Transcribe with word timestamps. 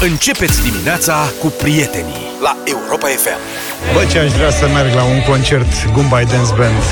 Începeți 0.00 0.62
dimineața 0.62 1.32
cu 1.40 1.46
prietenii 1.46 2.26
la 2.42 2.56
Europa 2.64 3.06
FM. 3.06 3.38
Bă, 3.94 4.04
ce 4.10 4.18
aș 4.18 4.32
vrea 4.32 4.50
să 4.50 4.68
merg 4.74 4.94
la 4.94 5.02
un 5.02 5.22
concert 5.28 5.92
Gumbai 5.92 6.24
Dance 6.24 6.52
Band. 6.56 6.82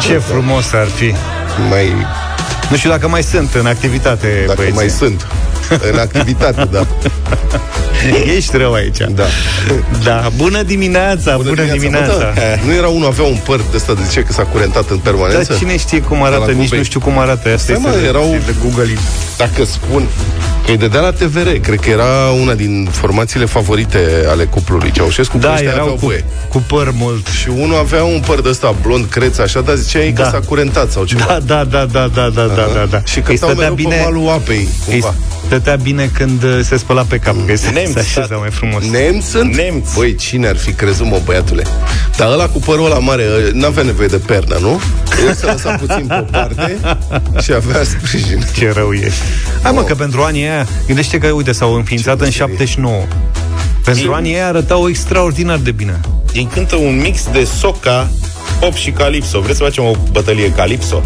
Ce 0.00 0.18
frumos 0.18 0.72
ar 0.72 0.86
fi. 0.86 1.14
Mai, 1.70 1.92
Nu 2.70 2.76
știu 2.76 2.90
dacă 2.90 3.08
mai 3.08 3.22
sunt 3.22 3.54
în 3.54 3.66
activitate, 3.66 4.42
dacă 4.46 4.54
băieții. 4.56 4.76
mai 4.78 4.88
sunt 4.90 5.26
în 5.92 5.98
activitate, 5.98 6.68
da. 6.70 6.86
Ești 8.36 8.56
rău 8.56 8.72
aici. 8.72 8.96
Da. 8.96 9.24
Da, 10.04 10.28
bună 10.36 10.62
dimineața, 10.62 11.36
bună, 11.36 11.48
bună 11.48 11.62
dimineața. 11.62 12.12
dimineața. 12.12 12.60
Nu 12.66 12.72
era 12.72 12.88
unul, 12.88 13.06
avea 13.06 13.24
un 13.24 13.38
păr 13.44 13.56
de 13.56 13.76
ăsta 13.76 13.94
de 13.94 14.00
ce 14.12 14.20
că 14.20 14.32
s-a 14.32 14.42
curentat 14.42 14.90
în 14.90 14.98
permanență? 14.98 15.46
Dar 15.48 15.58
cine 15.58 15.76
știe 15.76 16.00
cum 16.00 16.22
arată, 16.22 16.50
nici 16.50 16.74
nu 16.74 16.82
știu 16.82 17.00
cum 17.00 17.18
arată. 17.18 17.48
Asta 17.48 17.56
Stai, 17.56 17.74
este 17.74 17.88
mă, 18.00 18.06
erau, 18.06 18.36
de 18.46 18.54
Google. 18.62 18.98
Dacă 19.36 19.64
spun, 19.64 20.06
că 20.64 20.70
îi 20.70 20.76
dădea 20.76 21.00
la 21.00 21.12
TVR, 21.12 21.48
cred 21.48 21.80
că 21.80 21.90
era 21.90 22.30
una 22.42 22.54
din 22.54 22.88
formațiile 22.90 23.44
favorite 23.44 23.98
ale 24.28 24.44
cuplului 24.44 24.90
Ceaușescu. 24.90 25.38
Da, 25.38 25.58
erau 25.58 25.98
cu, 26.00 26.12
cu 26.48 26.64
păr 26.66 26.90
mult. 26.94 27.26
Și 27.26 27.48
unul 27.48 27.76
avea 27.76 28.04
un 28.04 28.22
păr 28.26 28.40
de 28.40 28.48
ăsta 28.48 28.74
blond, 28.82 29.06
creț, 29.10 29.38
așa, 29.38 29.60
dar 29.60 29.74
ziceai 29.74 30.10
da. 30.10 30.22
că 30.22 30.28
s-a 30.28 30.40
curentat 30.48 30.90
sau 30.90 31.04
ceva. 31.04 31.24
Da, 31.24 31.64
da, 31.64 31.64
da, 31.64 31.84
da, 31.84 32.08
da, 32.14 32.28
da, 32.28 32.46
da, 32.74 32.86
da. 32.90 33.02
Și 33.04 33.20
cântau 33.20 33.54
mereu 33.54 33.74
bine... 33.74 33.94
pe 33.94 34.02
malul 34.02 34.28
apei, 34.28 34.68
cumva. 34.86 35.08
Îi 35.08 35.31
stătea 35.58 35.76
bine 35.76 36.10
când 36.14 36.42
uh, 36.42 36.60
se 36.62 36.76
spăla 36.76 37.02
pe 37.02 37.16
cap, 37.18 37.34
că 37.46 37.56
se, 37.56 37.70
Nemți, 37.70 37.92
se 37.92 37.98
așeza 37.98 38.20
tată. 38.20 38.36
mai 38.40 38.50
frumos. 38.50 38.84
Nemți 38.90 39.28
sunt? 39.28 39.54
Nemți. 39.54 39.94
Băi, 39.94 40.14
cine 40.14 40.48
ar 40.48 40.56
fi 40.56 40.72
crezut, 40.72 41.06
mă, 41.06 41.20
băiatule? 41.24 41.62
Dar 42.16 42.30
ăla 42.30 42.48
cu 42.48 42.58
părul 42.58 42.84
ăla 42.84 42.98
mare, 42.98 43.22
ă, 43.24 43.50
n-avea 43.52 43.82
nevoie 43.82 44.06
de 44.08 44.16
pernă, 44.16 44.56
nu? 44.60 44.80
El 45.26 45.34
se 45.34 45.46
lăsa 45.46 45.70
puțin 45.72 46.06
pe 46.06 46.14
o 46.18 46.22
parte 46.22 46.78
și 47.42 47.52
avea 47.52 47.82
sprijin. 47.84 48.46
Ce 48.58 48.72
rău 48.74 48.92
ești. 48.92 49.20
Hai 49.62 49.72
mă, 49.72 49.82
că 49.82 49.94
pentru 49.94 50.22
anii 50.22 50.42
aia, 50.42 50.66
gândește 50.86 51.18
că, 51.18 51.26
uite, 51.26 51.52
s-au 51.52 51.74
înființat 51.74 52.20
în 52.20 52.24
meserie. 52.24 52.46
79. 52.66 53.02
Pentru 53.84 54.12
anii 54.12 54.34
aia 54.34 54.46
arătau 54.46 54.88
extraordinar 54.88 55.56
de 55.58 55.70
bine. 55.70 56.00
Ei 56.32 56.48
cântă 56.54 56.76
un 56.76 57.00
mix 57.00 57.26
de 57.32 57.48
soca, 57.58 58.10
pop 58.60 58.74
și 58.74 58.90
calypso. 58.90 59.40
Vreți 59.40 59.58
să 59.58 59.64
facem 59.64 59.84
o 59.84 59.92
bătălie 60.12 60.52
calypso? 60.52 61.02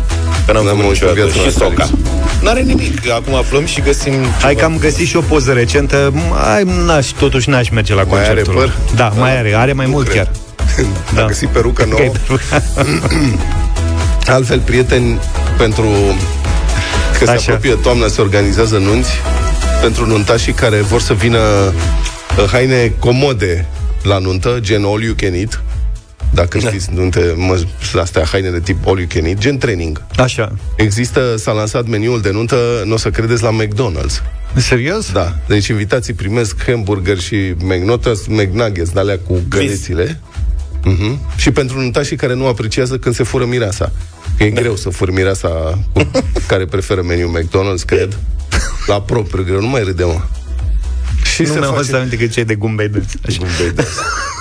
Că 0.47 0.53
n-am 0.53 0.65
N-am 0.65 0.77
făcut 0.77 0.85
auzit 0.87 1.03
niciodată. 1.03 1.31
viața 1.33 1.51
Și 1.51 1.59
la 1.59 1.65
soca. 1.67 1.75
calypso. 1.75 2.16
N-are 2.43 2.61
nimic. 2.61 3.11
Acum 3.11 3.35
aflăm 3.35 3.65
și 3.67 3.81
găsim 3.81 4.13
Hai 4.13 4.39
ceva. 4.55 4.55
că 4.61 4.65
am 4.65 4.79
găsit 4.79 5.07
și 5.07 5.17
o 5.17 5.21
poză 5.21 5.53
recentă. 5.53 6.13
Hai, 6.45 6.63
n-aș, 6.87 7.07
totuși 7.07 7.49
n-aș 7.51 7.69
merge 7.69 7.95
la 7.95 8.03
Mai 8.03 8.19
are 8.19 8.27
concertul. 8.27 8.55
păr? 8.55 8.73
Da, 8.95 9.09
mai 9.09 9.39
are, 9.39 9.55
are 9.55 9.73
mai 9.73 9.85
Nu 9.87 9.91
mult 9.93 10.09
cred. 10.09 10.31
chiar. 11.15 11.23
A 11.25 11.27
găsit 11.27 11.49
peruca 11.49 11.85
nouă. 11.85 12.01
Ok, 12.31 12.41
Altfel, 14.35 14.59
prieteni, 14.61 15.19
pentru 15.59 15.87
că 17.19 17.25
se 17.25 17.31
Așa. 17.31 17.41
apropie 17.53 17.75
toamna, 17.75 18.07
se 18.09 18.21
organizează 18.21 18.77
nunți 18.79 19.11
pentru 19.83 20.07
nuntașii 20.07 20.53
care 20.53 20.77
vor 20.77 21.01
să 21.01 21.13
vină 21.13 21.39
uh, 21.39 22.45
haine 22.53 22.93
comode 22.99 23.67
la 24.03 24.19
nuntă, 24.19 24.57
gen 24.61 24.85
all 24.85 25.03
you 25.03 25.15
can 25.17 25.35
eat. 25.35 25.63
Dacă 26.37 26.59
știți 26.59 26.89
nunte, 26.99 27.35
mă, 27.37 27.65
astea 28.01 28.25
haine 28.25 28.51
de 28.51 28.61
tip 28.61 28.87
all 28.87 28.99
you 28.99 29.07
can 29.09 29.25
eat, 29.25 29.39
gen 29.39 29.59
training. 29.59 30.05
Așa. 30.17 30.53
Există, 30.77 31.37
s-a 31.37 31.53
lansat 31.53 31.87
meniul 31.87 32.21
de 32.21 32.31
nuntă, 32.31 32.83
nu 32.85 32.93
o 32.93 32.97
să 32.97 33.11
credeți, 33.11 33.43
la 33.43 33.57
McDonald's. 33.63 34.23
Serios? 34.55 35.13
Da, 35.13 35.37
deci 35.49 35.67
invitații 35.67 36.13
primesc 36.13 36.65
hamburger 36.67 37.19
și 37.19 37.55
McNuggets, 37.59 38.27
McNuggets, 38.27 38.91
de 38.91 38.99
alea 39.01 39.19
cu 39.19 39.41
gălețile. 39.49 40.21
Mhm. 40.85 41.21
Și 41.37 41.51
pentru 41.51 41.81
nuntașii 41.81 42.17
care 42.17 42.35
nu 42.35 42.47
apreciază 42.47 42.99
când 42.99 43.15
se 43.15 43.23
fură 43.23 43.45
mireasa. 43.45 43.93
Că 44.37 44.45
e 44.45 44.51
greu 44.51 44.77
să 44.77 44.89
furi 44.89 45.13
mireasa 45.13 45.79
cu 45.93 46.11
care 46.49 46.67
preferă 46.67 47.03
meniul 47.03 47.41
McDonald's, 47.41 47.85
cred. 47.87 48.19
La 48.87 49.01
propriu 49.01 49.45
greu, 49.45 49.61
nu 49.61 49.67
mai 49.69 49.83
râde, 49.83 50.05
mă. 50.05 50.21
Și 51.35 51.43
Nu 51.43 51.53
mi-am 51.53 51.75
adus 51.75 51.93
aminte 51.93 52.17
că 52.17 52.27
ce 52.27 52.41
e 52.41 52.45
de 52.45 52.55
gumbei 52.55 52.89
de... 52.89 53.03
Așa. 53.27 53.37
Gumbei 53.39 53.75
Dance. 53.75 53.91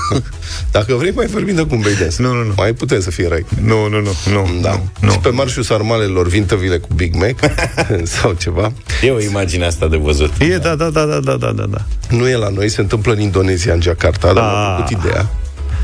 Dacă 0.71 0.95
vrei, 0.95 1.11
mai 1.15 1.25
vorbim 1.25 1.55
de 1.55 1.63
Gumbeides. 1.63 2.17
Nu, 2.17 2.33
nu, 2.33 2.43
nu. 2.43 2.53
Mai 2.55 2.73
putem 2.73 3.01
să 3.01 3.11
fie 3.11 3.27
rai. 3.27 3.45
Nu, 3.61 3.89
nu, 3.89 4.01
nu. 4.01 4.11
nu 4.31 4.59
da. 4.61 4.81
nu, 4.99 5.11
Și 5.11 5.17
pe 5.17 5.29
marșul 5.29 5.63
sarmalelor 5.63 6.27
vin 6.27 6.45
tăvile 6.45 6.77
cu 6.77 6.87
Big 6.95 7.15
Mac 7.15 7.51
sau 8.19 8.33
ceva. 8.33 8.71
E 9.01 9.11
o 9.11 9.21
imagine 9.21 9.65
asta 9.65 9.87
de 9.87 9.97
văzut. 9.97 10.31
E, 10.39 10.57
da. 10.57 10.75
Da, 10.75 10.89
da, 10.89 11.05
da, 11.05 11.05
da, 11.05 11.19
da, 11.19 11.35
da, 11.35 11.51
da, 11.51 11.65
da. 11.65 11.81
Nu 12.09 12.29
e 12.29 12.35
la 12.35 12.49
noi, 12.49 12.69
se 12.69 12.81
întâmplă 12.81 13.13
în 13.13 13.19
Indonezia, 13.19 13.73
în 13.73 13.81
Jakarta, 13.81 14.33
dar 14.33 14.43
am 14.43 14.75
făcut 14.75 15.03
ideea. 15.03 15.29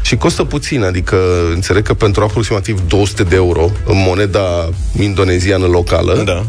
Și 0.02 0.16
costă 0.16 0.44
puțin, 0.44 0.84
adică 0.84 1.18
înțeleg 1.54 1.84
că 1.84 1.94
pentru 1.94 2.24
aproximativ 2.24 2.82
200 2.88 3.24
de 3.24 3.36
euro 3.36 3.72
în 3.86 4.04
moneda 4.08 4.70
indoneziană 5.00 5.66
locală, 5.66 6.22
da. 6.26 6.46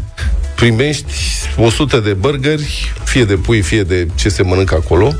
primești 0.54 1.12
100 1.56 1.98
de 1.98 2.12
burgeri, 2.12 2.92
fie 3.04 3.24
de 3.24 3.34
pui, 3.34 3.60
fie 3.60 3.82
de 3.82 4.08
ce 4.14 4.28
se 4.28 4.42
mănâncă 4.42 4.74
acolo, 4.74 5.12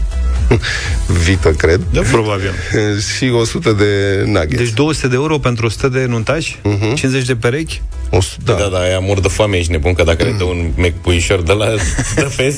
vită, 1.27 1.51
cred, 1.51 1.81
Da, 1.93 2.01
probabil. 2.11 2.51
și 3.17 3.25
100 3.35 3.73
de 3.73 4.23
nuggets. 4.27 4.57
Deci 4.57 4.73
200 4.73 5.09
de 5.09 5.15
euro 5.15 5.39
pentru 5.39 5.67
100 5.67 5.89
de 5.89 6.05
nuntași? 6.05 6.59
50 6.95 7.27
de 7.27 7.37
perechi? 7.37 7.83
O, 8.11 8.21
s- 8.21 8.37
da. 8.45 8.53
Da, 8.53 8.69
da, 8.73 8.79
aia 8.79 8.99
mor 8.99 9.21
de 9.21 9.29
foame, 9.29 9.57
ești 9.57 9.71
nebun, 9.71 9.93
că 9.93 10.03
dacă 10.03 10.25
le 10.25 10.35
dă 10.39 10.45
un 10.45 10.71
mec 10.77 10.95
puișor 10.95 11.43
de 11.43 11.53
la 11.53 11.67
de 12.15 12.21
fes, 12.29 12.55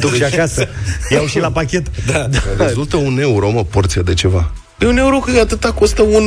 Duc 0.00 0.14
și 0.14 0.24
acasă. 0.24 0.68
Iau 1.10 1.26
și 1.26 1.38
la 1.38 1.50
pachet. 1.50 1.86
da. 2.06 2.28
Rezultă 2.58 2.96
un 2.96 3.18
euro, 3.20 3.50
mă, 3.50 3.64
porția 3.64 4.02
de 4.02 4.14
ceva. 4.14 4.52
E 4.82 4.86
un 4.86 4.96
euro 4.96 5.18
că 5.18 5.40
atâta 5.40 5.72
costă 5.72 6.02
un 6.02 6.24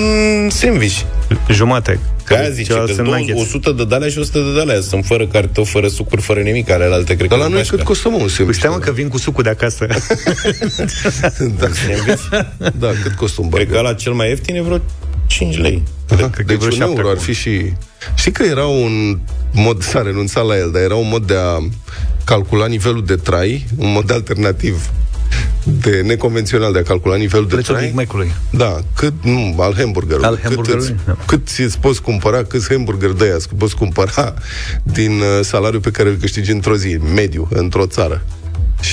sandwich. 0.50 1.02
Jumate. 1.50 2.00
Că 2.24 2.34
aia 2.34 2.50
zice 2.50 2.64
Celălalt 2.64 2.88
că 2.90 2.94
sunt 2.96 3.08
două- 3.08 3.18
nuggets. 3.18 3.42
100 3.42 3.72
de 3.72 3.86
dalea 3.86 4.10
și 4.10 4.18
100 4.18 4.40
de 4.40 4.54
dalea. 4.58 4.82
Sunt 4.82 5.06
fără 5.06 5.28
cartofi, 5.28 5.72
fără 5.72 5.88
sucuri, 5.88 6.22
fără 6.22 6.40
nimic. 6.40 6.70
Ale 6.70 6.84
alte, 6.84 7.16
cred 7.16 7.30
Dar 7.30 7.38
că 7.38 7.44
la 7.44 7.44
nu 7.44 7.50
noi 7.50 7.60
pașcă. 7.62 7.76
cât 7.76 7.86
costă, 7.86 8.10
mă, 8.10 8.16
un 8.16 8.22
Păi 8.22 8.30
sandwich? 8.30 8.60
stai 8.60 8.70
mă 8.74 8.78
că 8.80 8.92
vin 8.92 9.08
cu 9.08 9.18
sucul 9.18 9.44
de 9.44 9.50
acasă. 9.50 9.88
da. 11.60 11.68
da, 12.80 12.88
cât 13.04 13.14
costă 13.16 13.42
un 13.42 13.50
Cred 13.50 13.66
burger? 13.66 13.82
că 13.84 13.88
la 13.90 13.94
cel 13.94 14.14
mai 14.14 14.30
ieftin 14.30 14.56
e 14.56 14.62
vreo 14.62 14.80
5 15.28 15.58
lei. 15.58 15.84
Aha, 16.10 16.30
cred 16.30 16.46
că 16.46 16.54
e 16.54 16.56
deci 16.56 16.58
vreo 16.58 16.72
un 16.74 16.78
șapte 16.80 16.94
euro 16.96 17.08
ar 17.08 17.14
acum. 17.14 17.26
fi 17.26 17.34
și... 17.34 17.74
Știi 18.16 18.32
că 18.32 18.44
era 18.44 18.66
un 18.66 19.20
mod, 19.54 19.84
s-a 19.84 20.02
renunțat 20.02 20.46
la 20.46 20.58
el, 20.58 20.70
dar 20.74 20.82
era 20.82 20.96
un 20.96 21.08
mod 21.10 21.28
de 21.28 21.36
a 21.36 21.68
calcula 22.24 22.66
nivelul 22.68 23.06
de 23.06 23.16
trai, 23.16 23.66
un 23.78 23.92
mod 23.92 24.12
alternativ 24.12 24.90
de 25.82 26.02
neconvențional 26.06 26.74
de 26.74 26.80
a 26.80 26.84
calcula 26.84 27.16
nivelul 27.16 27.48
de 27.48 27.54
Prețul 27.54 27.74
trai. 27.76 27.86
Big 27.88 27.96
Mac-ului. 27.96 28.32
Da, 28.50 28.80
cât, 28.96 29.14
nu, 29.24 29.56
al 29.60 29.76
hamburgerului. 29.78 30.28
Al 30.28 30.40
hamburgerului, 30.44 30.88
Cât, 30.88 30.98
îți, 30.98 31.06
da. 31.06 31.18
cât 31.26 31.48
îți 31.66 31.80
poți 31.80 32.02
cumpăra, 32.02 32.44
câți 32.44 32.70
hamburger 32.70 33.10
de 33.10 33.24
aia 33.24 33.36
îți 33.36 33.50
poți 33.58 33.76
cumpăra 33.76 34.34
din 34.84 35.12
uh, 35.12 35.40
salariul 35.42 35.82
pe 35.82 35.92
care 35.92 36.10
îl 36.10 36.16
câștigi 36.16 36.52
într-o 36.52 36.76
zi, 36.76 36.98
mediu, 37.14 37.48
într-o 37.52 37.86
țară. 37.86 38.22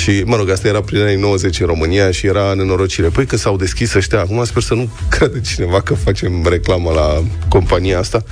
Și, 0.00 0.22
mă 0.26 0.36
rog, 0.36 0.50
asta 0.50 0.68
era 0.68 0.80
prin 0.80 1.00
anii 1.00 1.16
90 1.16 1.60
în 1.60 1.66
România 1.66 2.10
și 2.10 2.26
era 2.26 2.52
nenorocire. 2.54 3.08
Păi 3.08 3.26
când 3.26 3.40
s-au 3.40 3.56
deschis 3.56 3.94
ăștia, 3.94 4.20
acum 4.20 4.44
sper 4.44 4.62
să 4.62 4.74
nu 4.74 4.90
crede 5.18 5.40
cineva 5.40 5.80
că 5.80 5.94
facem 5.94 6.46
reclamă 6.48 6.90
la 6.90 7.22
compania 7.48 7.98
asta, 7.98 8.22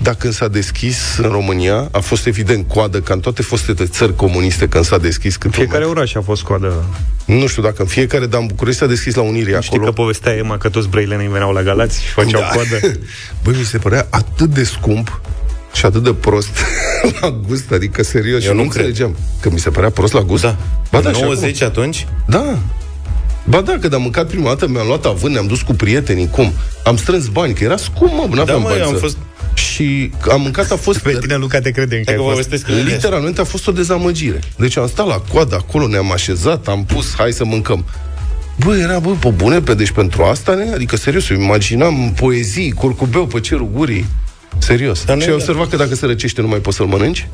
dar 0.00 0.14
când 0.14 0.32
s-a 0.32 0.48
deschis 0.48 0.96
în 1.22 1.28
România, 1.30 1.88
a 1.92 1.98
fost 1.98 2.26
evident 2.26 2.68
coadă, 2.68 3.00
ca 3.00 3.14
în 3.14 3.20
toate 3.20 3.42
fostele 3.42 3.84
țări 3.86 4.14
comuniste 4.16 4.68
când 4.68 4.84
s-a 4.84 4.98
deschis. 4.98 5.36
Cât 5.36 5.52
Fiecare 5.54 5.84
oraș 5.84 6.14
a 6.14 6.20
fost 6.20 6.42
coadă. 6.42 6.84
Nu 7.24 7.46
știu 7.46 7.62
dacă 7.62 7.82
în 7.82 7.88
fiecare, 7.88 8.26
dar 8.26 8.40
în 8.40 8.46
București 8.46 8.80
s-a 8.80 8.86
deschis 8.86 9.14
la 9.14 9.22
Unirii 9.22 9.54
Știi 9.60 9.68
acolo. 9.68 9.84
că 9.84 9.90
povestea 9.92 10.32
Emma 10.32 10.58
că 10.58 10.68
toți 10.68 10.88
brăilenii 10.88 11.28
veneau 11.28 11.52
la 11.52 11.62
Galați 11.62 12.02
și 12.02 12.08
făceau 12.12 12.40
Da. 12.40 12.46
coadă. 12.46 12.80
Băi, 13.44 13.54
mi 13.58 13.64
se 13.64 13.78
părea 13.78 14.06
atât 14.10 14.48
de 14.50 14.64
scump 14.64 15.20
și 15.76 15.84
atât 15.86 16.02
de 16.02 16.12
prost 16.12 16.48
la 17.20 17.30
gust, 17.48 17.70
adică 17.72 18.02
serios, 18.02 18.40
și 18.42 18.48
Eu 18.48 18.54
nu 18.54 18.62
nu 18.62 18.68
cred. 18.68 18.84
înțelegeam 18.84 19.16
că 19.40 19.50
mi 19.52 19.58
se 19.58 19.70
părea 19.70 19.90
prost 19.90 20.12
la 20.12 20.20
gust. 20.20 20.42
Da. 20.42 20.56
Ba 20.90 21.00
da, 21.00 21.12
și 21.12 21.22
90 21.22 21.62
atunci? 21.62 22.06
acum. 22.10 22.40
Da. 22.40 22.58
Ba 23.44 23.60
da, 23.60 23.76
când 23.80 23.94
am 23.94 24.02
mâncat 24.02 24.26
prima 24.28 24.44
dată, 24.48 24.68
mi-am 24.68 24.86
luat 24.86 25.04
avânt, 25.04 25.32
ne-am 25.32 25.46
dus 25.46 25.60
cu 25.62 25.72
prietenii, 25.72 26.28
cum? 26.28 26.52
Am 26.84 26.96
strâns 26.96 27.26
bani, 27.26 27.54
că 27.54 27.64
era 27.64 27.76
scump, 27.76 28.12
mă, 28.12 28.26
Da, 28.28 28.34
n-aveam 28.34 28.60
mă, 28.60 28.68
bani 28.68 28.80
eu 28.80 28.86
am 28.86 28.92
să- 28.92 28.98
fost... 29.00 29.16
Și 29.54 30.10
am 30.30 30.40
mâncat, 30.40 30.70
a 30.70 30.76
fost... 30.76 30.98
Pe 30.98 31.18
tine, 31.20 31.36
Luca, 31.36 31.60
te 31.60 31.70
credem 31.70 31.98
că 32.02 32.04
Hai 32.10 32.14
ai 32.14 32.20
că 32.20 32.26
vă 32.28 32.34
fost. 32.34 32.48
povestesc 32.48 32.64
că 32.64 32.90
Literalmente 32.92 33.40
a 33.40 33.44
fost 33.44 33.68
o 33.68 33.72
dezamăgire. 33.72 34.40
Deci 34.56 34.76
am 34.76 34.86
stat 34.88 35.06
la 35.06 35.22
coadă 35.32 35.54
acolo, 35.54 35.86
ne-am 35.86 36.12
așezat, 36.12 36.68
am 36.68 36.84
pus, 36.84 37.14
hai 37.16 37.32
să 37.32 37.44
mâncăm. 37.44 37.84
Bă, 38.64 38.76
era, 38.76 38.98
bă, 38.98 39.10
pe 39.20 39.28
bune, 39.28 39.60
pe, 39.60 39.74
deci 39.74 39.90
pentru 39.90 40.22
asta, 40.22 40.54
ne? 40.54 40.70
Adică, 40.74 40.96
serios, 40.96 41.28
eu 41.28 41.40
imaginam 41.40 42.12
poezii, 42.16 42.70
curcubeu 42.72 43.26
pe 43.26 43.40
cerul 43.40 43.68
gurii. 43.72 44.06
Serios. 44.58 45.04
Dar 45.04 45.16
nu 45.16 45.22
și 45.22 45.28
e 45.28 45.30
ai 45.30 45.36
da. 45.36 45.42
observat 45.42 45.68
că 45.68 45.76
dacă 45.76 45.94
se 45.94 46.06
răcește 46.06 46.40
nu 46.40 46.48
mai 46.48 46.58
poți 46.58 46.76
să-l 46.76 46.86
mănânci? 46.86 47.28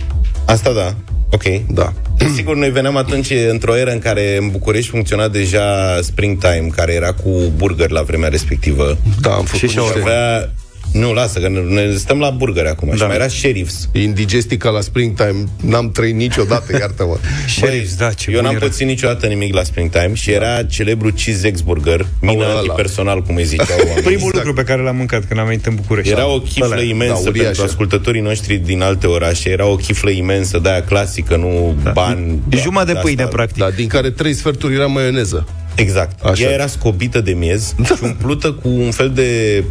Asta 0.45 0.73
da. 0.73 0.95
Ok. 1.31 1.43
Da. 1.69 1.93
Sigur, 2.35 2.57
noi 2.57 2.71
veneam 2.71 2.97
atunci 2.97 3.33
într-o 3.51 3.77
eră 3.77 3.91
în 3.91 3.99
care 3.99 4.37
în 4.37 4.51
București 4.51 4.91
funcționa 4.91 5.29
deja 5.29 5.99
Springtime, 6.03 6.69
care 6.77 6.93
era 6.93 7.13
cu 7.13 7.53
burger 7.57 7.91
la 7.91 8.03
vremea 8.03 8.29
respectivă. 8.29 8.99
Da, 9.21 9.31
am 9.31 9.45
făcut 9.45 9.59
Și 9.59 9.69
și-au 9.69 9.85
niște... 9.85 10.01
Avea 10.01 10.51
Nu, 10.93 11.13
lasă, 11.13 11.39
că 11.39 11.49
ne, 11.49 11.61
ne 11.61 11.95
stăm 11.97 12.19
la 12.19 12.31
burgeri 12.31 12.69
acum. 12.69 12.89
Da. 12.89 12.95
Și 12.97 13.03
mai 13.03 13.15
era 13.15 13.29
sheriffs. 13.29 13.89
Indigestica 13.93 14.71
la 14.71 14.81
springtime 14.81 15.45
n-am 15.61 15.91
trăit 15.91 16.15
niciodată, 16.15 16.77
iartă-mă. 16.81 17.17
Sheriffs, 17.49 17.95
da, 17.97 18.13
ce 18.13 18.31
Eu 18.31 18.35
bun 18.37 18.45
n-am 18.45 18.55
era. 18.57 18.65
pățit 18.67 18.87
niciodată 18.87 19.27
nimic 19.27 19.55
la 19.55 19.63
springtime 19.63 20.11
și 20.15 20.31
era 20.31 20.63
celebru 20.63 21.13
cheese 21.13 21.53
burger, 21.65 22.07
mina 22.21 22.45
ăla. 22.45 22.59
antipersonal, 22.59 23.23
cum 23.23 23.37
îi 23.37 23.45
ziceau 23.45 23.79
oamenii. 23.87 24.03
Primul 24.03 24.31
lucru 24.35 24.53
pe 24.53 24.63
care 24.63 24.83
l-am 24.83 24.97
mâncat 24.97 25.25
când 25.25 25.41
am 25.41 25.47
venit 25.47 25.67
în 25.67 25.75
București. 25.75 26.11
Era 26.13 26.27
o 26.27 26.39
chiflă 26.41 26.65
Ăla, 26.73 26.83
imensă 26.83 27.23
da, 27.23 27.29
uriașă. 27.29 27.45
pentru 27.47 27.65
ascultătorii 27.65 28.21
noștri 28.21 28.57
din 28.57 28.83
alte 28.83 29.07
orașe. 29.07 29.51
Era 29.51 29.67
o 29.67 29.77
chiflă 29.77 30.11
imensă, 30.11 30.59
de 30.59 30.69
aia 30.71 30.83
clasică, 30.83 31.37
nu 31.37 31.77
da. 31.83 31.91
bani. 31.91 32.39
E 32.49 32.57
jumătate 32.57 32.93
de 32.93 32.99
de 32.99 33.01
pâine, 33.03 33.23
asta. 33.23 33.35
practic. 33.35 33.57
Da, 33.63 33.71
din 33.71 33.87
care 33.89 34.11
trei 34.11 34.33
sferturi 34.35 34.75
era 34.75 34.87
maioneză. 34.87 35.47
Exact. 35.75 36.25
Așa. 36.25 36.43
Ea 36.43 36.51
era 36.51 36.67
scobită 36.67 37.21
de 37.21 37.31
miez 37.33 37.75
da. 37.79 37.85
și 37.85 37.93
umplută 38.03 38.53
cu 38.53 38.69
un 38.69 38.91
fel 38.91 39.11
de 39.15 39.63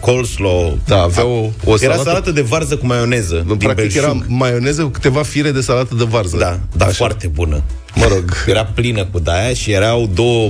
coleslaw. 0.00 0.78
Da, 0.86 1.02
avea 1.02 1.24
o, 1.26 1.50
o 1.64 1.74
Era 1.80 1.92
salată. 1.92 2.02
salată 2.02 2.30
de 2.30 2.40
varză 2.40 2.76
cu 2.76 2.86
maioneză. 2.86 3.44
din 3.46 3.56
Practic 3.56 3.74
belșug. 3.76 4.02
era 4.02 4.16
maioneză 4.28 4.82
cu 4.82 4.88
câteva 4.88 5.22
fire 5.22 5.50
de 5.50 5.60
salată 5.60 5.94
de 5.94 6.04
varză. 6.08 6.36
Da, 6.36 6.58
dar 6.76 6.92
foarte 6.92 7.26
bună. 7.26 7.62
Mă 7.94 8.06
rog. 8.08 8.44
Era 8.46 8.64
plină 8.64 9.04
cu 9.04 9.18
daia 9.18 9.52
și 9.54 9.70
erau 9.72 10.10
două 10.14 10.44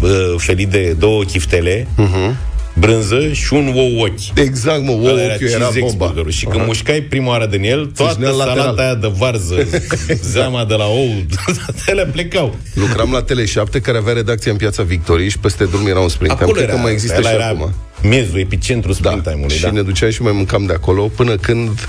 uh, 0.00 0.34
felii 0.36 0.66
de 0.66 0.96
două 0.98 1.22
chiftele, 1.24 1.86
uh-huh. 1.86 2.34
Brânză 2.80 3.32
și 3.32 3.52
un 3.54 3.72
ou 3.76 4.00
ochi. 4.00 4.38
Exact, 4.38 4.82
mă, 4.82 4.90
Ăla 4.90 5.00
ouă 5.00 5.20
era 5.20 5.32
era, 5.32 5.44
era 5.50 5.64
cheese 5.64 5.80
bomba. 5.80 6.04
burgerul. 6.06 6.30
Și 6.30 6.44
când 6.44 6.66
mușcai 6.66 7.00
prima 7.00 7.28
oară 7.28 7.46
din 7.46 7.62
el, 7.64 7.86
toată 7.86 8.12
Țâșnea 8.12 8.30
lateral. 8.30 8.56
salata 8.58 8.82
aia 8.82 8.94
de 8.94 9.12
varză, 9.18 9.66
zeama 10.32 10.64
de 10.64 10.74
la 10.74 10.86
ou, 10.86 11.08
toate 11.44 11.82
ele 11.86 12.06
plecau. 12.06 12.56
Lucram 12.74 13.12
la 13.12 13.24
Tele7, 13.24 13.80
care 13.82 13.98
avea 13.98 14.12
redacția 14.12 14.52
în 14.52 14.58
Piața 14.58 14.82
Victoriei 14.82 15.28
și 15.28 15.38
peste 15.38 15.64
drum 15.64 15.86
era 15.86 16.00
un 16.00 16.08
springtime. 16.08 16.42
Acolo 16.42 16.56
Cred 16.56 16.68
era, 16.68 16.76
că 16.76 16.82
mai 16.82 16.92
există 16.92 17.16
ăla 17.18 17.28
și 17.28 17.34
era 17.34 17.46
acum. 17.46 17.72
miezul, 18.02 18.38
epicentrul 18.38 18.96
Da, 19.00 19.08
springtime-ului. 19.08 19.56
și 19.56 19.62
Da. 19.62 19.70
ne 19.70 19.82
duceam 19.82 20.10
și 20.10 20.22
mai 20.22 20.32
mâncam 20.32 20.66
de 20.66 20.72
acolo 20.72 21.02
până 21.16 21.36
când 21.36 21.88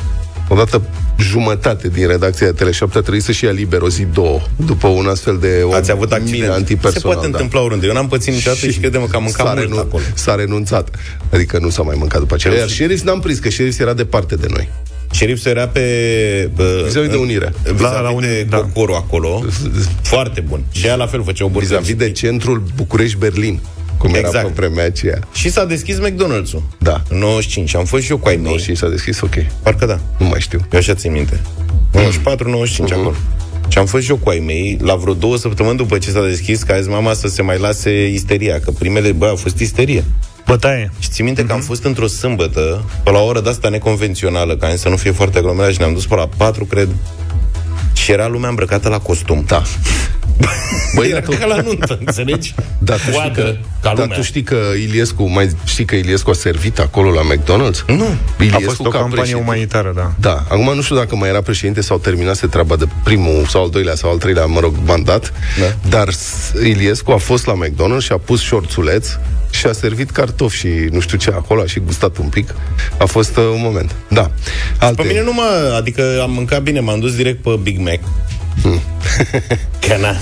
odată 0.51 0.81
jumătate 1.19 1.87
din 1.87 2.07
redacția 2.07 2.51
de 2.51 2.65
Tele7 2.65 2.79
a 2.93 2.99
trebuit 2.99 3.23
să-și 3.23 3.43
ia 3.45 3.51
liber 3.51 3.81
o 3.81 3.89
zi, 3.89 4.03
două, 4.13 4.39
după 4.65 4.87
un 4.87 5.07
astfel 5.07 5.37
de 5.37 5.61
o 5.63 5.73
Ați 5.73 5.91
avut 5.91 6.09
mină 6.09 6.21
accident. 6.23 6.51
Se 6.51 6.57
antipersonal. 6.57 7.01
poate 7.15 7.19
da. 7.29 7.37
întâmpla 7.37 7.61
oriunde. 7.61 7.87
Eu 7.87 7.93
n-am 7.93 8.07
pățit 8.07 8.33
niciodată 8.33 8.67
și, 8.67 8.79
credem 8.79 9.07
că 9.07 9.15
am 9.15 9.23
mâncat 9.23 9.45
s-a, 9.45 9.53
mult 9.53 9.65
renu- 9.65 9.77
acolo. 9.79 10.03
s-a 10.13 10.35
renunțat. 10.35 10.95
Adică 11.31 11.57
nu 11.61 11.69
s-a 11.69 11.81
mai 11.81 11.95
mâncat 11.97 12.19
după 12.19 12.33
aceea. 12.33 12.53
Iar 12.55 12.67
Sheriff 12.67 13.03
n-am 13.03 13.19
prins, 13.19 13.39
că 13.39 13.49
Sheriff 13.49 13.79
era 13.79 13.93
departe 13.93 14.35
de 14.35 14.47
noi. 14.49 14.69
Șeriful 15.11 15.51
era 15.51 15.67
pe... 15.67 16.49
Bă, 16.55 16.81
Vis-a-vis 16.85 17.09
de 17.09 17.15
Unirea. 17.15 17.53
Vis-a-vis 17.63 17.81
La- 17.81 17.99
la 17.99 18.09
de 18.09 18.15
Uni- 18.15 18.49
da. 18.49 18.57
Cocorul 18.57 18.95
acolo. 18.95 19.43
Foarte 20.01 20.41
bun. 20.47 20.63
Și 20.71 20.85
ea 20.85 20.95
la 20.95 21.07
fel 21.07 21.23
făcea 21.23 21.45
o 21.45 21.49
burger. 21.49 21.69
Vis-a-vis 21.79 21.95
de 21.95 22.11
centrul 22.11 22.63
București-Berlin, 22.75 23.59
cum 24.01 24.13
era 24.13 24.27
Exact. 24.27 24.45
pe 24.47 24.51
vremea 24.55 24.85
aceea. 24.85 25.19
Și 25.33 25.49
s-a 25.51 25.65
deschis 25.65 25.97
McDonald's-ul. 25.97 26.61
Da. 26.77 27.01
În 27.09 27.17
95. 27.17 27.75
Am 27.75 27.85
fost 27.85 28.03
și 28.03 28.11
eu 28.11 28.17
cu 28.17 28.27
ai 28.27 28.35
mei. 28.35 28.43
95 28.43 28.77
s-a 28.77 28.89
deschis, 28.89 29.21
ok. 29.21 29.45
Parcă 29.63 29.85
da. 29.85 29.99
Nu 30.17 30.25
mai 30.27 30.39
știu. 30.39 30.59
Eu 30.71 30.79
așa 30.79 30.93
țin 30.93 31.11
minte. 31.11 31.39
94, 31.93 32.49
95 32.49 32.89
Mhm. 32.89 32.99
acolo. 32.99 33.15
Și 33.67 33.77
am 33.77 33.85
fost 33.85 34.03
și 34.03 34.09
eu 34.09 34.15
cu 34.17 34.29
ai 34.29 34.39
mei 34.45 34.77
la 34.81 34.95
vreo 34.95 35.13
două 35.13 35.37
săptămâni 35.37 35.77
după 35.77 35.97
ce 35.97 36.09
s-a 36.09 36.21
deschis, 36.21 36.63
ca 36.63 36.73
a 36.73 36.77
zis 36.77 36.87
mama 36.87 37.13
să 37.13 37.27
se 37.27 37.41
mai 37.41 37.57
lase 37.57 38.07
isteria, 38.07 38.59
că 38.59 38.71
primele, 38.71 39.11
bă, 39.11 39.25
a 39.27 39.35
fost 39.35 39.59
isterie. 39.59 40.03
Bătaie. 40.45 40.91
Și 40.99 41.09
ții 41.09 41.23
minte 41.23 41.41
că 41.41 41.47
Mhm. 41.47 41.55
am 41.55 41.61
fost 41.61 41.83
într-o 41.83 42.07
sâmbătă, 42.07 42.83
pe 43.03 43.11
la 43.11 43.19
o 43.19 43.25
oră 43.25 43.41
de-asta 43.41 43.69
neconvențională, 43.69 44.55
ca 44.55 44.73
să 44.75 44.89
nu 44.89 44.95
fie 44.95 45.11
foarte 45.11 45.37
aglomerat 45.37 45.71
și 45.71 45.77
ne-am 45.79 45.93
dus 45.93 46.05
pe 46.05 46.15
la 46.15 46.29
4, 46.37 46.65
cred, 46.65 46.89
și 47.93 48.11
era 48.11 48.27
lumea 48.27 48.49
îmbrăcată 48.49 48.89
la 48.89 48.99
costum. 48.99 49.43
Da. 49.47 49.61
Băi, 50.95 51.09
era 51.09 51.19
ca 51.19 51.45
la 51.45 51.61
nuntă, 51.61 51.99
înțelegi? 52.05 52.55
Da, 52.77 52.93
tu 52.93 52.99
știi 52.99 53.13
Coadă, 53.13 53.41
că, 53.41 53.55
ca 53.81 53.93
da, 53.95 54.01
lumea. 54.01 54.17
tu 54.17 54.23
știi 54.23 54.43
că 54.43 54.57
Iliescu, 54.81 55.29
mai 55.29 55.49
știi 55.65 55.85
că 55.85 55.95
Iliescu 55.95 56.29
a 56.29 56.33
servit 56.33 56.79
acolo 56.79 57.09
la 57.11 57.21
McDonald's? 57.21 57.85
Nu. 57.87 58.05
Iliescu 58.39 58.57
A 58.57 58.65
fost 58.65 58.79
o 58.79 58.83
ca 58.83 58.89
campanie 58.89 59.09
președinte. 59.15 59.43
umanitară, 59.43 59.91
da. 59.95 60.11
Da, 60.19 60.43
acum 60.49 60.75
nu 60.75 60.81
știu 60.81 60.95
dacă 60.95 61.15
mai 61.15 61.29
era 61.29 61.41
președinte 61.41 61.81
sau 61.81 61.97
terminase 61.97 62.47
treaba 62.47 62.75
de 62.75 62.85
primul 63.03 63.45
sau 63.49 63.63
al 63.63 63.69
doilea 63.69 63.95
sau 63.95 64.11
al 64.11 64.17
treilea, 64.17 64.45
mă 64.45 64.59
rog, 64.59 64.75
mandat, 64.85 65.33
Da. 65.59 65.89
dar 65.89 66.09
s- 66.11 66.51
Iliescu 66.63 67.11
a 67.11 67.17
fost 67.17 67.45
la 67.45 67.53
McDonald's 67.53 68.03
și 68.03 68.11
a 68.11 68.17
pus 68.17 68.41
șorțuleț 68.41 69.07
și 69.49 69.65
a 69.65 69.71
servit 69.71 70.11
cartofi 70.11 70.57
și 70.57 70.67
nu 70.91 70.99
știu 70.99 71.17
ce 71.17 71.29
acolo, 71.29 71.61
a 71.61 71.65
și 71.65 71.79
gustat 71.79 72.17
un 72.17 72.27
pic. 72.27 72.53
A 72.97 73.05
fost 73.05 73.37
uh, 73.37 73.43
un 73.53 73.59
moment. 73.61 73.95
Da. 74.07 74.31
Alte... 74.79 75.01
Pe 75.01 75.07
mine 75.07 75.23
nu 75.23 75.33
mă... 75.33 75.73
Adică 75.77 76.19
am 76.21 76.31
mâncat 76.31 76.61
bine, 76.61 76.79
m-am 76.79 76.99
dus 76.99 77.15
direct 77.15 77.43
pe 77.43 77.59
Big 77.61 77.77
Mac. 77.79 77.99
Că 79.87 79.97
na, 79.99 80.15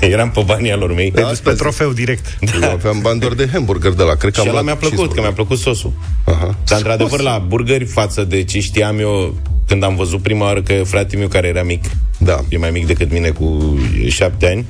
eram 0.14 0.30
pe 0.30 0.42
banii 0.46 0.72
alor 0.72 0.94
mei. 0.94 1.10
Da, 1.10 1.22
Pe 1.22 1.26
asta 1.28 1.50
zic. 1.50 1.60
trofeu 1.60 1.92
direct. 1.92 2.38
Eu 2.62 2.70
aveam 2.70 2.98
bani 3.00 3.20
doar 3.20 3.32
de 3.32 3.48
hamburger 3.52 3.92
de 3.92 4.02
la, 4.02 4.14
cred 4.14 4.32
că 4.32 4.40
Și 4.40 4.48
am 4.48 4.54
ăla 4.54 4.62
luat 4.62 4.78
mi-a 4.80 4.88
plăcut, 4.88 5.14
că 5.14 5.20
mi-a 5.20 5.32
plăcut 5.32 5.58
sosul. 5.58 5.92
Aha. 6.24 6.54
Dar 6.66 6.78
într-adevăr 6.78 7.20
la 7.20 7.44
burgeri 7.48 7.84
față 7.84 8.24
de 8.24 8.42
ce 8.44 8.60
știam 8.60 8.98
eu 8.98 9.34
când 9.66 9.82
am 9.82 9.96
văzut 9.96 10.22
prima 10.22 10.44
oară 10.44 10.62
că 10.62 10.74
fratele 10.84 11.18
meu 11.18 11.28
care 11.28 11.46
era 11.48 11.62
mic, 11.62 11.84
Da. 12.18 12.40
e 12.48 12.58
mai 12.58 12.70
mic 12.70 12.86
decât 12.86 13.12
mine 13.12 13.28
cu 13.28 13.78
șapte 14.08 14.46
ani, 14.46 14.64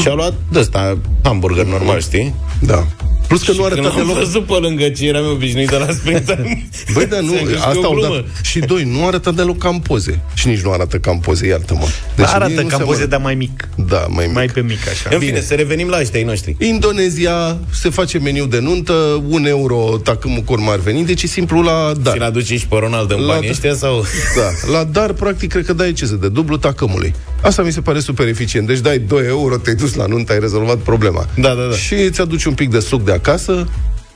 și-a 0.00 0.12
luat 0.12 0.34
de 0.52 0.58
ăsta 0.58 0.98
hamburger 1.22 1.64
normal, 1.64 2.00
știi? 2.00 2.34
Da. 2.60 2.86
Plus 3.30 3.42
că 3.42 3.52
și 3.52 3.58
nu 3.58 3.64
când 3.64 3.78
arăta 3.78 4.00
am 4.00 4.06
deloc 4.06 4.18
văzut 4.18 4.44
pe 4.46 4.52
lângă 4.52 4.88
ce 4.88 5.06
eram 5.06 5.24
eu 5.24 5.30
obișnuit 5.30 5.68
de 5.70 5.76
la 5.76 5.86
springtime 5.92 6.68
Băi, 6.92 7.06
dar 7.06 7.20
nu, 7.20 7.32
ți-am 7.32 7.46
zis 7.46 7.56
că 7.56 7.62
e 7.64 7.68
asta 7.68 7.80
o 7.80 7.84
au 7.84 7.92
glumă. 7.94 8.14
dat. 8.14 8.24
Și 8.44 8.58
doi, 8.58 8.82
nu 8.84 9.06
arată 9.06 9.30
deloc 9.30 9.58
ca 9.58 9.68
în 9.68 9.78
poze. 9.78 10.20
Și 10.34 10.46
nici 10.48 10.60
nu 10.60 10.70
arată 10.72 10.98
ca 10.98 11.10
în 11.10 11.18
poze, 11.18 11.46
iartă-mă. 11.46 11.80
Deci 11.80 11.90
mie 12.16 12.26
arată 12.34 12.60
nu 12.60 12.66
ca 12.66 12.76
se 12.76 12.82
poze, 12.82 13.00
mă- 13.00 13.06
dar 13.06 13.20
mai 13.20 13.34
mic. 13.34 13.68
Da, 13.88 14.06
mai 14.08 14.24
mic. 14.26 14.34
Mai 14.34 14.46
pe 14.46 14.60
mic, 14.60 14.88
așa. 14.88 15.08
În 15.12 15.18
fine, 15.20 15.40
să 15.40 15.54
revenim 15.54 15.88
la 15.88 15.98
ăștia 16.00 16.18
ai 16.20 16.24
noștri. 16.26 16.56
Indonezia 16.60 17.58
se 17.72 17.88
face 17.90 18.18
meniu 18.18 18.46
de 18.46 18.58
nuntă, 18.60 19.22
un 19.28 19.46
euro 19.46 20.00
tacâmul 20.04 20.40
cum 20.40 20.68
ar 20.68 20.78
veni, 20.78 21.04
deci 21.04 21.22
e 21.22 21.26
simplu 21.26 21.62
la 21.62 21.92
dar. 22.02 22.12
Ți-l 22.12 22.22
aduci 22.22 22.46
și 22.46 22.66
pe 22.68 22.76
Ronald 22.78 23.10
în 23.10 23.20
La- 23.20 23.32
banii 23.34 23.50
ăștia 23.50 23.74
sau... 23.74 24.04
Da, 24.36 24.72
la 24.72 24.84
dar, 24.84 25.12
practic, 25.12 25.50
cred 25.50 25.64
că 25.64 25.72
dai 25.72 25.92
ce 25.92 26.06
să 26.06 26.14
de 26.14 26.28
dublu 26.28 26.56
tacâmului. 26.56 27.14
Asta 27.42 27.62
mi 27.62 27.72
se 27.72 27.80
pare 27.80 28.00
super 28.00 28.26
eficient. 28.28 28.66
Deci 28.66 28.78
dai 28.78 28.98
2 28.98 29.26
euro, 29.26 29.56
te-ai 29.56 29.74
dus 29.76 29.94
la 29.94 30.06
nuntă, 30.06 30.32
ai 30.32 30.38
rezolvat 30.38 30.76
problema. 30.76 31.26
Da, 31.36 31.48
da, 31.54 31.62
da. 31.70 31.74
Și 31.76 31.94
îți 31.94 32.20
aduci 32.20 32.44
un 32.44 32.54
pic 32.54 32.70
de 32.70 32.80
suc 32.80 33.04
de 33.04 33.12
acasă. 33.12 33.68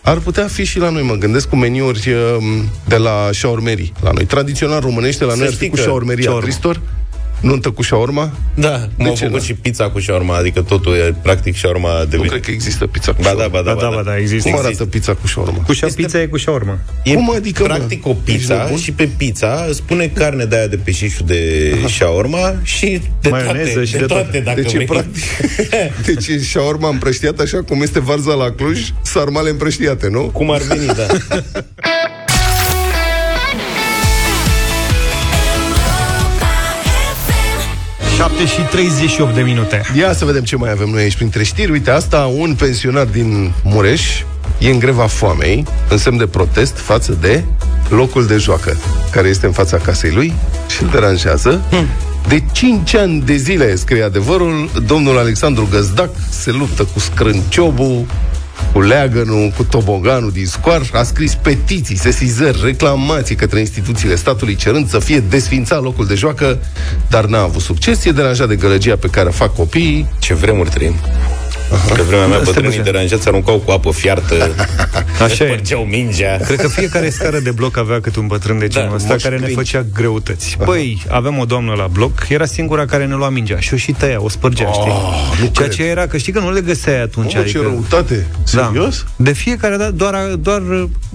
Ar 0.03 0.19
putea 0.19 0.47
fi 0.47 0.65
și 0.65 0.79
la 0.79 0.91
noi, 0.91 1.03
mă 1.03 1.15
gândesc, 1.15 1.49
cu 1.49 1.57
meniuri 1.57 2.13
um, 2.39 2.69
de 2.87 2.97
la 2.97 3.29
șaormerii. 3.33 3.93
La 4.03 4.11
noi, 4.11 4.25
tradițional 4.25 4.81
românește, 4.81 5.25
la 5.25 5.31
Să 5.31 5.37
noi 5.37 5.47
ar 5.47 5.53
știi 5.53 5.65
fi 5.67 5.71
cu 5.73 5.77
că- 5.77 5.83
șaormeria 5.83 6.25
șaorma. 6.25 6.43
Tristor, 6.43 6.81
nuntă 7.45 7.71
cu 7.71 7.83
șaorma. 7.83 8.33
Da, 8.55 8.89
cum 8.97 9.07
au 9.07 9.15
ce 9.15 9.25
făcut 9.25 9.39
nu? 9.39 9.45
și 9.45 9.55
pizza 9.55 9.91
cu 9.91 9.99
șaorma, 9.99 10.37
adică 10.37 10.63
totul 10.63 10.95
e 10.95 11.15
practic 11.23 11.55
șaorma 11.55 12.05
de 12.09 12.17
Nu 12.17 12.23
cred 12.23 12.41
că 12.41 12.51
există 12.51 12.87
pizza 12.87 13.13
cu 13.13 13.23
Ba 13.23 13.29
da, 13.29 13.37
șaorma. 13.37 13.49
ba 13.59 13.63
da, 13.63 13.75
Da, 13.75 13.81
da, 13.81 13.89
ba 13.97 14.03
da, 14.03 14.17
există. 14.17 14.43
Cum 14.49 14.53
arată 14.59 14.69
există. 14.69 14.87
pizza 14.91 15.15
cu 15.15 15.27
șaorma? 15.27 15.59
Cu 15.67 15.73
șa 15.73 15.87
pizza 15.95 16.21
e 16.21 16.27
cu 16.27 16.37
șaurma. 16.37 16.79
E 17.05 17.15
Cum 17.15 17.31
adică, 17.35 17.63
mă? 17.63 17.69
practic 17.69 18.07
o 18.07 18.11
Ești 18.11 18.23
pizza 18.25 18.63
nebun? 18.63 18.79
și 18.79 18.93
pe 18.93 19.09
pizza 19.17 19.65
îți 19.69 19.83
pune 19.83 20.07
carne 20.07 20.45
de 20.45 20.57
aia 20.57 20.67
de 20.67 20.77
peșișul 20.77 21.27
de 21.27 21.73
șaorma 21.89 22.55
și 22.63 23.01
de 23.21 23.29
Maioneză 23.29 23.71
toate, 23.73 23.85
și 23.87 23.93
de 23.93 23.99
de 23.99 24.05
toate, 24.05 24.23
toate. 24.23 24.41
dacă 24.41 24.61
Deci 24.61 24.73
e 24.73 24.75
vrei. 24.75 24.87
practic... 24.87 25.23
Deci 26.07 26.27
e 26.27 26.43
șaorma 26.43 26.89
împrăștiată 26.89 27.43
așa 27.43 27.63
cum 27.63 27.83
este 27.83 28.01
varza 28.01 28.33
la 28.35 28.51
Cluj, 28.51 28.81
sarmale 29.03 29.51
împrăștiate, 29.51 30.09
nu? 30.09 30.21
Cum 30.21 30.51
ar 30.51 30.61
veni, 30.61 30.87
da. 30.87 31.07
7 38.17 38.47
și 38.47 38.61
38 38.61 39.35
de 39.35 39.41
minute. 39.41 39.83
Ia 39.97 40.13
să 40.13 40.25
vedem 40.25 40.43
ce 40.43 40.57
mai 40.57 40.71
avem 40.71 40.89
noi 40.89 41.03
aici 41.03 41.17
printre 41.17 41.43
știri. 41.43 41.71
Uite, 41.71 41.91
asta, 41.91 42.31
un 42.37 42.55
pensionar 42.55 43.05
din 43.05 43.53
Mureș 43.63 44.23
e 44.59 44.71
în 44.71 44.79
greva 44.79 45.07
foamei, 45.07 45.65
în 45.89 45.99
semn 45.99 46.17
de 46.17 46.27
protest 46.27 46.77
față 46.77 47.19
de 47.21 47.45
locul 47.89 48.27
de 48.27 48.37
joacă, 48.37 48.77
care 49.11 49.29
este 49.29 49.47
în 49.47 49.53
fața 49.53 49.77
casei 49.77 50.11
lui 50.11 50.33
și 50.69 50.83
îl 50.83 50.89
deranjează. 50.89 51.61
De 52.29 52.43
5 52.53 52.95
ani 52.95 53.21
de 53.21 53.37
zile, 53.37 53.75
scrie 53.75 54.03
adevărul, 54.03 54.71
domnul 54.87 55.19
Alexandru 55.19 55.69
Găzdac 55.71 56.11
se 56.31 56.51
luptă 56.51 56.83
cu 56.93 56.99
scrânciobul, 56.99 58.07
cu 58.73 58.81
leagănul, 58.81 59.53
cu 59.57 59.65
toboganul 59.65 60.31
din 60.31 60.47
scoarș, 60.47 60.93
a 60.93 61.03
scris 61.03 61.35
petiții, 61.35 61.97
sesizări, 61.97 62.61
reclamații 62.65 63.35
către 63.35 63.61
instituțiile 63.61 64.15
statului 64.15 64.55
cerând 64.55 64.89
să 64.89 64.99
fie 64.99 65.21
desfințat 65.21 65.83
locul 65.83 66.07
de 66.07 66.15
joacă, 66.15 66.59
dar 67.09 67.25
n-a 67.25 67.43
avut 67.43 67.63
succes. 67.63 68.05
E 68.05 68.11
deranjat 68.11 68.49
de 68.49 68.57
gălăgia 68.57 68.97
pe 68.97 69.09
care 69.09 69.29
o 69.29 69.33
fac 69.33 69.55
copiii, 69.55 70.09
Ce 70.19 70.35
vremuri 70.35 70.71
trăim. 70.71 70.95
Că 71.95 72.03
vremea 72.03 72.27
mea 72.27 72.35
Asta 72.39 72.45
bătrânii 72.51 72.71
băgea. 72.79 72.83
deranjați 72.91 73.29
aruncau 73.29 73.59
cu 73.59 73.71
apă 73.71 73.91
fiartă, 73.93 74.35
Așa 75.23 75.45
e. 75.45 75.47
spărgeau 75.47 75.83
mingea. 75.83 76.37
Cred 76.37 76.61
că 76.61 76.69
fiecare 76.69 77.11
scară 77.11 77.39
de 77.39 77.51
bloc 77.51 77.77
avea 77.77 78.01
câte 78.01 78.19
un 78.19 78.27
bătrân 78.27 78.59
de 78.59 78.67
genul 78.69 78.89
Da, 78.89 78.95
ăsta 78.95 79.13
moș 79.13 79.23
care 79.23 79.35
ne 79.37 79.43
crinci. 79.43 79.57
făcea 79.59 79.85
greutăți. 79.95 80.57
Băi, 80.65 81.03
aveam 81.09 81.39
o 81.39 81.45
doamnă 81.45 81.73
la 81.77 81.87
bloc, 81.93 82.27
era 82.29 82.45
singura 82.45 82.85
care 82.87 83.07
ne 83.07 83.15
lua 83.15 83.29
mingea 83.29 83.61
și 83.61 83.75
o 83.75 83.77
și 83.77 83.93
tăia, 83.93 84.23
o 84.23 84.29
spărgea, 84.29 84.71
știi? 84.73 84.93
nu 85.31 85.37
Ceea 85.37 85.51
cred. 85.53 85.71
ce 85.71 85.83
era, 85.85 86.07
că 86.07 86.17
știi 86.17 86.33
că 86.33 86.39
nu 86.41 86.53
le 86.53 86.61
găseai 86.61 87.01
atunci. 87.03 87.35
Mamă, 87.35 87.47
ce 87.47 87.59
răutate! 87.61 88.27
Serios? 88.45 89.05
Da. 89.07 89.25
De 89.25 89.33
fiecare 89.33 89.77
dată 89.77 89.91
doar, 89.93 90.15
doar 90.39 90.63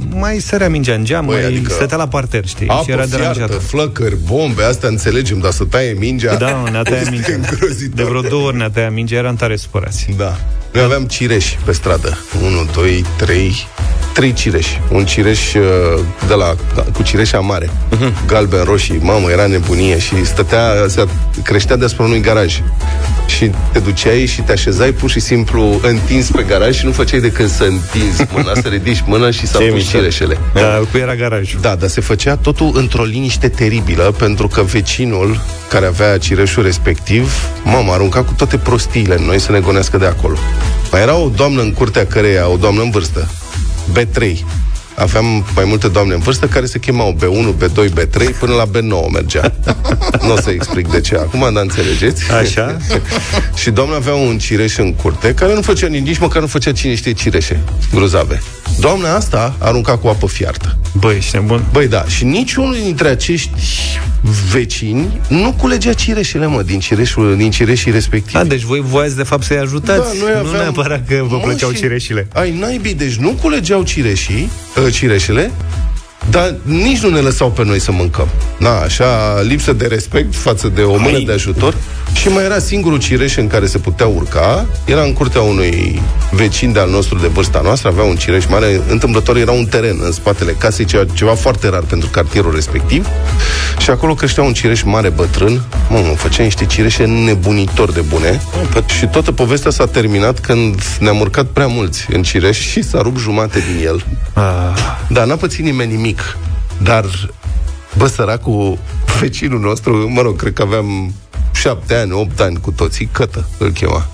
mai 0.10 0.38
sărea 0.40 0.70
mingea 0.70 0.94
în 0.94 1.04
geam, 1.06 1.26
Băi, 1.26 1.36
mai 1.36 1.46
adică 1.46 1.72
stătea 1.74 1.98
la 1.98 2.08
parter, 2.08 2.48
știi? 2.48 2.68
Apă 2.68 2.84
și 2.84 2.92
era 2.92 3.02
fiartă, 3.02 3.18
deranjată. 3.18 3.54
flăcări, 3.54 4.18
bombe, 4.26 4.64
astea 4.64 4.90
înțelegem, 4.90 5.40
dar 5.40 5.52
să 5.52 5.64
taie 5.64 5.96
mingea... 6.00 6.36
Da, 6.36 6.64
ne-a 6.72 6.82
tăiat 6.82 7.10
mingea. 7.16 7.34
îngrozitor. 7.36 7.96
De 7.96 8.04
vreo 8.04 8.22
două 8.22 8.48
ori 8.48 8.58
ne-a 8.58 8.70
tăiat 8.70 8.92
mingea, 8.94 9.16
eram 9.18 9.36
tare 9.36 9.56
supărați. 9.56 10.08
Da. 10.18 10.39
Noi 10.72 10.84
aveam 10.84 11.06
cireși 11.06 11.58
pe 11.66 11.72
stradă. 11.72 12.18
1, 12.44 12.64
2, 12.74 13.06
3, 13.18 13.68
trei 14.14 14.34
cireși. 14.34 14.82
Un 14.90 15.06
cireș 15.06 15.54
uh, 15.54 15.62
de 16.28 16.34
la, 16.34 16.56
cu 16.94 17.04
cireșa 17.04 17.40
mare, 17.40 17.66
uh-huh. 17.66 18.26
galben, 18.26 18.64
roșii. 18.64 19.00
Mamă, 19.02 19.32
era 19.32 19.46
nebunie 19.46 20.00
și 20.00 20.26
stătea, 20.26 20.74
se 20.88 21.06
creștea 21.44 21.76
deasupra 21.76 22.04
unui 22.04 22.22
garaj. 22.22 22.62
Și 23.28 23.52
te 23.72 23.80
duceai 23.80 24.26
și 24.26 24.42
te 24.42 24.52
așezai 24.52 24.92
pur 24.92 25.10
și 25.10 25.20
simplu 25.20 25.80
întins 25.82 26.32
pe 26.32 26.44
garaj 26.48 26.78
și 26.78 26.86
nu 26.86 26.92
făceai 26.92 27.20
decât 27.20 27.50
să 27.50 27.64
întinzi 27.64 28.28
mâna, 28.34 28.52
să 28.62 28.68
ridici 28.68 29.04
mâna 29.06 29.32
și 29.32 29.48
să 29.48 29.58
Ce 29.58 29.64
apuci 29.64 29.76
mișto. 29.76 29.98
cireșele. 29.98 30.38
Da, 30.54 30.82
cu 30.92 30.98
era 30.98 31.16
garajul. 31.16 31.60
Da, 31.62 31.76
dar 31.76 31.90
se 31.90 32.02
făcea 32.02 32.36
totul 32.36 32.72
într-o 32.74 33.04
liniște 33.04 33.48
teribilă, 33.48 34.14
pentru 34.18 34.48
că 34.48 34.62
vecinul 34.62 35.42
care 35.70 35.86
avea 35.86 36.18
cireșul 36.18 36.64
respectiv, 36.64 37.34
mama, 37.64 37.94
arunca 37.94 38.24
cu 38.24 38.34
toate 38.38 38.58
prostiile 38.58 39.16
în 39.18 39.26
noi 39.26 39.40
să 39.40 39.52
ne 39.52 39.60
gonească 39.60 39.98
de 39.98 40.06
acolo. 40.06 40.38
Mai 40.92 41.02
era 41.02 41.16
o 41.16 41.30
doamnă 41.36 41.62
în 41.62 41.74
curtea 41.74 42.06
căreia, 42.06 42.50
o 42.50 42.56
doamnă 42.58 42.82
în 42.82 42.90
vârstă, 42.90 43.28
B3. 43.92 44.38
Aveam 44.96 45.46
mai 45.56 45.66
multe 45.66 45.88
doamne 45.88 46.14
în 46.14 46.20
vârstă 46.20 46.46
care 46.46 46.66
se 46.66 46.80
chemau 46.80 47.18
B1, 47.18 47.66
B2, 47.66 47.90
B3 47.90 48.38
până 48.40 48.54
la 48.54 48.66
B9 48.66 49.12
mergea. 49.14 49.54
nu 50.26 50.34
o 50.34 50.42
să 50.42 50.50
explic 50.50 50.88
de 50.92 51.02
ce 51.02 51.16
acum, 51.16 51.50
dar 51.54 51.64
înțelegeți. 51.64 52.32
Așa? 52.32 52.78
și 53.62 53.70
doamna 53.70 53.96
avea 53.96 54.14
un 54.14 54.38
cireș 54.38 54.78
în 54.78 54.94
curte 54.94 55.34
care 55.34 55.54
nu 55.54 55.62
făcea 55.62 55.88
nici, 55.88 56.06
nici 56.06 56.18
măcar 56.18 56.42
nu 56.42 56.48
făcea 56.48 56.72
cine 56.72 56.96
știe 56.96 57.12
cireșe 57.12 57.60
grozave. 57.94 58.42
Doamna 58.80 59.16
asta 59.16 59.56
arunca 59.58 59.98
cu 59.98 60.08
apă 60.08 60.28
fiartă. 60.28 60.78
Băi, 60.94 61.16
ești 61.16 61.36
nebun? 61.36 61.64
Băi, 61.72 61.88
da, 61.88 62.04
și 62.08 62.24
niciunul 62.24 62.76
dintre 62.84 63.08
acești 63.08 63.52
vecini 64.52 65.22
nu 65.28 65.54
culegea 65.58 65.94
cireșele, 65.94 66.46
mă, 66.46 66.62
din, 66.62 66.80
cireșul, 66.80 67.38
din 67.38 67.52
cireșii 67.52 67.92
respectivi. 67.92 68.38
A, 68.38 68.44
deci 68.44 68.62
voi 68.62 68.80
voiați 68.82 69.16
de 69.16 69.24
fapt 69.24 69.44
să-i 69.44 69.58
ajutați. 69.58 70.00
Da, 70.20 70.24
noi 70.26 70.32
Nu 70.34 70.48
aveam- 70.48 70.62
neapărat 70.62 71.08
că 71.08 71.24
vă 71.30 71.36
Mă, 71.36 71.42
plăceau 71.44 71.72
și- 71.72 71.78
cireșile. 71.78 72.28
Ai 72.34 72.52
naibii, 72.60 72.94
deci 72.94 73.16
nu 73.16 73.30
culegeau 73.42 73.84
cireșii, 73.84 74.50
uh, 74.86 74.94
cireșele, 74.94 75.52
dar 76.30 76.56
nici 76.64 77.00
nu 77.00 77.10
ne 77.10 77.20
lăsau 77.20 77.52
pe 77.52 77.64
noi 77.66 77.80
să 77.80 77.92
mâncăm. 77.92 78.28
Na, 78.58 78.80
așa, 78.80 79.42
lipsă 79.42 79.74
de 79.74 79.86
respect 79.88 80.36
față 80.36 80.68
de 80.68 80.82
o 80.82 80.92
mână 80.98 81.12
Hai. 81.12 81.24
de 81.26 81.32
ajutor. 81.32 81.76
Și 82.14 82.28
mai 82.28 82.44
era 82.44 82.60
singurul 82.60 83.00
cireș 83.00 83.36
în 83.38 83.48
care 83.48 83.66
se 83.66 83.78
putea 83.78 84.08
urca, 84.08 84.66
era 84.86 85.02
în 85.02 85.14
curtea 85.14 85.42
unui 85.42 86.02
vecin 86.32 86.72
de-al 86.72 86.90
nostru 86.90 87.18
de 87.18 87.28
vârsta 87.28 87.62
noastră, 87.64 87.90
avea 87.90 88.04
un 88.04 88.16
cireș 88.16 88.46
mare, 88.46 88.82
întâmplător 88.90 89.38
era 89.38 89.52
un 89.52 89.66
teren 89.66 90.00
în 90.04 90.12
spatele 90.12 90.52
casei, 90.52 90.86
ceva, 90.86 91.04
ceva 91.14 91.36
foarte 91.36 91.70
rar 91.70 91.84
pentru 91.84 92.10
cartierul 92.10 92.54
respectiv. 92.54 93.08
Și 93.78 93.90
acolo 93.90 94.14
creștea 94.14 94.44
un 94.44 94.54
cireș 94.54 94.82
mare 94.82 95.10
bătrân, 95.10 95.62
mă, 95.90 95.98
mă 96.08 96.16
făcea 96.16 96.44
niște 96.44 96.66
cireșe 96.66 97.06
nebunitor 97.06 97.92
de 97.92 98.02
bune. 98.02 98.42
Și 98.98 99.08
toată 99.08 99.32
povestea 99.32 99.72
s-a 99.72 99.86
terminat 99.86 100.40
când 100.40 100.82
ne-am 101.00 101.20
urcat 101.20 101.46
prea 101.46 101.68
mulți 101.68 102.06
în 102.12 102.24
cireș 102.24 102.60
și 102.60 102.82
s-a 102.84 103.02
rupt 103.02 103.20
jumate 103.20 103.60
din 103.60 103.86
el. 103.86 104.06
Ah, 104.34 104.44
Da, 105.10 105.26
n-a 105.26 105.36
pățit 105.36 105.64
nimeni 105.64 105.96
nimic, 105.96 106.38
dar, 106.82 107.06
bă, 107.98 108.08
săracul, 108.08 108.78
vecinul 109.20 109.60
nostru, 109.60 110.10
mă 110.10 110.22
rog, 110.22 110.36
cred 110.36 110.54
că 110.54 110.62
aveam 110.62 111.14
șapte 111.60 111.96
ani, 111.96 112.12
opt 112.12 112.40
ani 112.40 112.60
cu 112.60 112.72
toții, 112.72 113.10
cătă 113.12 113.48
îl 113.58 113.72
chema. 113.72 114.08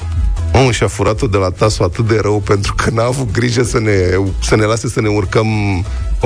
Omul 0.54 0.72
și-a 0.72 0.88
furat-o 0.88 1.28
de 1.28 1.38
la 1.38 1.50
tasul 1.50 1.86
atât 1.86 2.08
de 2.08 2.20
rău 2.22 2.40
pentru 2.40 2.74
că 2.76 2.90
n-a 2.90 3.04
avut 3.04 3.32
grijă 3.32 3.64
să 3.64 3.80
ne, 3.80 3.94
să 4.42 4.56
ne 4.56 4.64
lase 4.64 4.88
să 4.88 5.02
ne 5.02 5.10
urcăm 5.10 5.48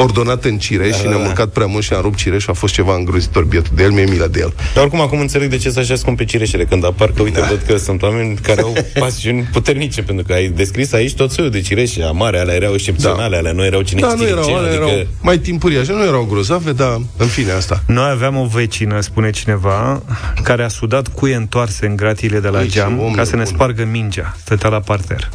ordonat 0.02 0.44
în 0.46 0.58
cireș 0.58 0.98
și 0.98 1.08
ne-am 1.08 1.26
urcat 1.26 1.48
prea 1.48 1.66
mult 1.66 1.84
și 1.84 1.94
am 1.94 2.02
rupt 2.02 2.18
cireș 2.18 2.44
și 2.44 2.50
a 2.50 2.54
fost 2.54 2.74
ceva 2.74 2.96
îngrozitor 2.96 3.44
bietul 3.44 3.72
de 3.76 3.84
el, 3.84 3.92
mi-e 3.92 4.06
milă 4.06 4.28
de 4.28 4.40
el. 4.40 4.54
Dar 4.74 4.84
oricum 4.84 5.02
acum 5.02 5.20
înțeleg 5.20 5.50
de 5.50 5.58
ce 5.58 5.70
să 5.72 5.80
așa 5.80 5.96
scumpe 5.96 6.26
cireșele 6.26 6.66
când 6.66 6.86
apar, 6.86 7.12
că 7.12 7.22
uite, 7.22 7.40
văd 7.50 7.64
că 7.68 7.78
sunt 7.78 8.02
oameni 8.02 8.36
care 8.36 8.62
au 8.62 8.74
pasiuni 9.00 9.42
puternice, 9.52 10.02
pentru 10.02 10.26
că 10.26 10.34
ai 10.34 10.48
descris 10.48 10.94
aici 10.94 11.14
tot 11.14 11.32
soiul 11.32 11.52
de 11.52 11.62
cireșe, 11.62 12.04
amare, 12.04 12.40
alea 12.40 12.56
erau 12.56 12.74
excepționale, 12.74 13.36
alea 13.38 13.52
nu 13.52 13.66
erau 13.66 13.82
cine 13.82 14.00
Da, 14.02 14.08
nu 14.08 14.16
știe 14.16 14.28
erau, 14.28 14.44
ce, 14.44 14.52
alea 14.54 14.70
adică... 14.70 14.86
erau 14.86 15.08
mai 15.22 15.38
timpurii, 15.38 15.78
așa, 15.78 15.94
nu 15.94 16.04
erau 16.06 16.24
grozave, 16.30 16.72
dar 16.72 17.02
în 17.18 17.28
fine 17.28 17.52
asta. 17.52 17.84
Noi 17.86 18.10
aveam 18.10 18.36
o 18.38 18.46
vecină, 18.46 19.00
spune 19.02 19.30
cineva, 19.30 20.02
care 20.44 20.64
a 20.64 20.68
sudat 20.68 21.08
cuie 21.08 21.36
întoarse 21.36 21.86
în 21.86 21.96
gratiile 21.96 22.40
de 22.40 22.48
la 22.48 22.58
Băi, 22.58 22.68
ce 22.68 22.80
geam 22.80 23.00
om 23.00 23.14
ca 23.14 23.24
să 23.24 23.32
ne 23.36 23.38
nebun. 23.38 23.54
spargă 23.56 23.86
mingea. 23.92 24.36
Stătea 24.42 24.70
la 24.70 24.80
parter. 24.80 25.30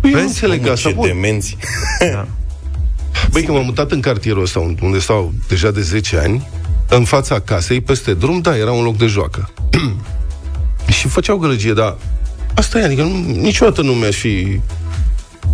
Păi, 0.00 0.10
eu 0.10 0.16
nu 0.16 0.16
Vezi? 0.16 0.26
înțeleg 0.26 0.60
Mamă, 0.60 0.72
asta, 0.72 0.88
ce 0.88 0.94
bun. 0.94 1.06
demenți. 1.06 1.56
Da. 2.12 2.26
Băi, 3.30 3.42
că 3.42 3.52
m-am 3.52 3.64
mutat 3.64 3.90
în 3.92 4.00
cartierul 4.00 4.42
ăsta, 4.42 4.74
unde 4.82 4.98
stau 4.98 5.32
deja 5.48 5.70
de 5.70 5.80
10 5.80 6.18
ani, 6.18 6.48
în 6.88 7.04
fața 7.04 7.40
casei, 7.40 7.80
peste 7.80 8.14
drum, 8.14 8.40
da, 8.40 8.56
era 8.56 8.72
un 8.72 8.84
loc 8.84 8.96
de 8.96 9.06
joacă. 9.06 9.50
și 10.98 11.08
făceau 11.08 11.36
gălăgie, 11.36 11.72
dar 11.72 11.96
asta 12.54 12.78
e, 12.78 12.84
adică 12.84 13.02
nu, 13.02 13.40
niciodată 13.40 13.82
nu 13.82 13.92
mi-aș 13.92 14.16
fi... 14.16 14.60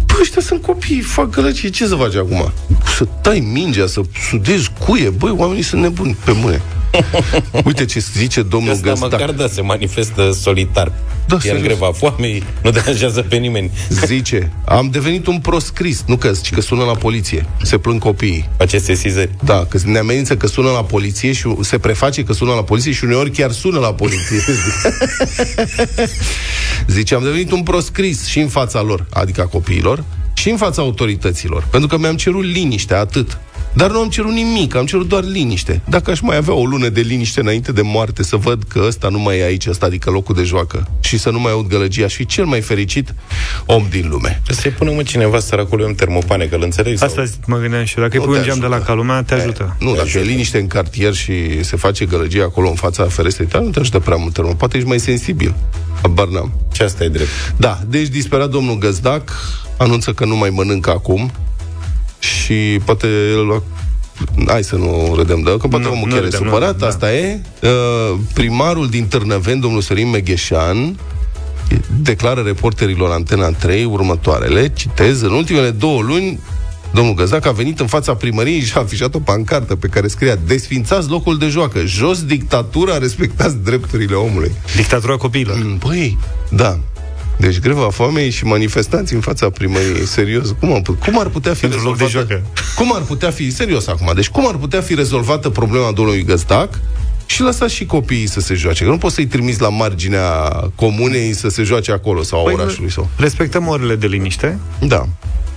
Păi 0.07 0.17
ăștia 0.21 0.43
sunt 0.43 0.63
copii, 0.63 1.01
fac 1.01 1.31
gălăgie, 1.31 1.69
ce 1.69 1.87
să 1.87 1.95
faci 1.95 2.15
acum? 2.15 2.53
Să 2.97 3.07
tai 3.21 3.41
mingea, 3.53 3.87
să 3.87 4.01
sudezi 4.31 4.71
cuie, 4.79 5.11
băi, 5.11 5.35
oamenii 5.37 5.63
sunt 5.63 5.83
nebuni, 5.83 6.17
pe 6.25 6.33
mâine. 6.33 6.63
Uite 7.67 7.85
ce 7.85 7.99
zice 7.99 8.43
domnul 8.43 8.73
Ăsta 8.73 8.89
Găstac. 8.89 9.11
măcar 9.11 9.31
da, 9.31 9.47
se 9.49 9.61
manifestă 9.61 10.31
solitar. 10.41 10.93
Da, 11.27 11.35
e 11.35 11.37
în 11.37 11.41
serios. 11.41 11.63
greva 11.63 11.93
foamei, 11.93 12.43
nu 12.63 12.71
deranjează 12.71 13.23
pe 13.23 13.37
nimeni. 13.37 13.71
Zice, 13.89 14.53
am 14.65 14.89
devenit 14.91 15.27
un 15.27 15.39
proscris, 15.39 16.03
nu 16.07 16.17
că, 16.17 16.33
ci 16.43 16.53
că 16.53 16.61
sună 16.61 16.85
la 16.85 16.95
poliție, 16.95 17.47
se 17.63 17.79
plâng 17.79 18.01
copiii. 18.01 18.49
Face 18.57 18.79
sesizări. 18.79 19.31
Da, 19.45 19.67
că 19.69 19.79
ne 19.85 19.99
amenință 19.99 20.37
că 20.37 20.47
sună 20.47 20.71
la 20.71 20.85
poliție 20.85 21.33
și 21.33 21.55
se 21.61 21.79
preface 21.79 22.25
că 22.25 22.33
sună 22.33 22.53
la 22.53 22.63
poliție 22.63 22.93
și 22.93 23.05
uneori 23.05 23.31
chiar 23.31 23.51
sună 23.51 23.79
la 23.79 23.95
poliție. 23.95 24.39
Zice, 26.87 27.15
am 27.15 27.23
devenit 27.23 27.51
un 27.51 27.63
proscris 27.63 28.27
și 28.27 28.39
în 28.39 28.49
fața 28.49 28.83
lor, 28.83 29.07
adică 29.11 29.41
a 29.41 29.47
copiilor, 29.47 30.05
și 30.35 30.51
în 30.51 30.57
fața 30.57 30.83
autorităților. 30.83 31.67
Pentru 31.71 31.89
că 31.89 31.99
mi-am 31.99 32.17
cerut 32.17 32.45
liniște, 32.45 32.95
atât. 32.95 33.39
Dar 33.75 33.91
nu 33.91 33.99
am 33.99 34.09
cerut 34.09 34.33
nimic, 34.33 34.75
am 34.75 34.87
cerut 34.87 35.09
doar 35.09 35.25
liniște. 35.25 35.81
Dacă 35.89 36.11
aș 36.11 36.21
mai 36.21 36.37
avea 36.37 36.55
o 36.55 36.65
lună 36.65 36.89
de 36.89 37.01
liniște 37.01 37.41
înainte 37.41 37.73
de 37.73 37.83
moarte, 37.83 38.23
să 38.23 38.37
văd 38.37 38.63
că 38.69 38.83
ăsta 38.87 39.09
nu 39.09 39.19
mai 39.19 39.39
e 39.39 39.45
aici, 39.45 39.67
ăsta, 39.67 39.87
adică 39.87 40.11
locul 40.11 40.35
de 40.35 40.43
joacă, 40.43 40.89
și 41.01 41.19
să 41.19 41.31
nu 41.31 41.41
mai 41.41 41.53
aud 41.53 41.67
gălăgie, 41.67 42.05
aș 42.05 42.15
fi 42.15 42.27
cel 42.27 42.45
mai 42.45 42.61
fericit 42.61 43.15
om 43.67 43.87
din 43.91 44.09
lume. 44.09 44.43
Să-i 44.49 44.71
pună 44.71 44.91
mă 44.91 45.03
cineva 45.03 45.39
săracului 45.39 45.85
om 45.85 45.95
termopane, 45.95 46.45
că 46.45 46.55
îl 46.55 46.63
înțeleg? 46.63 46.99
Sau... 46.99 47.09
Asta 47.09 47.25
mă 47.47 47.59
gândeam 47.59 47.85
și 47.85 47.99
eu. 47.99 48.05
Dacă 48.05 48.17
îi 48.17 48.25
Nu 48.25 48.31
pui 48.31 48.35
te 48.35 48.41
un 48.41 48.47
geam 48.47 48.59
de 48.59 48.65
ajută. 48.65 48.79
la 48.81 48.87
calumea, 48.87 49.23
te 49.23 49.35
ajută. 49.35 49.77
Nu, 49.81 49.95
dacă 49.95 50.19
e 50.19 50.23
liniște 50.23 50.59
în 50.59 50.67
cartier 50.67 51.15
și 51.15 51.65
se 51.65 51.77
face 51.77 52.05
gălăgie 52.05 52.43
acolo 52.43 52.69
în 52.69 52.75
fața 52.75 53.05
ferestrei 53.05 53.47
tale, 53.47 53.65
nu 53.65 53.71
te 53.71 53.81
ajută 53.81 53.99
prea 53.99 54.17
mult. 54.17 54.43
Mă. 54.43 54.55
Poate 54.55 54.77
ești 54.77 54.89
mai 54.89 54.99
sensibil. 54.99 55.55
Habar 56.03 56.29
n-am. 56.29 56.53
Și 56.73 56.83
asta 56.83 57.05
e 57.05 57.09
drept. 57.09 57.31
Da, 57.57 57.81
deci 57.87 58.09
disperat 58.09 58.51
domnul 58.51 58.79
Găzdac 58.79 59.31
anunță 59.77 60.13
că 60.13 60.25
nu 60.25 60.37
mai 60.37 60.51
mănâncă 60.51 60.91
acum 60.91 61.31
și 62.23 62.81
poate 62.85 63.07
el 63.07 63.63
Hai 64.47 64.65
să 64.65 64.77
nu 64.77 65.13
râdem 65.17 65.41
de 65.43 65.57
că 65.61 65.67
poate 65.69 65.85
Nu, 65.85 65.93
omul 65.93 66.09
nu 66.09 66.15
chiar 66.15 66.23
e 66.23 66.25
râdem, 66.25 66.41
nu 66.43 66.47
supărat, 66.47 66.73
râdem, 66.73 66.81
da. 66.81 66.87
asta 66.87 67.15
e. 67.15 67.41
Uh, 67.63 68.19
primarul 68.35 68.89
din 68.89 69.07
Târnăveni, 69.07 69.61
domnul 69.61 69.81
Sorin 69.81 70.11
Megheșan, 70.11 70.99
declară 72.03 72.41
reporterilor 72.41 73.11
Antena 73.11 73.49
3 73.49 73.85
următoarele, 73.85 74.73
citez, 74.75 75.21
în 75.21 75.33
ultimele 75.33 75.71
două 75.71 76.03
luni 76.03 76.41
Domnul 76.93 77.15
Găzac 77.15 77.47
a 77.47 77.53
venit 77.53 77.81
în 77.81 77.87
fața 77.87 78.15
primăriei 78.15 78.61
și 78.61 78.73
a 78.77 78.81
afișat 78.81 79.15
o 79.15 79.19
pancartă 79.19 79.77
pe 79.77 79.87
care 79.87 80.09
scria 80.09 80.37
Desfințați 80.47 81.09
locul 81.09 81.39
de 81.39 81.49
joacă, 81.49 81.85
jos 81.85 82.25
dictatura, 82.25 82.99
respectați 82.99 83.57
drepturile 83.57 84.15
omului. 84.15 84.53
Dictatura 84.77 85.17
copiilor. 85.17 85.57
Mm, 85.57 85.79
Băi, 85.79 86.19
da. 86.51 86.79
Deci 87.37 87.59
greva 87.61 87.91
foamei 87.91 88.31
și 88.31 88.45
manifestanți 88.45 89.15
în 89.15 89.21
fața 89.21 89.51
primăriei. 89.51 90.07
Serios, 90.07 90.55
cum, 90.61 90.73
am, 90.73 90.83
put- 90.83 90.99
cum 91.01 91.19
ar 91.19 91.27
putea 91.29 91.55
fi 91.55 91.61
Pentru 91.61 91.83
loc 91.83 91.97
de 91.97 92.03
rezolvată? 92.05 92.35
joacă. 92.35 92.47
Cum 92.77 92.95
ar 92.95 93.01
putea 93.03 93.31
fi, 93.31 93.51
serios 93.51 93.87
acum, 93.87 94.13
deci 94.15 94.29
cum 94.29 94.47
ar 94.49 94.55
putea 94.55 94.81
fi 94.81 94.95
rezolvată 94.95 95.49
problema 95.51 95.93
domnului 95.93 96.25
Găzdac 96.25 96.81
și 97.27 97.43
lăsați 97.43 97.75
și 97.75 97.87
copiii 97.87 98.27
să 98.29 98.41
se 98.41 98.55
joace. 98.55 98.85
Că 98.85 98.91
nu 98.91 98.99
poți 98.99 99.15
să-i 99.15 99.27
trimiți 99.27 99.61
la 99.61 99.69
marginea 99.69 100.31
comunei 100.75 101.33
să 101.33 101.49
se 101.49 101.63
joace 101.63 101.93
acolo 101.93 102.23
sau 102.23 102.41
a 102.41 102.43
Păi, 102.43 102.53
orașului. 102.55 102.91
Sau... 102.91 103.09
Respectăm 103.17 103.67
orele 103.69 103.95
de 103.97 104.07
liniște, 104.07 104.59
Da. 104.81 105.07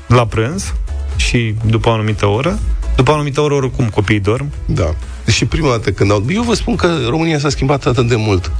la 0.07 0.25
prânz 0.25 0.73
și 1.15 1.55
după 1.65 1.89
o 1.89 1.91
anumită 1.91 2.25
oră. 2.25 2.59
După 2.95 3.11
o 3.11 3.13
anumită 3.13 3.41
oră, 3.41 3.53
oricum, 3.53 3.89
copiii 3.89 4.19
dorm. 4.19 4.51
Da. 4.65 4.95
Și 5.31 5.45
prima 5.45 5.69
dată 5.69 5.91
când 5.91 6.11
aud... 6.11 6.29
Eu 6.29 6.41
vă 6.43 6.53
spun 6.53 6.75
că 6.75 6.97
România 7.09 7.39
s-a 7.39 7.49
schimbat 7.49 7.85
atât 7.85 8.07
de 8.07 8.15
mult. 8.15 8.51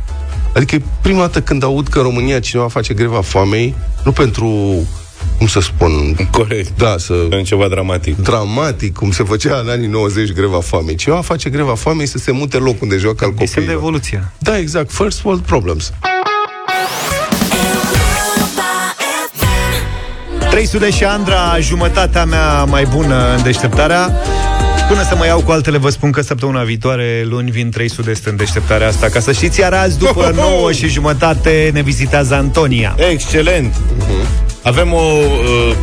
Adică 0.56 0.76
e 0.76 0.82
prima 1.02 1.20
dată 1.20 1.42
când 1.42 1.64
aud 1.64 1.88
că 1.88 1.98
în 1.98 2.04
România 2.04 2.40
cineva 2.40 2.68
face 2.68 2.94
greva 2.94 3.22
foamei, 3.22 3.76
nu 4.04 4.12
pentru, 4.12 4.50
cum 5.38 5.48
să 5.48 5.60
spun, 5.60 6.16
Corect. 6.32 6.78
da, 6.78 6.96
să 6.98 7.14
În 7.30 7.44
ceva 7.44 7.68
dramatic. 7.68 8.16
dramatic, 8.18 8.94
cum 8.94 9.12
se 9.12 9.24
făcea 9.24 9.60
în 9.64 9.70
anii 9.70 9.88
90 9.88 10.32
greva 10.32 10.60
foamei. 10.60 10.96
Cineva 10.96 11.22
face 11.22 11.50
greva 11.50 11.76
foamei 11.76 12.06
să 12.06 12.18
se 12.18 12.32
mute 12.32 12.58
locul 12.58 12.88
de 12.88 12.98
joc 12.98 13.22
al 13.22 13.28
E 13.30 13.32
semn 13.32 13.38
de 13.46 13.46
copiilor. 13.54 13.74
evoluție. 13.76 14.32
Da, 14.38 14.58
exact. 14.58 14.92
First 14.92 15.24
world 15.24 15.42
problems. 15.46 15.94
300 20.50 20.90
și 20.90 21.04
Andra, 21.04 21.60
jumătatea 21.60 22.26
mea 22.26 22.64
mai 22.64 22.86
bună 22.86 23.34
în 23.38 23.44
deșteptarea. 23.44 24.14
Până 24.88 25.04
să 25.04 25.15
mă 25.18 25.25
iau 25.25 25.42
cu 25.42 25.51
altele, 25.51 25.77
vă 25.77 25.89
spun 25.89 26.12
că 26.12 26.22
săptămâna 26.22 26.63
viitoare, 26.63 27.24
luni, 27.30 27.51
vin 27.51 27.70
300 27.70 28.13
în 28.24 28.36
deșteptarea 28.36 28.88
asta. 28.88 29.10
Ca 29.10 29.20
să 29.20 29.32
știți, 29.32 29.60
iar 29.60 29.74
azi, 29.74 29.98
după 29.98 30.32
9 30.36 30.72
și 30.72 30.88
jumătate, 30.88 31.70
ne 31.74 31.82
vizitează 31.82 32.34
Antonia. 32.34 32.96
Excelent! 33.12 33.75
Avem 34.62 34.94
o 34.94 34.98
uh, 34.98 35.75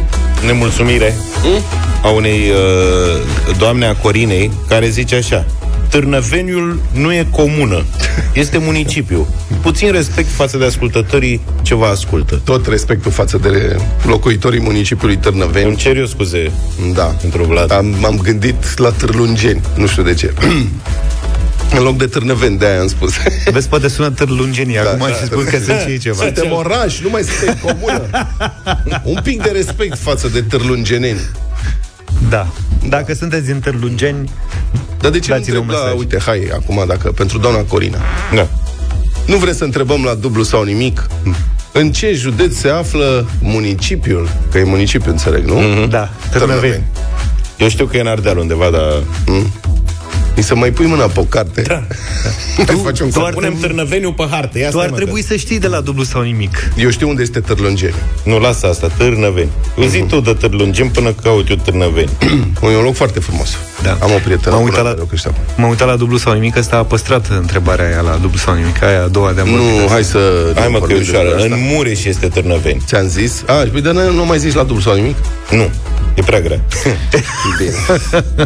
nemulțumire 0.47 1.15
mm? 1.45 1.63
a 2.03 2.09
unei 2.09 2.51
uh, 2.51 3.57
doamne 3.59 3.87
a 3.87 3.95
Corinei 3.95 4.51
care 4.69 4.89
zice 4.89 5.17
așa 5.17 5.45
Târnăveniul 5.93 6.81
nu 6.93 7.13
e 7.13 7.27
comună, 7.31 7.85
este 8.35 8.59
municipiu. 8.59 9.27
Puțin 9.61 9.93
respect 9.93 10.29
față 10.29 10.59
de 10.59 10.65
ascultătorii 10.65 11.41
ce 11.63 11.75
vă 11.75 11.85
ascultă. 11.85 12.41
Tot 12.45 12.67
respectul 12.67 13.11
față 13.11 13.39
de 13.39 13.77
locuitorii 14.07 14.61
municipiului 14.61 15.17
Târnăveni. 15.17 15.67
Îmi 15.67 15.77
cer 15.77 15.97
eu 15.97 16.07
scuze 16.07 16.51
Da. 16.95 17.03
pentru 17.03 17.45
Vlad. 17.45 17.73
Am, 17.73 17.87
m-am 17.87 18.17
gândit 18.23 18.79
la 18.79 18.91
Târlungeni, 18.91 19.61
nu 19.77 19.87
știu 19.87 20.03
de 20.03 20.15
ce. 20.15 20.35
În 21.77 21.83
loc 21.83 21.97
de 21.97 22.07
Târnăveni, 22.07 22.59
de-aia 22.59 22.81
am 22.81 22.89
spus. 22.89 23.13
Vezi, 23.51 23.69
poate 23.73 23.89
sună 23.89 24.11
târlungenii 24.11 24.75
da, 24.75 24.81
acum 24.81 25.07
da, 25.09 25.15
și 25.15 25.25
spun 25.25 25.45
că 25.45 25.59
sunt 25.59 25.81
și 25.85 25.91
ei 25.91 25.99
ceva. 25.99 26.23
Suntem 26.23 26.53
oraș, 26.53 27.01
nu 27.01 27.11
mai 27.11 27.23
suntem 27.23 27.59
comună. 27.63 28.09
Un 29.15 29.21
pic 29.23 29.43
de 29.43 29.51
respect 29.51 29.99
față 29.99 30.29
de 30.29 30.41
târlungeneni. 30.41 31.21
Da. 32.29 32.47
Dacă 32.89 33.15
sunteți 33.15 33.47
din 33.47 33.61
târlungeni, 33.61 34.31
Dar 35.03 35.11
de 35.11 35.19
ce 35.19 35.31
nu 35.31 35.37
Dați-le 35.37 35.59
un 35.59 35.63
întreb 35.63 35.79
la, 35.79 35.85
mesaj. 35.85 35.99
uite, 35.99 36.19
hai, 36.25 36.51
acum, 36.55 36.85
dacă, 36.87 37.11
pentru 37.11 37.39
doamna 37.39 37.61
Corina. 37.61 37.99
Da. 38.35 38.49
Nu 39.27 39.37
vreți 39.37 39.59
să 39.59 39.65
întrebăm 39.65 40.05
la 40.05 40.15
dublu 40.15 40.43
sau 40.43 40.63
nimic? 40.63 41.07
În 41.73 41.93
ce 41.93 42.13
județ 42.13 42.55
se 42.57 42.69
află 42.69 43.27
municipiul? 43.41 44.29
Că 44.51 44.59
e 44.59 44.65
municipiu, 44.65 45.11
înțeleg, 45.11 45.45
nu? 45.45 45.61
Mm-hmm. 45.61 45.89
da, 45.89 46.11
Târnăveni. 46.31 46.83
Eu 47.57 47.69
știu 47.69 47.87
că 47.87 47.97
e 47.97 48.01
în 48.01 48.07
Ardeal 48.07 48.39
undeva, 48.39 48.71
dar... 48.71 49.03
Îi 50.35 50.43
să 50.43 50.55
mai 50.55 50.71
pui 50.71 50.87
mâna 50.87 51.05
pe 51.05 51.21
o 51.21 51.23
carte. 51.23 51.63
Da. 51.63 51.83
Hai 52.67 52.67
să 52.77 52.83
facem 52.83 53.07
tu 53.09 53.13
cont. 53.15 53.27
ar 53.27 53.33
Punem 53.33 53.57
Târnăveniu 53.61 54.13
pe 54.13 54.27
hartă. 54.31 54.59
Ia 54.59 54.65
Tu 54.65 54.71
stai, 54.73 54.85
ar 54.85 54.91
mă, 54.91 54.97
trebui 54.97 55.23
să 55.23 55.37
știi 55.37 55.59
de 55.59 55.67
la 55.67 55.81
dublu 55.81 56.03
sau 56.03 56.23
nimic. 56.23 56.71
Eu 56.77 56.91
știu 56.91 57.09
unde 57.09 57.23
este 57.23 57.41
Târlungeni. 57.41 57.93
că- 57.93 58.31
Nu, 58.31 58.39
lasă 58.39 58.67
asta, 58.67 58.87
Târnăveni. 58.97 59.49
Mhm. 59.77 59.89
Zi 59.89 59.99
tu 60.09 60.21
de 60.21 60.33
Târlungim 60.33 60.89
până 60.91 61.13
caut 61.23 61.49
eu 61.49 61.57
Târnăveni. 61.57 62.09
E 62.73 62.77
un 62.77 62.83
loc 62.85 62.95
foarte 62.95 63.21
frumos. 63.21 63.57
Da. 63.83 63.99
Am 64.03 64.11
o 64.11 64.19
prietenă 64.25 64.55
M-am 64.55 64.65
bună 64.65 64.71
uitat 64.71 64.83
la- 64.85 64.89
care 64.89 64.99
locuiește 64.99 65.29
acolo. 65.29 65.45
M-am 65.57 65.69
uitat 65.69 65.87
la 65.89 65.97
dublu 65.97 66.17
sau 66.17 66.33
nimic, 66.33 66.57
ăsta 66.57 66.77
a 66.77 66.85
păstrat 66.85 67.27
întrebarea 67.41 67.87
aia 67.87 68.01
la 68.01 68.17
dublu 68.21 68.39
sau 68.39 68.55
nimic, 68.55 68.83
aia 68.83 69.03
a 69.03 69.07
doua 69.07 69.33
de-am 69.33 69.49
vorbit. 69.49 69.67
Nu, 69.81 69.87
hai 69.89 70.05
să... 70.05 70.53
Hai 70.55 70.67
mă 70.69 70.73
că 70.73 70.79
vorbim 70.79 70.97
e 70.97 71.01
ușoară. 71.01 71.29
despre 71.29 71.47
În 71.47 71.53
asta. 71.53 71.65
Mureș 71.75 72.05
este 72.05 72.27
Târnăveni. 72.29 72.83
Ți-am 72.87 73.07
zis? 73.09 73.43
A, 73.47 73.53
păi, 73.73 73.81
dar 73.81 73.93
nu 73.95 74.25
mai 74.25 74.39
zici 74.39 74.55
la 74.55 74.63
dublu 74.63 74.83
sau 74.83 74.95
nimic? 74.95 75.17
Nu, 75.51 75.69
e 76.15 76.23
prea 76.27 76.41
grea. 76.41 76.61
Bine. 77.59 77.73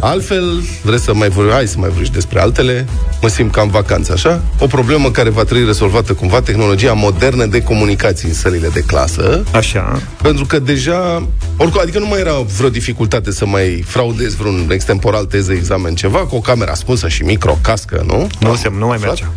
Altfel, 0.00 0.62
vreți 0.82 1.04
să 1.04 1.14
mai 1.14 1.28
vorbim? 1.28 1.52
Hai 1.52 1.66
să 1.66 1.74
mai 1.78 1.88
vorbim 1.88 2.10
despre 2.12 2.40
altele. 2.40 2.86
Mă 3.22 3.28
simt 3.28 3.52
ca 3.52 3.60
în 3.62 3.68
vacanță, 3.96 4.28
așa? 4.28 4.42
O 4.58 4.66
problemă 4.66 5.10
care 5.10 5.30
va 5.30 5.44
trebui 5.44 5.66
rezolvată 5.66 6.12
cumva, 6.12 6.40
tehnologia 6.40 6.92
modernă 6.92 7.46
de 7.46 7.62
comunicații 7.62 8.28
în 8.28 8.34
sălile 8.34 8.68
de 8.68 8.80
clasă. 8.80 9.44
Așa. 9.52 10.02
Pentru 10.22 10.44
că 10.44 10.58
deja, 10.58 11.28
oricum, 11.56 11.80
adică 11.80 11.98
nu 11.98 12.06
mai 12.06 12.20
era 12.20 12.32
vreo 12.56 12.68
dificultate 12.68 13.32
să 13.32 13.46
mai 13.46 13.84
fraudezi 13.86 14.36
vreun 14.36 14.68
extemporal 14.70 15.24
teză, 15.24 15.52
examen, 15.52 15.94
ceva, 15.94 16.18
cu 16.18 16.36
o 16.36 16.40
cameră 16.40 16.70
ascunsă 16.70 17.08
și 17.08 17.22
micro, 17.22 17.58
cască, 17.62 18.04
nu? 18.06 18.26
Nu, 18.40 18.48
Am 18.48 18.56
se, 18.56 18.70
nu 18.78 18.86
mai 18.86 18.96
aflat. 18.96 19.10
mergea. 19.10 19.32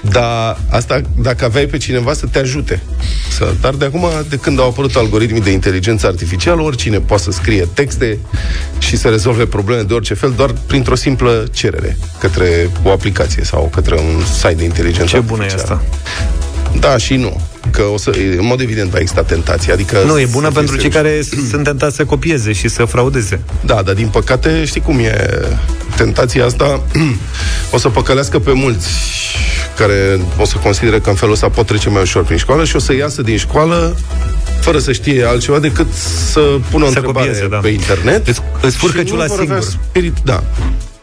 Dar 0.00 0.58
asta, 0.70 1.00
dacă 1.16 1.44
aveai 1.44 1.64
pe 1.66 1.76
cineva 1.76 2.12
să 2.12 2.26
te 2.26 2.38
ajute. 2.38 2.82
Să, 3.36 3.54
dar 3.60 3.74
de 3.74 3.84
acum, 3.84 4.06
de 4.28 4.36
când 4.36 4.60
au 4.60 4.68
apărut 4.68 4.96
algoritmii 4.96 5.40
de 5.40 5.50
inteligență 5.50 6.06
artificială, 6.06 6.62
oricine 6.62 6.98
poate 6.98 7.22
să 7.22 7.30
scrie 7.30 7.68
texte 7.74 8.18
și 8.78 8.96
să 8.96 9.08
rezolve 9.08 9.46
probleme 9.46 9.82
de 9.82 9.94
orice 9.94 10.14
fel, 10.14 10.32
doar 10.36 10.54
printr-o 10.66 10.94
simplă 10.94 11.44
cerere 11.52 11.98
către 12.18 12.70
o 12.82 12.90
aplicație 12.90 13.44
sau 13.44 13.70
către 13.74 13.94
un 13.98 14.24
site 14.24 14.54
de 14.54 14.64
inteligență 14.64 15.16
Ce 15.16 15.20
bună 15.22 15.42
e 15.42 15.44
artificială. 15.44 15.80
asta. 16.72 16.78
Da 16.80 16.96
și 16.96 17.14
nu. 17.14 17.40
Că 17.70 17.82
o 17.82 17.96
să, 17.96 18.10
în 18.38 18.44
mod 18.46 18.60
evident 18.60 18.90
va 18.90 18.98
exista 18.98 19.22
tentație. 19.22 19.72
Adică 19.72 19.98
Nu, 20.06 20.18
e 20.20 20.26
bună 20.30 20.44
să 20.46 20.50
fii 20.52 20.58
pentru 20.58 20.76
cei 20.76 20.92
serios. 20.92 21.26
care 21.28 21.46
sunt 21.50 21.62
tentați 21.64 21.96
să 21.96 22.04
copieze 22.04 22.52
și 22.52 22.68
să 22.68 22.84
fraudeze. 22.84 23.40
Da, 23.64 23.82
dar 23.82 23.94
din 23.94 24.08
păcate, 24.08 24.64
știi 24.64 24.80
cum 24.80 24.98
e 24.98 25.28
tentația 25.96 26.44
asta 26.44 26.82
o 27.74 27.78
să 27.78 27.88
păcălească 27.88 28.38
pe 28.38 28.52
mulți 28.52 28.88
care 29.76 30.20
o 30.38 30.44
să 30.44 30.56
consideră 30.62 30.98
că 31.00 31.08
în 31.10 31.14
felul 31.16 31.34
ăsta 31.34 31.48
pot 31.48 31.66
trece 31.66 31.88
mai 31.88 32.02
ușor 32.02 32.24
prin 32.24 32.36
școală 32.38 32.64
și 32.64 32.76
o 32.76 32.78
să 32.78 32.94
iasă 32.94 33.22
din 33.22 33.36
școală 33.36 33.96
fără 34.60 34.78
să 34.78 34.92
știe 34.92 35.24
altceva 35.24 35.58
decât 35.58 35.86
să 36.32 36.40
pună 36.70 36.84
o 36.84 36.88
Să 36.90 36.94
întrebare 36.96 37.26
copieze, 37.26 37.48
da. 37.48 37.56
pe 37.56 37.68
internet. 37.68 38.28
Îți- 38.28 38.42
îți 38.60 38.76
furcă 38.76 38.98
și 38.98 39.04
ciula 39.04 39.24
nu 39.24 39.34
vor 39.34 39.40
avea 39.40 39.60
singur. 39.60 39.78
Spirit, 39.90 40.14
da. 40.24 40.42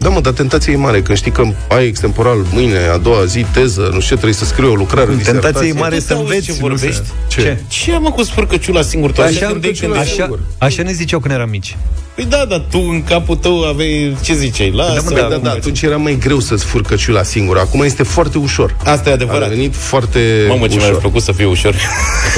Da, 0.06 0.12
mă, 0.12 0.20
dar 0.22 0.34
tentația 0.34 0.74
e 0.74 0.76
mare. 0.76 1.02
Când 1.02 1.18
știi 1.18 1.32
că 1.32 1.44
ai 1.70 1.86
extemporal 1.88 2.38
mâine, 2.52 2.78
a 2.94 2.98
doua 2.98 3.26
zi, 3.26 3.46
teză, 3.54 3.82
nu 3.82 3.88
știu 3.90 4.00
ce, 4.00 4.08
trebuie 4.08 4.34
să 4.34 4.46
scrii 4.46 4.68
o 4.70 4.74
lucrare, 4.76 5.02
o 5.12 5.14
Tentația 5.14 5.32
e 5.34 5.38
disertație. 5.42 5.74
mare 5.74 5.96
Tu 5.96 6.02
să 6.02 6.08
te 6.08 6.14
auzi 6.14 6.26
înveți. 6.26 6.46
ce 6.46 6.52
nu 6.52 6.68
vorbești? 6.68 6.96
să- 6.96 7.02
Ce? 7.28 7.42
Ce? 7.42 7.58
Ce 7.68 7.92
am 7.94 8.04
cu 8.04 8.24
spurcăciula 8.24 8.82
singur? 8.82 9.12
Tu 9.12 9.22
așa, 9.22 9.30
Așa, 9.30 9.52
gândeai 9.52 9.74
când 9.74 9.76
spurcăciula 9.76 9.96
erai- 10.02 10.14
singur. 10.18 10.40
așa 10.58 10.84
ne 10.84 10.92
ziceau 10.92 11.20
când 11.20 11.34
eram 11.34 11.50
mici. 11.50 11.78
Păi 12.16 12.26
da, 12.30 12.46
dar 12.50 12.66
tu 12.72 12.78
în 12.92 13.04
capul 13.04 13.36
tău 13.36 13.64
aveai, 13.64 14.18
ce 14.22 14.34
ziceai? 14.34 14.72
Lasă, 14.76 14.94
Da, 14.94 15.02
mă, 15.10 15.10
Da, 15.16 15.22
da, 15.28 15.34
cum 15.36 15.44
da, 15.44 15.50
faci? 15.50 15.58
atunci 15.58 15.82
era 15.82 15.98
mai 15.98 16.18
greu 16.20 16.40
să-ți 16.40 16.66
furcă 16.66 16.96
ciula 16.96 17.24
singur. 17.24 17.58
Acum 17.58 17.82
este 17.84 18.04
foarte 18.04 18.38
ușor. 18.38 18.76
Asta 18.84 19.08
e 19.10 19.12
A 19.12 19.16
adevărat. 19.16 19.50
devenit 19.50 19.76
foarte 19.76 20.46
Mamă, 20.48 20.68
ce 20.68 20.76
mi-ar 20.76 20.90
ușor. 20.90 21.02
plăcut 21.02 21.22
să 21.22 21.32
fie 21.32 21.46
ușor. 21.46 21.76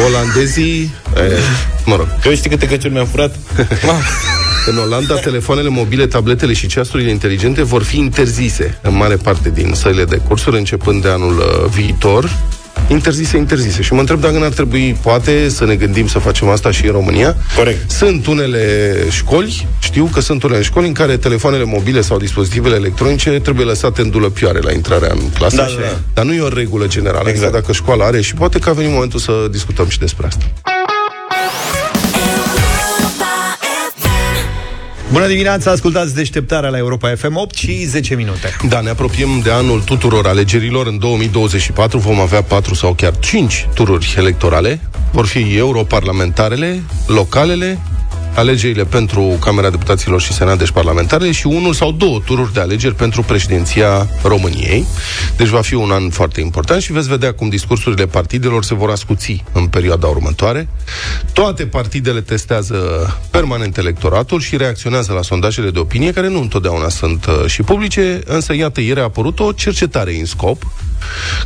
Olandezii, 0.08 0.94
e, 1.16 1.32
mă 1.86 1.96
rog, 1.96 2.08
Că 2.22 2.34
știi 2.34 2.50
câte 2.50 2.68
căciuli 2.68 2.94
mi-am 2.94 3.06
furat? 3.06 3.36
în 4.68 4.78
Olanda, 4.78 5.16
telefoanele 5.16 5.70
mobile, 5.70 6.08
tabletele 6.08 6.54
și 6.54 6.68
ceasurile 6.68 7.10
inteligente 7.10 7.64
vor 7.64 7.84
fi 7.84 7.98
interzise 7.98 8.80
în 8.82 8.96
mare 8.96 9.16
parte 9.16 9.50
din 9.50 9.72
săile 9.74 10.04
de 10.04 10.18
cursuri, 10.18 10.58
începând 10.58 11.02
de 11.02 11.10
anul 11.10 11.38
uh, 11.38 11.70
viitor. 11.70 12.30
Interzise, 12.88 13.38
interzise. 13.38 13.82
Și 13.82 13.94
mă 13.94 14.00
întreb 14.00 14.20
dacă 14.20 14.38
n-ar 14.38 14.50
trebui, 14.50 14.98
poate, 15.02 15.50
să 15.50 15.66
ne 15.66 15.76
gândim 15.76 16.08
să 16.08 16.20
facem 16.20 16.48
asta 16.48 16.72
și 16.72 16.86
în 16.86 16.92
România. 16.92 17.36
Corect. 17.56 17.92
Sunt 17.92 18.28
unele 18.28 18.94
școli, 19.10 19.68
știu 19.80 20.10
că 20.14 20.20
sunt 20.20 20.44
unele 20.44 20.62
școli 20.62 20.88
în 20.88 20.94
care 20.94 21.18
telefoanele 21.18 21.64
mobile 21.64 22.02
sau 22.02 22.18
dispozitivele 22.18 22.76
electronice 22.76 23.30
trebuie 23.30 23.66
lăsate 23.66 24.02
în 24.02 24.10
dulăpioare 24.10 24.60
la 24.60 24.72
intrarea 24.72 25.12
în 25.12 25.30
clasă. 25.30 25.56
Da, 25.56 25.64
da, 25.64 25.82
da. 25.82 26.00
Dar 26.14 26.26
nu 26.26 26.34
e 26.34 26.42
o 26.42 26.50
regulă 26.50 26.88
generală. 26.88 27.30
Exact. 27.30 27.36
Exact. 27.36 27.54
Dacă 27.54 27.72
școala 27.72 28.06
are 28.06 28.22
și 28.22 28.34
poate 28.34 28.60
că 28.60 28.70
a 28.70 28.74
venit 28.74 28.92
momentul 28.92 29.20
să 29.20 29.48
discutăm 29.52 29.88
și 29.88 30.00
despre 30.00 30.28
asta. 30.28 30.46
Bună 35.12 35.28
dimineața, 35.28 35.72
ascultați 35.72 36.16
deșteptarea 36.16 36.70
la 36.70 36.78
Europa 36.78 37.14
FM 37.16 37.36
8 37.36 37.56
și 37.56 37.86
10 37.86 38.16
minute. 38.16 38.56
Da, 38.70 38.82
ne 38.82 38.90
apropiem 38.90 39.40
de 39.44 39.52
anul 39.52 39.82
tuturor 39.82 40.28
alegerilor. 40.28 40.88
În 40.88 41.00
2024 41.00 41.98
vom 41.98 42.20
avea 42.20 42.42
4 42.42 42.74
sau 42.74 42.94
chiar 42.94 43.20
5 43.20 43.68
tururi 43.74 44.14
electorale. 44.18 44.80
Vor 45.12 45.26
fi 45.26 45.56
europarlamentarele, 45.56 46.82
localele, 47.06 47.80
alegerile 48.38 48.86
pentru 48.86 49.22
Camera 49.22 49.70
Deputaților 49.70 50.22
și 50.22 50.34
Senat, 50.34 50.58
deci 50.58 50.72
parlamentarele, 50.72 51.32
și 51.32 51.48
unul 51.48 51.74
sau 51.74 51.92
două 51.92 52.22
tururi 52.26 52.54
de 52.54 52.60
alegeri 52.60 52.96
pentru 52.96 53.22
președinția 53.22 54.10
României. 54.24 54.86
Deci 55.38 55.48
va 55.48 55.62
fi 55.62 55.74
un 55.74 55.92
an 55.92 56.10
foarte 56.10 56.42
important 56.42 56.82
și 56.82 56.92
veți 56.92 57.08
vedea 57.08 57.34
cum 57.34 57.50
discursurile 57.50 58.06
partidelor 58.06 58.64
se 58.64 58.76
vor 58.76 58.90
ascuți 58.90 59.44
în 59.54 59.68
perioada 59.68 60.08
următoare. 60.08 60.70
Toate 61.34 61.66
partidele 61.66 62.22
testează 62.22 62.78
permanent 63.32 63.78
electoratul 63.78 64.40
și 64.40 64.58
reacționează 64.58 65.14
la 65.14 65.22
sondajele 65.22 65.70
de 65.70 65.80
opinie, 65.80 66.12
care 66.12 66.28
nu 66.28 66.42
întotdeauna 66.42 66.90
sunt 66.90 67.26
uh, 67.26 67.46
și 67.46 67.62
publice, 67.62 68.22
însă 68.26 68.56
iată, 68.56 68.82
ieri 68.82 69.00
a 69.00 69.04
apărut 69.04 69.40
o 69.40 69.52
cercetare 69.52 70.16
în 70.20 70.26
scop 70.26 70.64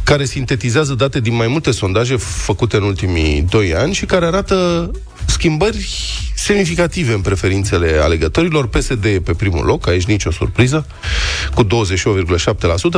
care 0.03 0.25
sintetizează 0.25 0.93
date 0.93 1.19
din 1.19 1.35
mai 1.35 1.47
multe 1.47 1.71
sondaje 1.71 2.15
făcute 2.15 2.75
în 2.75 2.83
ultimii 2.83 3.45
doi 3.49 3.75
ani 3.75 3.93
și 3.93 4.05
care 4.05 4.25
arată 4.25 4.91
schimbări 5.25 5.89
semnificative 6.35 7.13
în 7.13 7.21
preferințele 7.21 7.99
alegătorilor. 8.01 8.67
PSD 8.67 9.05
e 9.05 9.21
pe 9.23 9.33
primul 9.33 9.65
loc, 9.65 9.87
aici 9.87 10.05
nicio 10.05 10.31
surpriză, 10.31 10.85
cu 11.55 11.65
28,7%, 11.65 11.67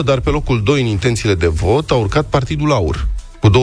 dar 0.05 0.19
pe 0.19 0.29
locul 0.29 0.63
2 0.63 0.81
în 0.81 0.87
intențiile 0.87 1.35
de 1.35 1.47
vot 1.47 1.91
a 1.91 1.95
urcat 1.95 2.25
Partidul 2.25 2.71
Aur, 2.71 3.07
cu 3.39 3.49
20,1%. 3.49 3.53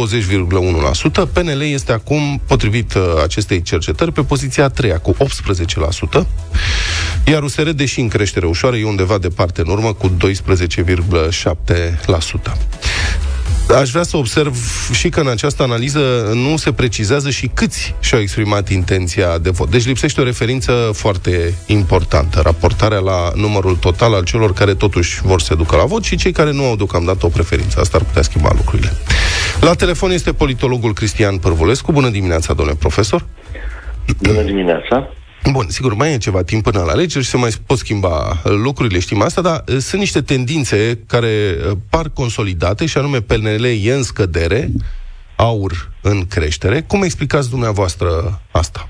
PNL 1.33 1.63
este 1.63 1.93
acum, 1.93 2.41
potrivit 2.47 2.95
uh, 2.95 3.03
acestei 3.23 3.63
cercetări, 3.63 4.13
pe 4.13 4.23
poziția 4.23 4.65
a 4.65 4.69
treia, 4.69 4.99
cu 4.99 5.17
18%. 6.23 6.27
Iar 7.27 7.43
USR, 7.43 7.69
deși 7.69 8.01
în 8.01 8.09
creștere 8.09 8.47
ușoară, 8.47 8.77
e 8.77 8.85
undeva 8.85 9.19
departe 9.19 9.61
în 9.61 9.69
urmă, 9.69 9.93
cu 9.93 10.11
12,7%. 10.11 10.13
Aș 13.79 13.91
vrea 13.91 14.03
să 14.03 14.17
observ 14.17 14.57
și 14.93 15.09
că 15.09 15.21
în 15.21 15.29
această 15.29 15.63
analiză 15.63 16.31
nu 16.35 16.57
se 16.57 16.73
precizează 16.73 17.31
și 17.31 17.51
câți 17.55 17.95
și-au 18.01 18.21
exprimat 18.21 18.69
intenția 18.69 19.39
de 19.39 19.51
vot. 19.51 19.71
Deci 19.71 19.87
lipsește 19.87 20.21
o 20.21 20.25
referință 20.25 20.91
foarte 20.93 21.55
importantă, 21.67 22.41
raportarea 22.41 22.99
la 22.99 23.33
numărul 23.35 23.77
total 23.77 24.15
al 24.15 24.25
celor 24.25 24.53
care 24.53 24.75
totuși 24.75 25.21
vor 25.23 25.41
să 25.41 25.47
se 25.47 25.55
ducă 25.55 25.77
la 25.77 25.85
vot 25.85 26.05
și 26.05 26.17
cei 26.17 26.33
care 26.33 26.53
nu 26.53 26.65
au 26.65 26.77
deocamdată 26.77 27.27
o 27.27 27.29
preferință. 27.29 27.81
Asta 27.81 27.97
ar 27.97 28.05
putea 28.05 28.23
schimba 28.23 28.51
lucrurile. 28.57 28.93
La 29.61 29.75
telefon 29.75 30.11
este 30.11 30.33
politologul 30.33 30.93
Cristian 30.93 31.39
Părvulescu. 31.39 31.93
Bună 31.93 32.09
dimineața, 32.09 32.53
domnule 32.53 32.77
profesor! 32.79 33.27
Bună 34.23 34.43
dimineața! 34.43 35.13
Bun, 35.49 35.67
sigur, 35.69 35.95
mai 35.95 36.13
e 36.13 36.17
ceva 36.17 36.43
timp 36.43 36.63
până 36.63 36.83
la 36.87 36.93
alegeri 36.93 37.25
și 37.25 37.31
se 37.31 37.37
mai 37.37 37.51
pot 37.67 37.77
schimba 37.77 38.17
uh, 38.29 38.53
lucrurile, 38.65 38.99
știm 38.99 39.23
asta, 39.23 39.41
dar 39.41 39.59
uh, 39.69 39.75
sunt 39.89 40.01
niște 40.01 40.21
tendințe 40.21 40.79
care 41.09 41.35
uh, 41.55 41.77
par 41.91 42.07
consolidate 42.15 42.87
și 42.87 42.99
anume 42.99 43.21
PNL 43.21 43.65
e 43.85 43.93
în 43.93 44.03
scădere, 44.03 44.69
aur 45.37 45.73
în 46.03 46.19
creștere. 46.35 46.81
Cum 46.89 47.03
explicați 47.03 47.51
dumneavoastră 47.51 48.09
asta? 48.51 48.81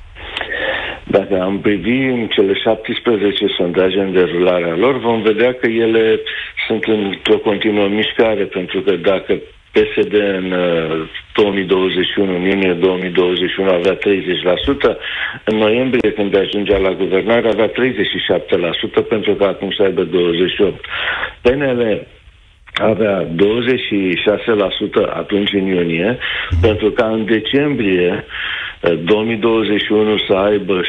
Dacă 1.16 1.40
am 1.42 1.60
privi 1.60 1.98
în 2.16 2.28
cele 2.34 2.54
17 2.54 3.46
sondaje 3.56 4.00
în 4.00 4.12
derularea 4.12 4.76
lor, 4.76 4.98
vom 4.98 5.22
vedea 5.22 5.54
că 5.54 5.66
ele 5.68 6.20
sunt 6.66 6.84
într-o 6.84 7.38
continuă 7.38 7.88
mișcare, 7.88 8.44
pentru 8.44 8.80
că 8.80 8.92
dacă 8.96 9.32
PSD 9.72 10.12
în 10.14 10.54
2021, 11.34 12.34
în 12.36 12.42
iunie 12.42 12.72
2021 12.72 13.68
avea 13.70 13.98
30%, 13.98 13.98
în 15.44 15.56
noiembrie 15.56 16.12
când 16.12 16.36
ajungea 16.36 16.76
la 16.78 16.92
guvernare 16.92 17.48
avea 17.48 17.70
37%, 17.70 17.72
pentru 19.08 19.34
că 19.34 19.44
acum 19.44 19.70
să 19.70 19.82
aibă 19.82 20.06
28%. 20.06 20.10
PNL 21.42 22.06
avea 22.74 23.26
26% 23.26 23.30
atunci 25.14 25.52
în 25.52 25.66
iunie, 25.66 26.18
pentru 26.60 26.90
că 26.90 27.02
în 27.02 27.24
decembrie 27.24 28.24
2021 28.80 30.18
să 30.28 30.32
aibă 30.32 30.80
17%, 30.80 30.84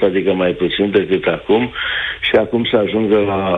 adică 0.00 0.32
mai 0.32 0.52
puțin 0.52 0.90
decât 0.90 1.24
acum, 1.26 1.72
și 2.20 2.34
acum 2.34 2.64
să 2.70 2.76
ajungă 2.76 3.18
la 3.18 3.56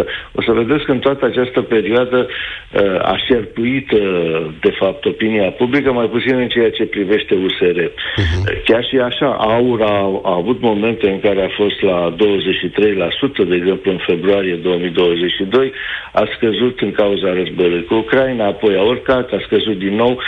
18%. 0.00 0.04
O 0.32 0.42
să 0.42 0.52
vedeți 0.52 0.84
că 0.84 0.92
în 0.92 0.98
toată 0.98 1.26
această 1.26 1.60
perioadă 1.60 2.26
uh, 2.28 3.12
a 3.12 3.16
șerpuit, 3.26 3.90
uh, 3.90 4.46
de 4.60 4.70
fapt, 4.70 5.04
opinia 5.04 5.50
publică, 5.50 5.92
mai 5.92 6.06
puțin 6.06 6.36
în 6.38 6.48
ceea 6.48 6.70
ce 6.70 6.84
privește 6.84 7.34
USR. 7.34 7.78
Uh-huh. 7.80 8.16
Mhm. 8.16 8.62
Chiar 8.64 8.84
și 8.84 8.96
așa, 8.96 9.36
Aura 9.38 9.86
a, 9.86 10.20
a 10.22 10.34
avut 10.34 10.60
momente 10.60 11.10
în 11.10 11.20
care 11.20 11.42
a 11.42 11.54
fost 11.56 11.82
la 11.82 12.14
23%, 12.16 13.48
de 13.48 13.54
exemplu 13.54 13.90
în 13.90 14.00
februarie 14.06 14.54
2022, 14.54 15.72
a 16.12 16.22
scăzut 16.36 16.80
în 16.80 16.92
cauza 16.92 17.32
războiului 17.32 17.84
cu 17.84 17.94
Ucraina, 17.94 18.46
apoi 18.46 18.76
a 18.76 18.82
urcat, 18.82 19.32
a 19.32 19.38
scăzut 19.44 19.78
din 19.78 19.94
nou 19.94 20.20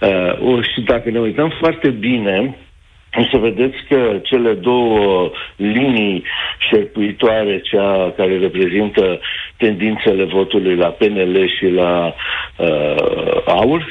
uh, 0.00 0.62
și 0.72 0.81
dacă 0.84 1.10
ne 1.10 1.18
uităm 1.18 1.52
foarte 1.60 1.88
bine, 1.88 2.56
o 3.14 3.22
să 3.30 3.38
vedeți 3.38 3.76
că 3.88 4.18
cele 4.22 4.52
două 4.52 5.30
linii 5.56 6.24
șerpuitoare, 6.70 7.60
cea 7.60 8.12
care 8.16 8.38
reprezintă 8.38 9.20
tendințele 9.56 10.24
votului 10.24 10.76
la 10.76 10.86
PNL 10.88 11.50
și 11.58 11.66
la 11.66 12.14
uh, 12.56 13.42
AUR, 13.46 13.86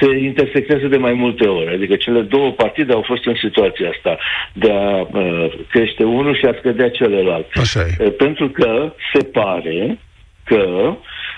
se 0.00 0.18
intersectează 0.18 0.86
de 0.86 0.96
mai 0.96 1.12
multe 1.12 1.46
ori. 1.46 1.74
Adică 1.74 1.96
cele 1.96 2.20
două 2.20 2.50
partide 2.50 2.92
au 2.92 3.02
fost 3.06 3.26
în 3.26 3.34
situația 3.34 3.88
asta 3.88 4.18
de 4.52 4.72
a 4.72 5.00
uh, 5.00 5.52
crește 5.70 6.04
unul 6.04 6.36
și 6.36 6.44
a 6.44 6.54
scădea 6.58 6.90
celălalt. 6.90 7.46
Așa 7.54 7.80
e. 7.80 8.04
Uh, 8.04 8.12
pentru 8.16 8.48
că 8.48 8.92
se 9.12 9.24
pare 9.24 9.98
că 10.46 10.62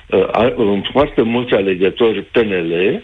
uh, 0.07 0.89
foarte 0.93 1.23
mulți 1.23 1.53
alegători 1.55 2.23
PNL 2.23 3.03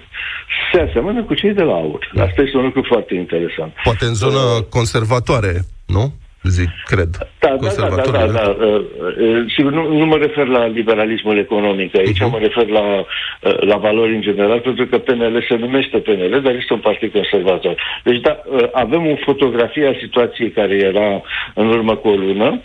se 0.72 0.80
aseamănă 0.80 1.22
cu 1.22 1.34
cei 1.34 1.52
de 1.52 1.62
la 1.62 1.72
AUR. 1.72 2.12
Asta 2.16 2.42
este 2.42 2.56
un 2.56 2.64
lucru 2.64 2.82
foarte 2.82 3.14
interesant. 3.14 3.72
Poate 3.84 4.04
în 4.04 4.14
zonă 4.14 4.38
uh, 4.38 4.64
conservatoare, 4.70 5.52
nu? 5.86 6.12
Zic, 6.44 6.68
cred. 6.84 7.08
Da, 7.38 7.56
da, 7.60 7.68
da, 7.76 7.88
da, 7.88 8.10
da, 8.10 8.26
da. 8.26 8.56
Uh, 8.58 8.80
uh, 9.18 9.44
sigur, 9.56 9.72
nu, 9.72 9.98
nu 9.98 10.06
mă 10.06 10.16
refer 10.16 10.46
la 10.46 10.66
liberalismul 10.66 11.38
economic 11.38 11.96
aici, 11.96 12.16
uh-huh. 12.16 12.30
mă 12.30 12.38
refer 12.38 12.66
la, 12.66 12.80
uh, 12.80 13.60
la 13.60 13.76
valori 13.76 14.14
în 14.14 14.20
general, 14.20 14.60
pentru 14.60 14.86
că 14.86 14.98
PNL 14.98 15.44
se 15.48 15.56
numește 15.56 15.98
PNL, 15.98 16.40
dar 16.42 16.54
este 16.54 16.72
un 16.72 16.78
partid 16.78 17.12
conservator. 17.12 17.76
Deci, 18.04 18.20
da, 18.20 18.42
uh, 18.44 18.68
avem 18.72 19.06
o 19.06 19.16
fotografie 19.24 19.86
a 19.86 19.98
situației 20.00 20.50
care 20.50 20.74
era 20.74 21.22
în 21.54 21.66
urmă 21.66 21.96
cu 21.96 22.08
o 22.08 22.14
lună, 22.14 22.60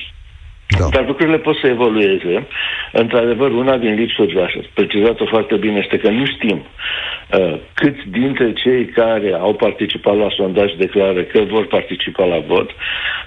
da. 0.78 0.88
Dar 0.92 1.06
lucrurile 1.08 1.38
pot 1.38 1.58
să 1.58 1.68
evolueze. 1.68 2.48
Într-adevăr, 2.92 3.52
una 3.52 3.78
din 3.78 3.94
lipsuri, 3.94 4.42
așa, 4.42 4.60
precizat-o 4.74 5.26
foarte 5.26 5.56
bine, 5.56 5.80
este 5.84 5.98
că 5.98 6.10
nu 6.10 6.26
știm 6.26 6.66
uh, 7.40 7.56
câți 7.74 8.02
dintre 8.10 8.54
cei 8.54 8.86
care 8.86 9.34
au 9.34 9.54
participat 9.54 10.18
la 10.18 10.30
sondaj 10.36 10.74
declară 10.74 11.22
că 11.24 11.40
vor 11.42 11.68
participa 11.68 12.26
la 12.26 12.40
vot, 12.48 12.70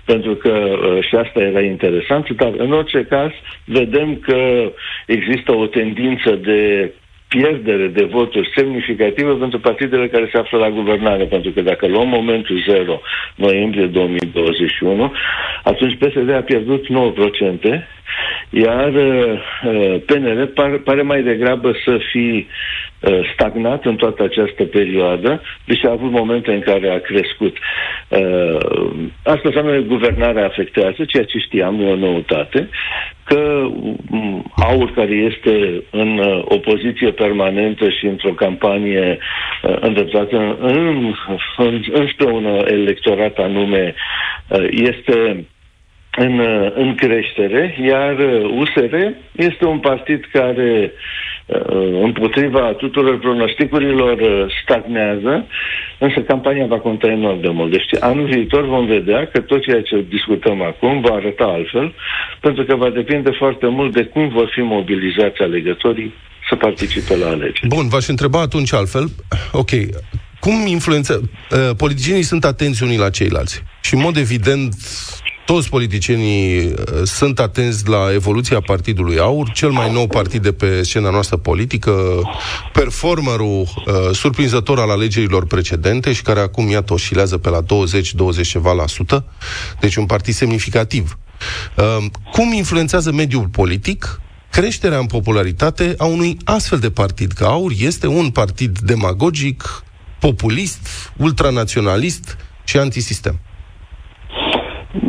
pentru 0.05 0.35
că 0.35 0.50
uh, 0.50 1.05
și 1.05 1.14
asta 1.14 1.40
era 1.40 1.61
interesant, 1.61 2.31
dar 2.31 2.52
în 2.57 2.72
orice 2.72 3.07
caz 3.09 3.31
vedem 3.64 4.16
că 4.16 4.72
există 5.07 5.57
o 5.57 5.66
tendință 5.66 6.31
de 6.31 6.92
pierdere 7.34 7.86
de 7.86 8.04
voturi 8.04 8.52
semnificativă 8.56 9.32
pentru 9.34 9.58
partidele 9.58 10.08
care 10.08 10.28
se 10.32 10.38
află 10.38 10.58
la 10.58 10.70
guvernare, 10.70 11.24
pentru 11.24 11.50
că 11.50 11.60
dacă 11.60 11.86
luăm 11.86 12.08
momentul 12.08 12.64
0, 12.68 13.00
noiembrie 13.34 13.86
2021, 13.86 15.12
atunci 15.62 15.98
PSD 15.98 16.30
a 16.30 16.42
pierdut 16.50 16.86
9%, 16.86 17.84
iar 18.51 18.92
uh, 18.94 20.01
PNL 20.07 20.46
par, 20.55 20.79
pare 20.85 21.03
mai 21.03 21.22
degrabă 21.22 21.72
să 21.85 21.98
fi 22.11 22.46
uh, 23.01 23.31
stagnat 23.33 23.85
în 23.85 23.96
toată 23.96 24.22
această 24.22 24.64
perioadă, 24.64 25.42
deși 25.64 25.87
a 25.87 25.90
avut 25.90 26.11
momente 26.11 26.53
în 26.53 26.61
care 26.61 26.90
a 26.90 27.01
crescut. 27.01 27.57
Uh, 28.09 28.57
asta 29.22 29.42
înseamnă 29.42 29.72
că 29.72 29.81
guvernarea 29.81 30.44
afectează, 30.44 31.05
ceea 31.07 31.25
ce 31.25 31.38
știam, 31.38 31.75
nu 31.75 31.88
e 31.88 31.92
o 31.92 31.96
noutate, 31.96 32.68
că 33.25 33.66
um, 34.11 34.53
AUR, 34.57 34.92
care 34.94 35.14
este 35.14 35.83
în 35.90 36.18
uh, 36.18 36.42
opoziție 36.44 37.11
permanentă 37.11 37.88
și 37.90 38.07
într-o 38.07 38.33
campanie 38.33 39.18
uh, 39.62 39.77
îndreptată 39.81 40.37
în, 40.37 40.57
în, 40.61 41.14
în, 41.57 41.83
înspre 41.92 42.27
un 42.31 42.44
electorat 42.66 43.38
anume, 43.38 43.94
uh, 44.48 44.66
este 44.70 45.44
în, 46.18 46.40
în 46.75 46.94
creștere, 46.94 47.77
iar 47.87 48.16
USR 48.59 48.94
este 49.33 49.64
un 49.64 49.79
partid 49.79 50.25
care 50.33 50.92
împotriva 52.03 52.61
tuturor 52.61 53.18
pronosticurilor 53.18 54.18
stagnează, 54.62 55.46
însă 55.98 56.20
campania 56.20 56.66
va 56.66 56.79
conta 56.79 57.07
enorm 57.07 57.40
de 57.40 57.48
mult. 57.48 57.70
Deci 57.70 57.85
anul 58.01 58.27
viitor 58.27 58.66
vom 58.66 58.87
vedea 58.87 59.27
că 59.27 59.40
tot 59.40 59.62
ceea 59.62 59.83
ce 59.83 60.05
discutăm 60.09 60.62
acum 60.62 61.01
va 61.01 61.14
arăta 61.14 61.44
altfel, 61.44 61.94
pentru 62.40 62.64
că 62.64 62.77
va 62.77 62.90
depinde 62.90 63.31
foarte 63.31 63.66
mult 63.66 63.92
de 63.92 64.05
cum 64.05 64.29
vor 64.29 64.51
fi 64.55 64.61
mobilizați 64.61 65.42
alegătorii 65.42 66.14
să 66.48 66.57
participe 66.57 67.16
la 67.16 67.27
alegeri. 67.27 67.68
Bun, 67.68 67.88
v-aș 67.88 68.07
întreba 68.09 68.40
atunci 68.40 68.72
altfel. 68.72 69.05
Ok, 69.53 69.70
cum 70.40 70.66
influență... 70.66 71.31
Uh, 71.51 71.77
politicienii 71.77 72.22
sunt 72.22 72.44
atenți 72.44 72.83
unii 72.83 72.98
la 72.98 73.11
ceilalți. 73.11 73.62
Și, 73.83 73.94
în 73.94 74.01
mod 74.01 74.16
evident, 74.16 74.75
toți 75.44 75.68
politicienii 75.68 76.64
uh, 76.64 76.74
sunt 77.05 77.38
atenți 77.38 77.88
la 77.88 78.12
evoluția 78.12 78.61
Partidului 78.61 79.18
Aur, 79.18 79.50
cel 79.50 79.70
mai 79.70 79.92
nou 79.92 80.07
partid 80.07 80.42
de 80.42 80.52
pe 80.52 80.83
scena 80.83 81.11
noastră 81.11 81.37
politică, 81.37 82.20
performerul 82.72 83.61
uh, 83.61 83.94
surprinzător 84.12 84.78
al 84.78 84.90
alegerilor 84.90 85.46
precedente 85.46 86.12
și 86.12 86.22
care 86.22 86.40
acum, 86.40 86.70
iată, 86.70 86.92
oscilează 86.92 87.38
pe 87.38 87.48
la 87.48 87.62
20-20 87.62 87.64
ceva 88.42 88.72
la 88.72 88.87
sută, 88.87 89.24
deci 89.81 89.96
un 89.96 90.07
partid 90.07 90.35
semnificativ. 90.35 91.18
Uh, 91.76 92.05
cum 92.33 92.52
influențează 92.52 93.12
mediul 93.12 93.48
politic 93.48 94.20
creșterea 94.50 94.98
în 94.98 95.07
popularitate 95.07 95.94
a 95.98 96.05
unui 96.05 96.37
astfel 96.44 96.78
de 96.78 96.90
partid, 96.90 97.33
că 97.33 97.44
Aur 97.44 97.72
este 97.78 98.07
un 98.07 98.31
partid 98.31 98.78
demagogic, 98.78 99.83
populist, 100.20 100.88
ultranaționalist 101.16 102.37
și 102.64 102.76
antisistem. 102.76 103.40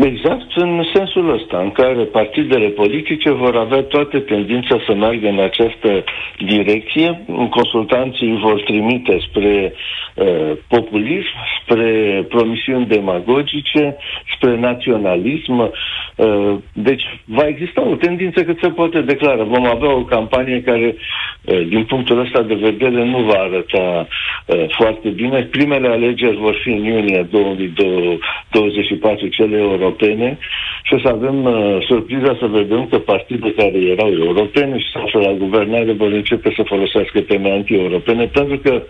Exact 0.01 0.51
în 0.55 0.83
sensul 0.93 1.33
ăsta, 1.33 1.59
în 1.59 1.71
care 1.71 2.03
partidele 2.03 2.67
politice 2.67 3.31
vor 3.31 3.55
avea 3.55 3.81
toate 3.81 4.19
tendința 4.19 4.77
să 4.87 4.93
meargă 4.93 5.27
în 5.27 5.39
această 5.39 6.03
direcție. 6.45 7.21
Consultanții 7.49 8.37
vor 8.41 8.61
trimite 8.61 9.17
spre 9.29 9.73
uh, 10.15 10.51
populism, 10.67 11.33
spre 11.61 12.25
promisiuni 12.29 12.85
demagogice, 12.85 13.95
spre 14.35 14.57
naționalism. 14.57 15.71
Uh, 16.15 16.55
deci 16.73 17.03
va 17.25 17.47
exista 17.47 17.81
o 17.87 17.95
tendință 17.95 18.43
cât 18.43 18.59
se 18.61 18.69
poate 18.69 19.01
declara. 19.01 19.43
Vom 19.43 19.65
avea 19.65 19.93
o 19.95 20.03
campanie 20.03 20.61
care, 20.61 20.95
uh, 21.41 21.67
din 21.67 21.83
punctul 21.83 22.19
ăsta 22.19 22.41
de 22.41 22.53
vedere, 22.55 23.05
nu 23.05 23.17
va 23.19 23.39
arăta 23.39 24.07
uh, 24.47 24.65
foarte 24.69 25.09
bine. 25.09 25.41
Primele 25.51 25.87
alegeri 25.87 26.37
vor 26.37 26.55
fi 26.63 26.69
în 26.69 26.83
iunie 26.83 27.27
2024, 27.31 29.27
cele 29.27 29.71
europene 29.73 30.37
și 30.83 30.93
o 30.93 30.99
să 30.99 31.07
avem 31.07 31.37
uh, 31.45 31.77
surpriza 31.87 32.37
să 32.39 32.45
vedem 32.45 32.87
că 32.91 32.97
partide 32.97 33.53
care 33.57 33.77
erau 33.93 34.09
europene 34.11 34.77
și 34.79 34.87
sau 34.93 35.21
la 35.21 35.33
guvernare 35.43 35.91
vor 35.93 36.11
începe 36.11 36.53
să 36.55 36.63
folosească 36.65 37.19
teme 37.19 37.49
anti-europene 37.51 38.25
pentru 38.25 38.57
că 38.57 38.83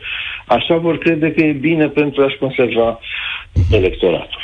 așa 0.45 0.75
vor 0.77 0.97
crede 0.97 1.31
că 1.31 1.43
e 1.43 1.51
bine 1.51 1.87
pentru 1.87 2.23
a-și 2.23 2.37
conserva 2.37 2.99
electoratul. 3.71 4.41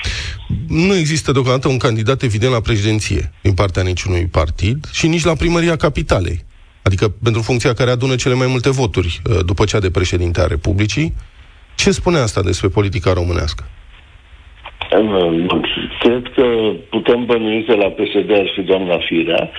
Nu 0.67 0.95
există 0.95 1.31
deocamdată 1.31 1.67
un 1.67 1.77
candidat 1.77 2.21
evident 2.21 2.51
la 2.51 2.61
președinție 2.61 3.31
din 3.41 3.53
partea 3.53 3.83
niciunui 3.83 4.27
partid 4.31 4.77
și 4.93 5.07
nici 5.07 5.23
la 5.23 5.35
primăria 5.35 5.75
capitalei. 5.75 6.39
Adică 6.81 7.13
pentru 7.23 7.41
funcția 7.41 7.73
care 7.73 7.91
adună 7.91 8.15
cele 8.15 8.33
mai 8.33 8.47
multe 8.49 8.69
voturi 8.69 9.21
uh, 9.23 9.39
după 9.45 9.63
cea 9.65 9.79
de 9.79 9.91
președinte 9.91 10.41
a 10.41 10.45
Republicii. 10.45 11.13
Ce 11.75 11.91
spune 11.91 12.17
asta 12.17 12.41
despre 12.41 12.67
politica 12.67 13.13
românească? 13.13 13.63
Cred 16.09 16.31
că 16.35 16.73
putem 16.89 17.25
bănui 17.25 17.63
că 17.63 17.75
la 17.75 17.89
PSD 17.89 18.31
ar 18.31 18.51
fi 18.55 18.61
doamna 18.61 18.97
Firea. 18.97 19.49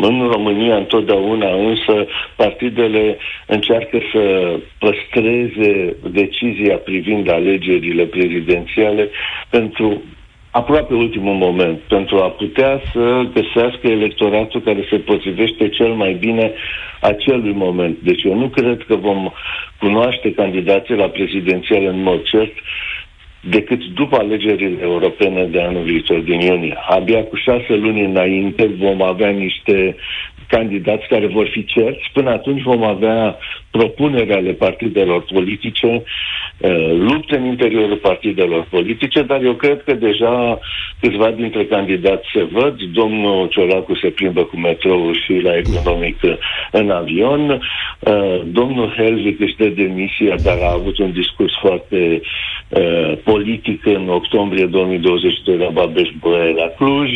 în 0.00 0.28
România 0.32 0.76
întotdeauna, 0.76 1.54
însă 1.54 2.06
partidele 2.36 3.16
încearcă 3.46 3.98
să 4.12 4.54
păstreze 4.78 5.96
decizia 6.10 6.76
privind 6.76 7.30
alegerile 7.30 8.04
prezidențiale 8.04 9.08
pentru 9.50 10.02
aproape 10.50 10.94
ultimul 10.94 11.34
moment, 11.34 11.78
pentru 11.78 12.16
a 12.16 12.28
putea 12.28 12.80
să 12.92 13.22
găsească 13.34 13.86
electoratul 13.86 14.60
care 14.60 14.86
se 14.90 14.96
potrivește 14.96 15.68
cel 15.68 15.92
mai 15.92 16.12
bine 16.12 16.52
acelui 17.00 17.52
moment. 17.52 17.96
Deci 18.02 18.22
eu 18.22 18.34
nu 18.38 18.48
cred 18.48 18.84
că 18.86 18.94
vom 18.96 19.30
cunoaște 19.80 20.32
candidații 20.32 20.94
la 20.94 21.08
prezidențiale 21.08 21.86
în 21.88 22.02
mod 22.02 22.22
cert 22.22 22.52
decât 23.50 23.84
după 23.84 24.16
alegerile 24.16 24.82
europene 24.82 25.44
de 25.44 25.60
anul 25.60 25.82
viitor, 25.82 26.18
din 26.18 26.40
iunie. 26.40 26.76
Abia 26.88 27.24
cu 27.24 27.36
șase 27.36 27.74
luni 27.74 28.04
înainte 28.04 28.66
vom 28.78 29.02
avea 29.02 29.30
niște 29.30 29.96
candidați 30.48 31.06
care 31.08 31.26
vor 31.26 31.48
fi 31.48 31.64
cerți. 31.64 32.10
Până 32.12 32.30
atunci 32.30 32.62
vom 32.62 32.82
avea 32.82 33.38
propuneri 33.70 34.32
ale 34.32 34.52
partidelor 34.52 35.24
politice, 35.32 36.02
uh, 36.58 36.92
lupte 36.98 37.36
în 37.36 37.44
interiorul 37.44 37.96
partidelor 37.96 38.66
politice, 38.70 39.22
dar 39.22 39.42
eu 39.42 39.52
cred 39.54 39.82
că 39.84 39.94
deja 39.94 40.58
câțiva 41.00 41.30
dintre 41.30 41.64
candidați 41.64 42.26
se 42.34 42.42
văd. 42.42 42.82
Domnul 42.82 43.48
Ciolacu 43.48 43.94
se 43.94 44.08
plimbă 44.08 44.42
cu 44.42 44.56
metrou 44.56 45.12
și 45.12 45.32
la 45.42 45.56
economic 45.56 46.16
în 46.70 46.90
avion. 46.90 47.50
Uh, 47.50 48.40
domnul 48.44 48.94
Helvig 48.96 49.40
își 49.40 49.56
dă 49.56 49.68
demisia, 49.68 50.34
dar 50.44 50.58
a 50.62 50.72
avut 50.72 50.98
un 50.98 51.12
discurs 51.12 51.52
foarte 51.60 52.20
uh, 52.68 53.12
politic 53.24 53.86
în 53.86 54.08
octombrie 54.08 54.66
2022 54.66 55.56
la 55.56 55.68
Babeș 55.68 56.08
Băie 56.20 56.52
la 56.52 56.68
Cluj. 56.76 57.10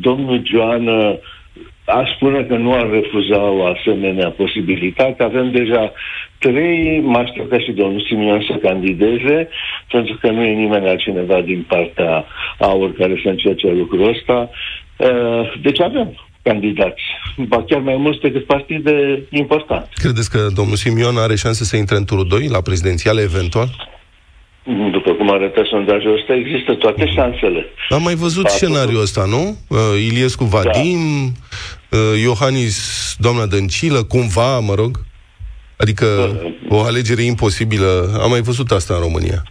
Domnul 0.00 0.42
Joana 0.44 1.18
aș 1.86 2.08
spune 2.14 2.44
că 2.44 2.56
nu 2.56 2.72
ar 2.72 2.90
refuza 2.90 3.42
o 3.42 3.64
asemenea 3.64 4.30
posibilitate. 4.30 5.22
Avem 5.22 5.50
deja 5.50 5.92
trei, 6.38 7.00
mă 7.00 7.18
aștept 7.18 7.50
ca 7.50 7.58
și 7.58 7.72
domnul 7.72 8.04
Simion 8.08 8.44
să 8.50 8.56
candideze, 8.62 9.48
pentru 9.90 10.18
că 10.20 10.30
nu 10.30 10.42
e 10.42 10.52
nimeni 10.52 10.88
altcineva 10.88 11.40
din 11.40 11.64
partea 11.68 12.24
AUR 12.58 12.92
care 12.92 13.20
să 13.22 13.28
încerce 13.28 13.66
lucrul 13.72 14.08
ăsta. 14.08 14.50
Uh, 14.96 15.60
deci 15.62 15.80
avem 15.80 16.14
candidați, 16.42 17.02
ba 17.36 17.64
chiar 17.68 17.80
mai 17.80 17.96
mulți 17.96 18.20
decât 18.20 18.44
partide 18.46 19.22
importante. 19.30 19.88
Credeți 19.94 20.30
că 20.30 20.38
domnul 20.54 20.76
Simion 20.76 21.16
are 21.16 21.34
șanse 21.34 21.64
să 21.64 21.76
intre 21.76 21.96
în 21.96 22.04
turul 22.04 22.26
2 22.28 22.48
la 22.48 22.60
prezidențiale 22.60 23.20
eventual? 23.22 23.68
După 24.90 25.12
cum 25.12 25.30
arată 25.30 25.66
sondajul 25.70 26.14
ăsta, 26.14 26.34
există 26.34 26.74
toate 26.74 27.06
șansele. 27.06 27.66
Am 27.88 28.02
mai 28.02 28.14
văzut 28.14 28.42
Patru... 28.42 28.56
scenariul 28.58 29.00
ăsta, 29.00 29.24
nu? 29.24 29.56
Uh, 29.68 29.78
Iliescu 30.10 30.44
Vadim, 30.44 31.32
da. 31.90 31.98
uh, 31.98 32.20
Iohannis, 32.22 32.76
doamna 33.18 33.46
Dăncilă, 33.46 34.02
cumva, 34.02 34.58
mă 34.58 34.74
rog? 34.74 34.90
Adică 35.76 36.06
da. 36.06 36.76
o 36.76 36.80
alegere 36.80 37.22
imposibilă. 37.22 38.18
Am 38.22 38.30
mai 38.30 38.40
văzut 38.40 38.70
asta 38.70 38.94
în 38.94 39.00
România. 39.00 39.42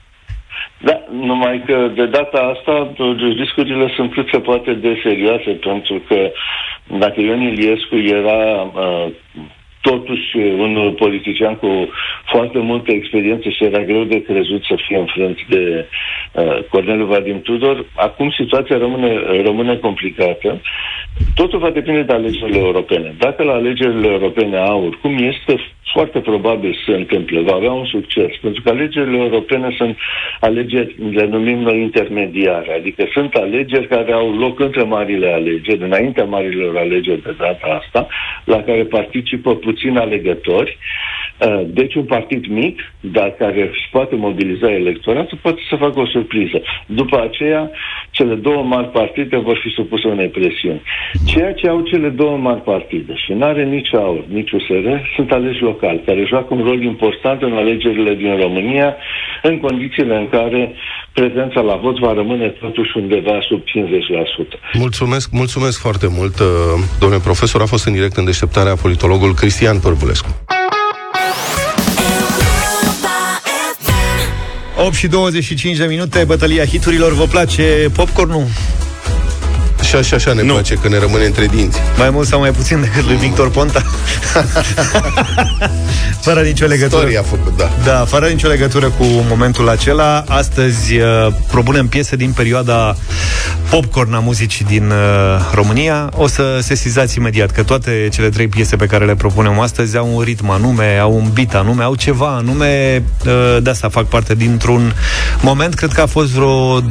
Da, 0.81 1.03
numai 1.11 1.63
că 1.65 1.91
de 1.95 2.05
data 2.05 2.53
asta 2.55 2.93
discuțiile 3.37 3.93
sunt 3.95 4.13
cât 4.13 4.27
se 4.31 4.39
poate 4.39 4.73
de 4.73 4.99
serioase, 5.03 5.51
pentru 5.51 6.01
că 6.07 6.31
dacă 6.97 7.21
Ion 7.21 7.41
Iliescu 7.41 7.95
era 7.95 8.61
uh, 8.61 9.07
totuși 9.89 10.37
un 10.37 10.93
politician 10.97 11.55
cu 11.55 11.69
foarte 12.25 12.59
multă 12.59 12.91
experiență 12.91 13.49
și 13.49 13.63
era 13.63 13.81
greu 13.83 14.03
de 14.03 14.21
crezut 14.21 14.63
să 14.63 14.75
fie 14.87 14.97
înfrânt 14.97 15.37
de 15.49 15.87
uh, 16.33 16.57
Corneliu 16.69 17.05
Vadim 17.05 17.41
Tudor. 17.41 17.85
Acum 17.95 18.31
situația 18.31 18.77
rămâne, 18.77 19.41
rămâne 19.41 19.75
complicată. 19.75 20.61
Totul 21.35 21.59
va 21.59 21.69
depinde 21.69 22.01
de 22.01 22.13
alegerile 22.13 22.57
europene. 22.57 23.15
Dacă 23.17 23.43
la 23.43 23.53
alegerile 23.53 24.07
europene 24.07 24.57
aur, 24.57 24.97
cum 25.01 25.17
este 25.17 25.55
foarte 25.95 26.19
probabil 26.19 26.73
să 26.73 26.91
se 26.91 26.97
întâmple, 26.97 27.41
va 27.41 27.55
avea 27.55 27.71
un 27.71 27.85
succes, 27.85 28.31
pentru 28.41 28.61
că 28.61 28.69
alegerile 28.69 29.17
europene 29.17 29.73
sunt 29.77 29.97
alegeri, 30.39 30.95
le 31.11 31.25
numim 31.25 31.59
noi 31.59 31.79
intermediare, 31.81 32.73
adică 32.73 33.07
sunt 33.13 33.33
alegeri 33.33 33.87
care 33.87 34.11
au 34.11 34.31
loc 34.37 34.59
între 34.59 34.83
marile 34.83 35.31
alegeri, 35.31 35.83
înaintea 35.83 36.23
marilor 36.23 36.77
alegeri 36.77 37.21
de 37.23 37.35
data 37.37 37.81
asta, 37.81 38.07
la 38.45 38.63
care 38.63 38.83
participă 38.83 39.55
puțini 39.55 39.97
alegători, 39.97 40.77
uh, 41.39 41.61
deci 41.67 41.95
un 41.95 42.03
partid 42.05 42.45
mic, 42.47 42.79
dar 42.99 43.29
care 43.39 43.61
își 43.61 43.87
poate 43.91 44.15
mobiliza 44.15 44.71
electoratul, 44.71 45.37
poate 45.41 45.61
să 45.69 45.75
facă 45.75 45.99
o 45.99 46.05
surpriză. 46.05 46.61
După 46.85 47.21
aceea, 47.21 47.71
cele 48.17 48.35
două 48.47 48.61
mari 48.63 48.89
partide 48.99 49.37
vor 49.37 49.57
fi 49.63 49.69
supuse 49.69 50.07
unei 50.07 50.29
presiuni. 50.37 50.81
Ceea 51.31 51.53
ce 51.53 51.67
au 51.67 51.79
cele 51.91 52.09
două 52.09 52.37
mari 52.37 52.61
partide 52.61 53.13
și 53.23 53.31
nu 53.33 53.45
are 53.45 53.63
nici 53.75 53.93
AUR, 53.93 54.23
nici 54.37 54.51
USR, 54.51 54.87
sunt 55.15 55.31
aleși 55.31 55.61
locali, 55.61 56.03
care 56.05 56.25
joacă 56.27 56.49
un 56.53 56.63
rol 56.63 56.81
important 56.83 57.41
în 57.41 57.53
alegerile 57.53 58.13
din 58.15 58.33
România, 58.43 58.95
în 59.43 59.59
condițiile 59.59 60.15
în 60.15 60.27
care 60.29 60.73
prezența 61.13 61.61
la 61.61 61.75
vot 61.75 61.97
va 61.99 62.13
rămâne 62.13 62.47
totuși 62.47 62.91
undeva 62.97 63.35
sub 63.49 63.61
50%. 63.61 64.59
Mulțumesc, 64.73 65.31
mulțumesc 65.31 65.79
foarte 65.79 66.07
mult, 66.17 66.39
uh, 66.39 66.47
domnule 66.99 67.21
profesor. 67.23 67.61
A 67.61 67.65
fost 67.65 67.85
în 67.85 67.93
direct 67.93 68.15
în 68.15 68.25
deșteptarea 68.25 68.75
politologul 68.75 69.33
Cristian 69.33 69.79
Părbulescu. 69.79 70.29
8 74.85 74.95
și 74.95 75.07
25 75.07 75.77
de 75.77 75.85
minute, 75.85 76.23
bătălia 76.23 76.65
hiturilor. 76.65 77.13
Vă 77.13 77.25
place 77.25 77.89
popcornul? 77.93 78.47
Și 79.85 79.95
așa, 79.95 80.15
așa 80.15 80.33
ne 80.33 80.41
nu. 80.41 80.53
place, 80.53 80.73
că 80.73 80.87
ne 80.87 80.99
rămâne 80.99 81.25
între 81.25 81.45
dinți. 81.45 81.79
Mai 81.97 82.09
mult 82.09 82.27
sau 82.27 82.39
mai 82.39 82.51
puțin 82.51 82.81
decât 82.81 83.05
lui 83.05 83.15
Victor 83.15 83.49
Ponta. 83.49 83.81
fără 86.25 86.41
nicio 86.41 86.65
legătură. 86.65 87.01
Storia 87.01 87.19
a 87.19 87.23
făcut, 87.23 87.57
da. 87.57 87.69
Da, 87.83 88.05
fără 88.05 88.27
nicio 88.27 88.47
legătură 88.47 88.85
cu 88.85 89.03
momentul 89.03 89.69
acela. 89.69 90.23
Astăzi 90.27 90.97
uh, 90.97 91.27
propunem 91.47 91.87
piese 91.87 92.15
din 92.15 92.31
perioada 92.31 92.95
popcorn 93.69 94.13
a 94.13 94.19
muzicii 94.19 94.65
din 94.65 94.89
uh, 94.89 94.95
România. 95.53 96.09
O 96.15 96.27
să 96.27 96.59
sesizați 96.61 97.17
imediat 97.17 97.51
că 97.51 97.63
toate 97.63 98.07
cele 98.11 98.29
trei 98.29 98.47
piese 98.47 98.75
pe 98.75 98.85
care 98.85 99.05
le 99.05 99.15
propunem 99.15 99.59
astăzi 99.59 99.97
au 99.97 100.15
un 100.15 100.21
ritm 100.21 100.49
anume, 100.49 100.97
au 100.97 101.15
un 101.15 101.29
beat 101.33 101.55
anume, 101.55 101.83
au 101.83 101.95
ceva 101.95 102.27
anume. 102.27 103.03
Uh, 103.25 103.57
de 103.61 103.69
asta 103.69 103.89
fac 103.89 104.05
parte 104.05 104.35
dintr-un 104.35 104.93
moment, 105.41 105.73
cred 105.73 105.91
că 105.91 106.01
a 106.01 106.05
fost 106.05 106.31
vreo 106.31 106.81
2-3 106.81 106.83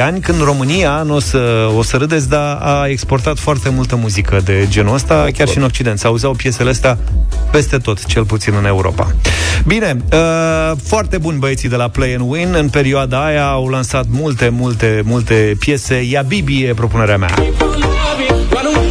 ani, 0.00 0.20
când 0.20 0.42
România, 0.42 1.02
nu 1.02 1.14
o 1.14 1.20
să, 1.20 1.70
o 1.76 1.82
să 1.82 1.96
râdeți, 2.16 2.30
dar 2.30 2.58
a 2.60 2.86
exportat 2.88 3.38
foarte 3.38 3.68
multă 3.68 3.96
muzică 3.96 4.40
de 4.44 4.66
genul 4.68 4.94
ăsta, 4.94 5.26
chiar 5.36 5.48
și 5.48 5.56
în 5.56 5.62
Occident. 5.62 5.98
Se 5.98 6.06
auzeau 6.06 6.32
piesele 6.32 6.70
astea 6.70 6.98
peste 7.50 7.78
tot, 7.78 8.04
cel 8.04 8.24
puțin 8.24 8.54
în 8.58 8.64
Europa. 8.64 9.14
Bine, 9.66 9.96
uh, 10.12 10.72
foarte 10.82 11.18
bun 11.18 11.38
băieții 11.38 11.68
de 11.68 11.76
la 11.76 11.88
Play 11.88 12.14
and 12.14 12.30
Win. 12.30 12.54
În 12.54 12.68
perioada 12.68 13.24
aia 13.24 13.46
au 13.46 13.68
lansat 13.68 14.04
multe, 14.10 14.48
multe, 14.48 15.02
multe 15.04 15.56
piese. 15.58 16.02
Ia 16.02 16.22
Bibi 16.22 16.64
e 16.64 16.74
propunerea 16.74 17.16
mea. 17.16 17.34
Player 18.48 18.86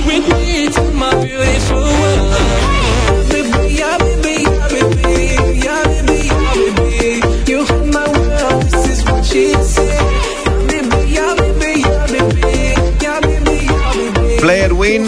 Win 14.85 15.05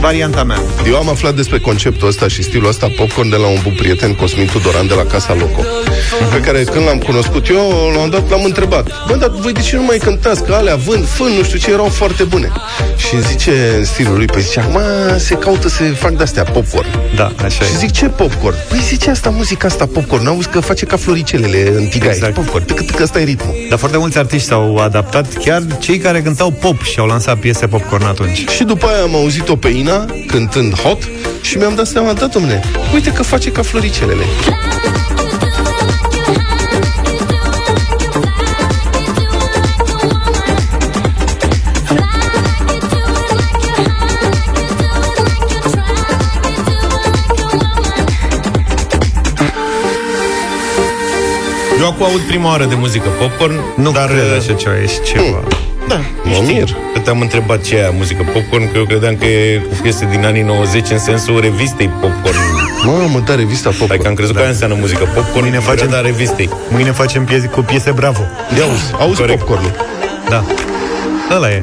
varianta 0.00 0.44
mea. 0.44 0.58
Eu 0.86 0.96
am 0.96 1.08
aflat 1.08 1.34
despre 1.34 1.58
conceptul 1.58 2.08
ăsta 2.08 2.28
și 2.28 2.42
stilul 2.42 2.68
ăsta 2.68 2.88
popcorn 2.96 3.28
de 3.28 3.36
la 3.36 3.46
un 3.46 3.58
bun 3.62 3.74
prieten, 3.74 4.14
Cosmin 4.14 4.46
Tudoran, 4.46 4.86
de 4.86 4.94
la 4.94 5.04
Casa 5.04 5.34
Loco, 5.34 5.60
uh-huh. 5.60 5.85
Pe 6.32 6.40
care 6.40 6.64
când 6.64 6.84
l-am 6.86 6.98
cunoscut 6.98 7.48
eu, 7.48 7.92
l-am 7.96 8.10
dat, 8.10 8.30
l-am 8.30 8.44
întrebat. 8.44 8.88
Bă, 9.08 9.14
dar 9.14 9.30
voi 9.40 9.52
de 9.52 9.60
ce 9.60 9.76
nu 9.76 9.82
mai 9.82 9.98
cântați? 9.98 10.44
Că 10.44 10.52
alea 10.54 10.76
vând, 10.76 11.06
fân, 11.08 11.32
nu 11.36 11.42
știu 11.42 11.58
ce, 11.58 11.70
erau 11.70 11.84
foarte 11.86 12.22
bune. 12.22 12.48
Și 12.96 13.14
îmi 13.14 13.22
zice 13.22 13.74
în 13.78 13.84
stilul 13.84 14.16
lui, 14.16 14.26
păi 14.26 14.42
zicea, 14.42 14.68
mă, 14.72 15.16
se 15.18 15.34
caută 15.34 15.68
să 15.68 15.82
fac 15.82 16.10
de-astea 16.10 16.42
popcorn. 16.42 16.86
Da, 17.16 17.32
așa 17.44 17.64
Și 17.64 17.72
e. 17.74 17.76
zic, 17.78 17.90
ce 17.90 18.06
popcorn? 18.06 18.56
Păi 18.68 18.80
zice 18.88 19.10
asta, 19.10 19.30
muzica 19.30 19.66
asta, 19.66 19.86
popcorn. 19.86 20.26
Auzi 20.26 20.48
că 20.48 20.60
face 20.60 20.86
ca 20.86 20.96
floricelele 20.96 21.72
în 21.76 21.86
tigaie. 21.86 22.12
Exact. 22.14 22.34
Popcorn, 22.34 22.64
cât 22.74 22.90
că 22.90 23.02
ăsta 23.02 23.20
e 23.20 23.24
ritmul. 23.24 23.54
Dar 23.68 23.78
foarte 23.78 23.96
mulți 23.98 24.18
artiști 24.18 24.46
s-au 24.46 24.76
adaptat, 24.76 25.26
chiar 25.44 25.62
cei 25.78 25.98
care 25.98 26.22
cântau 26.22 26.50
pop 26.50 26.82
și 26.82 26.98
au 26.98 27.06
lansat 27.06 27.36
piese 27.36 27.66
popcorn 27.66 28.04
atunci. 28.04 28.44
Și 28.48 28.64
după 28.64 28.86
aia 28.86 29.02
am 29.02 29.14
auzit-o 29.14 29.56
pe 29.56 29.68
Ina 29.68 30.04
cântând 30.26 30.74
hot 30.74 31.08
și 31.40 31.56
mi-am 31.56 31.74
dat 31.74 31.86
seama, 31.86 32.12
da, 32.12 32.26
domne, 32.26 32.60
uite 32.94 33.12
că 33.12 33.22
face 33.22 33.50
ca 33.50 33.62
floricelele. 33.62 34.24
Eu 51.86 51.92
acum 51.92 52.06
aud 52.06 52.20
prima 52.20 52.48
oară 52.48 52.64
de 52.64 52.74
muzică 52.74 53.08
popcorn, 53.18 53.54
Nu 53.76 53.90
dar 53.92 54.06
cred 54.08 54.18
uh, 54.30 54.36
așa 54.38 54.52
ceva, 54.52 54.74
ești 54.82 55.02
ceva. 55.04 55.40
Da, 55.88 56.00
Mă 56.24 56.42
mir. 56.46 56.68
Că 56.92 56.98
te-am 57.00 57.20
întrebat 57.20 57.60
ce 57.62 57.76
e 57.76 57.80
aia, 57.80 57.90
muzică 57.90 58.22
popcorn, 58.32 58.70
că 58.72 58.78
eu 58.78 58.84
credeam 58.84 59.16
că 59.16 59.24
e 59.26 59.62
o 59.78 59.82
chestie 59.82 60.06
din 60.10 60.24
anii 60.24 60.42
90 60.42 60.90
în 60.90 60.98
sensul 60.98 61.40
revistei 61.40 61.88
popcorn. 62.00 62.36
Mamă, 62.84 63.18
da, 63.26 63.34
revista 63.34 63.68
Hai 63.68 63.78
Popcorn. 63.78 64.02
că 64.02 64.08
am 64.08 64.14
crezut 64.14 64.32
da. 64.34 64.38
că 64.38 64.44
aia 64.44 64.52
înseamnă 64.54 64.76
muzică 64.80 65.04
popcorn, 65.14 65.40
Mâine 65.40 65.58
facem- 65.58 65.74
facem 65.76 65.90
da 65.90 66.00
revistei. 66.00 66.48
Mâine 66.68 66.90
facem 66.90 67.24
piese, 67.24 67.46
cu 67.46 67.60
piese 67.60 67.90
Bravo. 67.90 68.20
Ia 68.56 68.62
auzi, 68.62 68.82
auzi 69.00 69.20
Corect. 69.20 69.38
popcornul. 69.38 69.70
Da. 70.28 70.44
Ăla 71.34 71.50
e. 71.50 71.62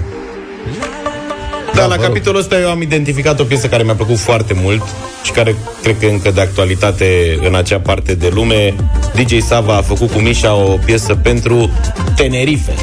Da, 1.73 1.81
la 1.81 1.87
vă 1.87 1.93
rog. 1.93 2.03
capitolul 2.03 2.39
ăsta 2.39 2.59
eu 2.59 2.69
am 2.69 2.81
identificat 2.81 3.39
o 3.39 3.43
piesă 3.43 3.67
care 3.67 3.83
mi-a 3.83 3.95
plăcut 3.95 4.17
foarte 4.17 4.53
mult 4.61 4.81
și 5.23 5.31
care 5.31 5.55
cred 5.81 5.99
că 5.99 6.05
e 6.05 6.11
încă 6.11 6.31
de 6.31 6.41
actualitate 6.41 7.39
în 7.47 7.55
acea 7.55 7.79
parte 7.79 8.15
de 8.15 8.31
lume. 8.33 8.75
DJ 9.13 9.37
Sava 9.37 9.75
a 9.75 9.81
făcut 9.81 10.11
cu 10.11 10.19
Mișa 10.19 10.53
o 10.53 10.77
piesă 10.85 11.15
pentru 11.15 11.71
Tenerife. 12.15 12.73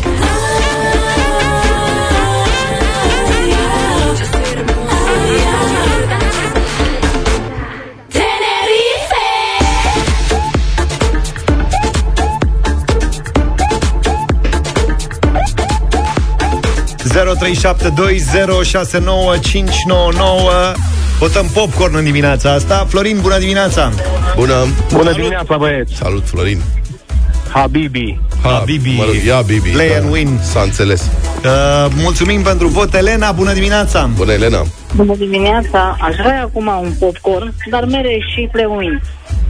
Votăm 21.18 21.46
popcorn 21.52 21.94
în 21.96 22.04
dimineața 22.04 22.52
asta. 22.52 22.86
Florin, 22.88 23.18
bună 23.20 23.38
dimineața! 23.38 23.92
Bună. 24.36 24.54
Bună 24.92 25.12
dimineața, 25.12 25.56
băieți! 25.56 25.94
Salut, 25.94 26.22
Florin. 26.28 26.60
Habibi! 27.52 28.20
Habibi. 28.42 28.94
Mă 28.96 29.04
rog, 29.04 29.14
ia, 29.26 29.40
Bibi. 29.40 29.70
Play 29.70 29.96
and 29.96 30.12
win. 30.12 30.38
S-a 30.42 30.60
înțeles. 30.60 31.00
Uh, 31.44 31.92
mulțumim 31.96 32.42
pentru 32.42 32.68
vot, 32.68 32.94
Elena, 32.94 33.32
bună 33.32 33.52
dimineața! 33.52 34.10
Bună, 34.16 34.32
Elena. 34.32 34.62
Bună 34.94 35.14
dimineața! 35.14 35.96
Aș 36.00 36.14
vrea 36.16 36.42
acum 36.42 36.66
un 36.82 36.92
popcorn, 36.98 37.54
dar 37.70 37.84
mere 37.84 38.18
și 38.34 38.48
pleuin. 38.52 39.02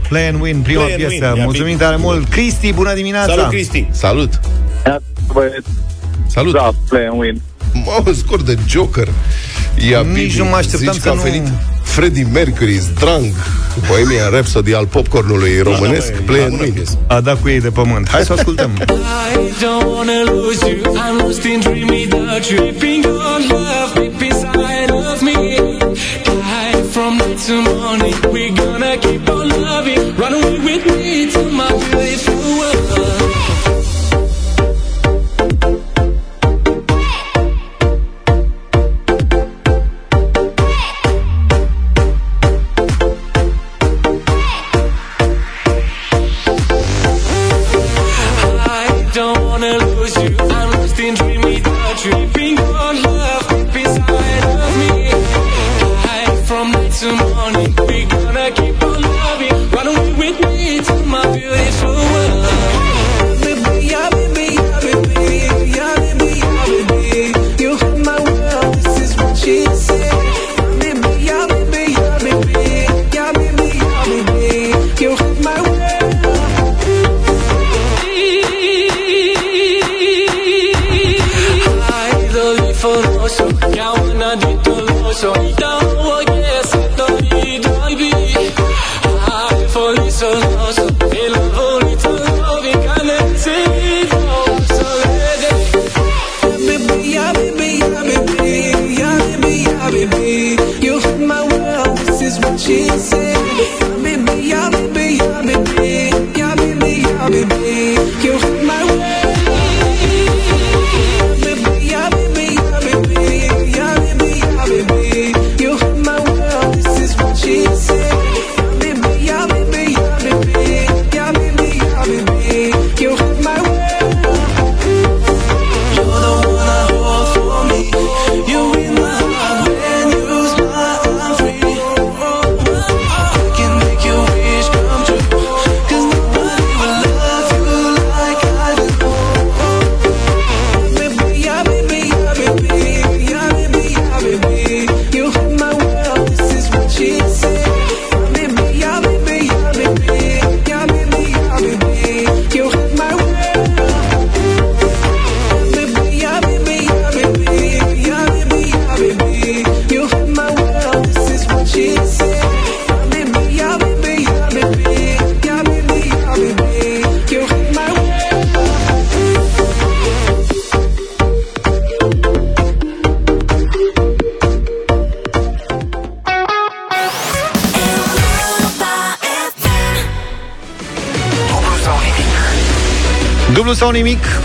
Play 0.09 0.27
and 0.27 0.41
win, 0.41 0.61
prima 0.61 0.81
Play 0.83 0.93
and 0.93 1.03
piesă. 1.07 1.25
win, 1.25 1.37
ia 1.37 1.43
Mulțumim 1.43 1.75
bine. 1.75 1.85
tare 1.85 1.95
mult. 1.95 2.29
Cristi, 2.29 2.73
bună 2.73 2.93
dimineața! 2.93 3.31
Salut, 3.33 3.47
Cristi! 3.49 3.87
Salut. 3.91 4.39
Băieți, 5.33 5.67
Salut. 6.27 6.53
da, 6.53 6.69
play 6.89 7.05
and 7.05 7.19
win. 7.19 7.41
Mamă, 7.73 8.11
scor 8.13 8.41
de 8.41 8.57
Joker. 8.67 9.07
Ia, 9.89 10.01
Nici 10.01 10.13
Bibi. 10.27 10.37
nu 10.37 10.45
mă 10.45 10.55
așteptam 10.55 10.93
Zici 10.93 11.01
să 11.01 11.07
că 11.07 11.09
a 11.09 11.13
nu- 11.13 11.21
venit 11.21 11.47
Freddie 11.83 12.27
Mercury, 12.33 12.81
Drang, 12.99 13.25
Bohemian 13.87 14.29
Rhapsody 14.31 14.73
al 14.73 14.85
popcornului 14.85 15.59
românesc, 15.61 16.11
Da, 16.11 16.17
mă, 16.19 16.25
Play 16.25 16.39
e 16.39 16.43
and 16.43 16.51
bună 16.51 16.63
Win. 16.63 16.73
piesă. 16.73 16.97
A 17.07 17.21
dat 17.21 17.41
cu 17.41 17.49
ei 17.49 17.59
de 17.61 17.69
pământ. 17.69 18.09
Hai 18.09 18.23
să 18.23 18.31
o 18.33 18.35
ascultăm. 18.37 18.71
I 18.79 18.83
don't 19.63 19.85
wanna 19.95 20.21
lose 20.25 20.67
you. 20.69 20.95
I'm 20.95 21.17
lost 21.23 21.43
in 21.43 21.59
dreamy 21.59 22.07
the 22.09 22.39
tripping 22.47 23.05
on 23.05 23.41
love 23.49 23.91
deep 23.93 24.21
inside 24.21 24.91
of 24.91 25.21
me. 25.21 25.37
High 26.51 26.83
from 26.91 27.15
night 27.17 27.39
to 27.47 27.53
morning, 27.69 28.15
we're 28.33 28.53
gonna 28.63 28.95
keep 29.05 29.27
on 29.29 29.47
loving. 29.47 30.10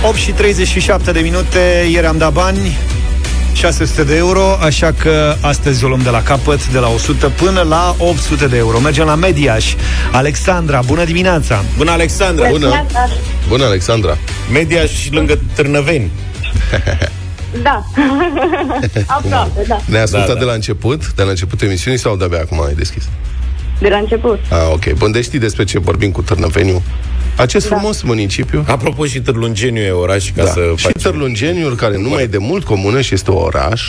8 0.09 0.17
și 0.17 0.31
37 0.31 1.13
de 1.13 1.21
minute, 1.21 1.87
ieri 1.91 2.07
am 2.07 2.19
dat 2.19 2.33
bani, 2.33 2.79
600 3.53 4.05
de 4.05 4.17
euro, 4.17 4.59
așa 4.61 4.93
că 4.99 5.35
astăzi 5.41 5.85
o 5.85 5.89
luăm 5.89 6.01
de 6.03 6.11
la 6.11 6.23
capăt, 6.23 6.69
de 6.69 6.79
la 6.79 6.89
100 6.89 7.29
până 7.29 7.61
la 7.63 7.95
800 7.99 8.47
de 8.47 8.57
euro. 8.57 8.79
Mergem 8.79 9.07
la 9.07 9.15
Mediaș. 9.15 9.75
Alexandra, 10.13 10.81
bună 10.87 11.05
dimineața! 11.05 11.65
Bună, 11.77 11.91
Alexandra! 11.91 12.49
Bună. 12.49 12.87
Bună, 13.49 13.65
Alexandra. 13.65 14.19
Mediaș 14.53 14.91
și 14.91 15.13
lângă 15.13 15.39
Târnăveni. 15.55 16.11
Da. 17.63 17.85
Aproape, 19.07 19.65
da. 19.69 19.81
Ne-ai 19.85 20.03
ascultat 20.03 20.27
Da, 20.27 20.33
da. 20.33 20.39
de 20.39 20.45
la 20.45 20.53
început, 20.53 21.13
de 21.13 21.23
la 21.23 21.31
începutul 21.31 21.67
emisiunii 21.67 21.99
sau 21.99 22.17
de-abia 22.17 22.41
acum 22.41 22.63
ai 22.63 22.75
deschis? 22.75 23.05
De 23.79 23.89
la 23.89 23.97
început. 23.97 24.39
Ah, 24.49 24.59
ok. 24.73 24.93
Bun, 24.93 25.13
deci 25.13 25.25
știi 25.25 25.39
despre 25.39 25.65
ce 25.65 25.79
vorbim 25.79 26.11
cu 26.11 26.23
Târnăveniu? 26.23 26.83
Acest 27.37 27.67
frumos 27.67 28.03
municipiu 28.03 28.65
Apropo 28.67 29.05
și 29.07 29.21
Târlungeniu 29.21 29.83
e 29.83 29.91
oraș 29.91 30.31
ca 30.33 30.45
da. 30.45 30.51
să 30.51 30.73
și 30.77 30.85
faci 30.85 31.03
Târlungeniul, 31.03 31.75
care 31.75 31.99
nu 31.99 32.09
mai 32.09 32.23
e 32.23 32.27
de 32.27 32.39
mult 32.39 32.65
comună 32.65 33.01
și 33.01 33.15
este 33.15 33.31
oraș, 33.31 33.83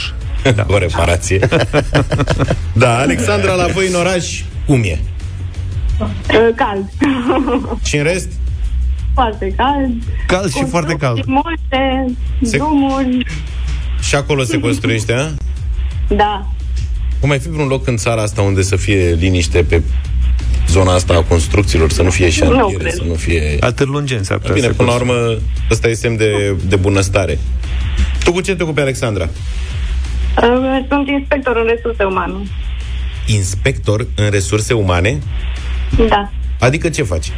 da. 0.55 0.65
o 0.67 0.77
reparație. 0.77 1.39
da, 2.73 2.97
Alexandra, 2.97 3.53
la 3.53 3.65
voi 3.67 3.87
în 3.87 3.95
oraș, 3.95 4.41
cum 4.65 4.81
e? 4.83 4.99
Uh, 5.99 6.07
Cald. 6.55 6.89
Și 7.83 7.97
în 7.97 8.03
rest? 8.03 8.29
foarte 9.13 9.53
cald. 9.57 9.93
Cald 10.27 10.53
și 10.53 10.65
foarte 10.65 10.93
cald. 10.93 11.23
construcții 11.25 11.33
Multe, 11.33 12.13
Se- 12.41 12.57
drumuri, 12.57 13.25
Și 14.01 14.15
acolo 14.15 14.43
se 14.43 14.59
construiește, 14.59 15.13
a? 15.13 15.29
da. 16.15 16.47
Cum 17.19 17.29
mai 17.29 17.39
fi 17.39 17.49
vreun 17.49 17.67
loc 17.67 17.87
în 17.87 17.97
țara 17.97 18.21
asta 18.21 18.41
unde 18.41 18.61
să 18.61 18.75
fie 18.75 19.13
liniște 19.19 19.63
pe 19.63 19.81
zona 20.67 20.93
asta 20.93 21.13
a 21.13 21.23
construcțiilor, 21.23 21.91
să 21.91 22.01
nu 22.01 22.09
fie 22.09 22.29
șantiere, 22.29 22.73
cred. 22.83 22.93
să 22.93 23.03
nu 23.07 23.13
fie... 23.13 23.57
La 23.59 23.71
Târlungeni 23.71 24.25
s-ar 24.25 24.37
putea 24.37 24.53
Bine, 24.53 24.67
să 24.67 24.73
până 24.73 24.89
la 24.91 24.97
construie. 24.97 25.23
urmă, 25.25 25.39
ăsta 25.71 25.87
e 25.87 25.93
semn 25.93 26.17
de, 26.17 26.55
de 26.67 26.75
bunăstare. 26.75 27.39
Tu 28.23 28.31
cu 28.31 28.41
ce 28.41 28.55
te 28.55 28.63
ocupi, 28.63 28.79
Alexandra? 28.79 29.29
Uh, 30.43 30.85
Sunt 30.89 31.07
inspector 31.07 31.55
în 31.57 31.65
resurse 31.67 32.03
umane. 32.03 32.33
Inspector 33.25 34.07
în 34.15 34.29
resurse 34.29 34.73
umane? 34.73 35.19
Da. 36.07 36.29
Adică 36.59 36.89
ce 36.89 37.03
faci? 37.03 37.31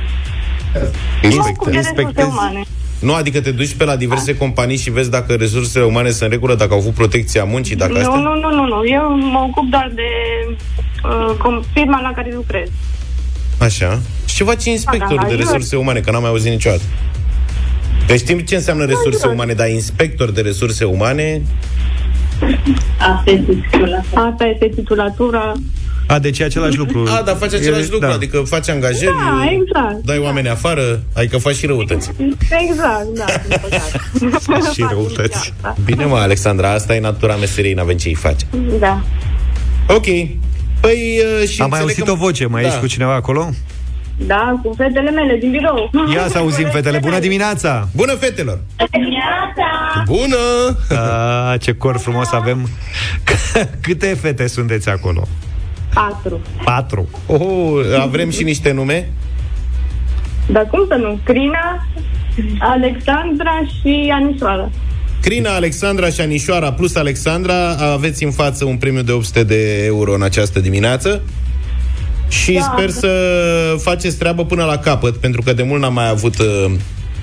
Mă 0.73 1.45
ocup 1.49 1.65
de 1.65 1.71
resurse 1.71 1.77
inspectezi? 1.77 2.27
umane. 2.27 2.61
Nu, 2.99 3.13
adică 3.13 3.41
te 3.41 3.51
duci 3.51 3.73
pe 3.73 3.83
la 3.83 3.95
diverse 3.95 4.37
companii 4.37 4.77
și 4.77 4.89
vezi 4.91 5.09
dacă 5.09 5.33
resursele 5.33 5.85
umane 5.85 6.09
sunt 6.09 6.21
în 6.21 6.29
regulă, 6.29 6.55
dacă 6.55 6.73
au 6.73 6.79
avut 6.79 6.93
protecția 6.93 7.43
muncii, 7.43 7.75
dacă 7.75 7.91
Nu, 7.91 7.97
astea... 7.97 8.15
nu, 8.15 8.33
nu, 8.35 8.49
nu, 8.55 8.65
nu. 8.65 8.81
Eu 8.87 9.17
mă 9.31 9.39
ocup 9.49 9.69
doar 9.69 9.91
de 9.95 10.01
uh, 11.03 11.35
com- 11.37 11.71
firma 11.73 12.01
la 12.01 12.11
care 12.15 12.31
lucrez. 12.33 12.67
Așa. 13.59 13.99
Și 14.25 14.35
ce 14.35 14.43
face 14.43 14.69
inspectorul 14.69 15.15
Da, 15.15 15.21
da, 15.21 15.27
de 15.27 15.33
eu- 15.33 15.39
resurse 15.39 15.75
umane? 15.75 15.99
Că 15.99 16.11
n-am 16.11 16.21
mai 16.21 16.29
auzit 16.29 16.51
niciodată. 16.51 16.81
Că 18.07 18.15
știm 18.15 18.39
ce 18.39 18.55
înseamnă 18.55 18.85
resurse 18.85 19.27
umane, 19.27 19.53
dar 19.53 19.69
inspector 19.69 20.31
de 20.31 20.41
resurse 20.41 20.83
umane... 20.83 21.41
Asta 22.99 23.23
este 23.31 23.51
titulatura. 23.51 24.21
Asta 24.31 24.45
este 24.45 24.67
titulatura. 24.75 25.51
A, 26.07 26.19
deci 26.19 26.39
e 26.39 26.43
același 26.43 26.77
lucru. 26.83 27.03
A, 27.19 27.21
dar 27.21 27.35
faci 27.35 27.53
același 27.53 27.81
E- 27.87 27.91
lucru, 27.91 28.07
da. 28.07 28.13
adică 28.13 28.39
faci 28.39 28.69
angajări, 28.69 29.05
Da, 29.05 29.43
exact. 29.51 30.05
dai 30.05 30.17
oameni 30.17 30.49
afară, 30.49 31.03
adică 31.13 31.37
faci 31.37 31.55
și 31.55 31.65
răutăți. 31.65 32.11
Exact, 32.69 33.05
da. 33.15 33.25
din 33.47 33.57
păcate. 33.61 34.69
Și 34.73 34.85
răutăți. 34.89 35.37
Asta. 35.61 35.75
Bine, 35.85 36.05
mă, 36.05 36.15
Alexandra, 36.17 36.71
asta 36.71 36.95
e 36.95 36.99
natura 36.99 37.35
meseriei, 37.35 37.73
n-avem 37.73 37.97
ce-i 37.97 38.13
face. 38.13 38.45
Da. 38.79 39.01
Ok. 39.87 40.05
Păi, 40.81 41.19
uh, 41.41 41.47
și 41.47 41.61
Am 41.61 41.69
mai 41.69 41.79
înțeleg 41.79 41.81
auzit 41.81 42.03
că- 42.03 42.11
o 42.11 42.15
voce, 42.15 42.45
mai 42.47 42.61
da. 42.61 42.67
ești 42.67 42.79
cu 42.79 42.87
cineva 42.87 43.13
acolo? 43.13 43.49
Da, 44.25 44.59
cu 44.63 44.73
fetele 44.77 45.09
mele 45.11 45.37
din 45.37 45.51
birou. 45.51 45.89
Ia 46.13 46.27
să 46.27 46.37
auzim, 46.37 46.67
fetele, 46.67 46.97
bună 46.99 47.19
dimineața! 47.19 47.87
Bună, 47.95 48.13
fetelor! 48.13 48.59
Bună! 50.05 50.77
A, 50.99 51.57
ce 51.57 51.73
cor 51.73 51.97
frumos 51.97 52.31
avem! 52.31 52.69
Câte 53.81 54.05
fete 54.21 54.47
sunteți 54.47 54.89
acolo? 54.89 55.27
Patru. 55.93 56.39
Patru. 56.63 57.09
Oh, 57.25 57.99
avem 57.99 58.29
și 58.29 58.43
niște 58.43 58.71
nume? 58.71 59.09
Dar 60.51 60.67
cum 60.71 60.85
să 60.87 60.95
nu? 60.95 61.19
Crina, 61.23 61.87
Alexandra 62.59 63.59
și 63.81 64.11
Anisoara. 64.13 64.69
Crina, 65.21 65.55
Alexandra 65.55 66.09
și 66.09 66.21
Anișoara 66.21 66.71
plus 66.73 66.95
Alexandra 66.95 67.69
aveți 67.93 68.23
în 68.23 68.31
față 68.31 68.65
un 68.65 68.77
premiu 68.77 69.01
de 69.01 69.11
800 69.11 69.43
de 69.43 69.83
euro 69.85 70.13
în 70.13 70.21
această 70.21 70.59
dimineață 70.59 71.21
și 72.27 72.51
Da. 72.53 72.73
sper 72.73 72.89
să 72.89 73.09
faceți 73.81 74.17
treabă 74.17 74.45
până 74.45 74.63
la 74.63 74.77
capăt, 74.77 75.17
pentru 75.17 75.41
că 75.41 75.53
de 75.53 75.63
mult 75.63 75.81
n-am 75.81 75.93
mai 75.93 76.09
avut 76.09 76.37
uh, 76.39 76.71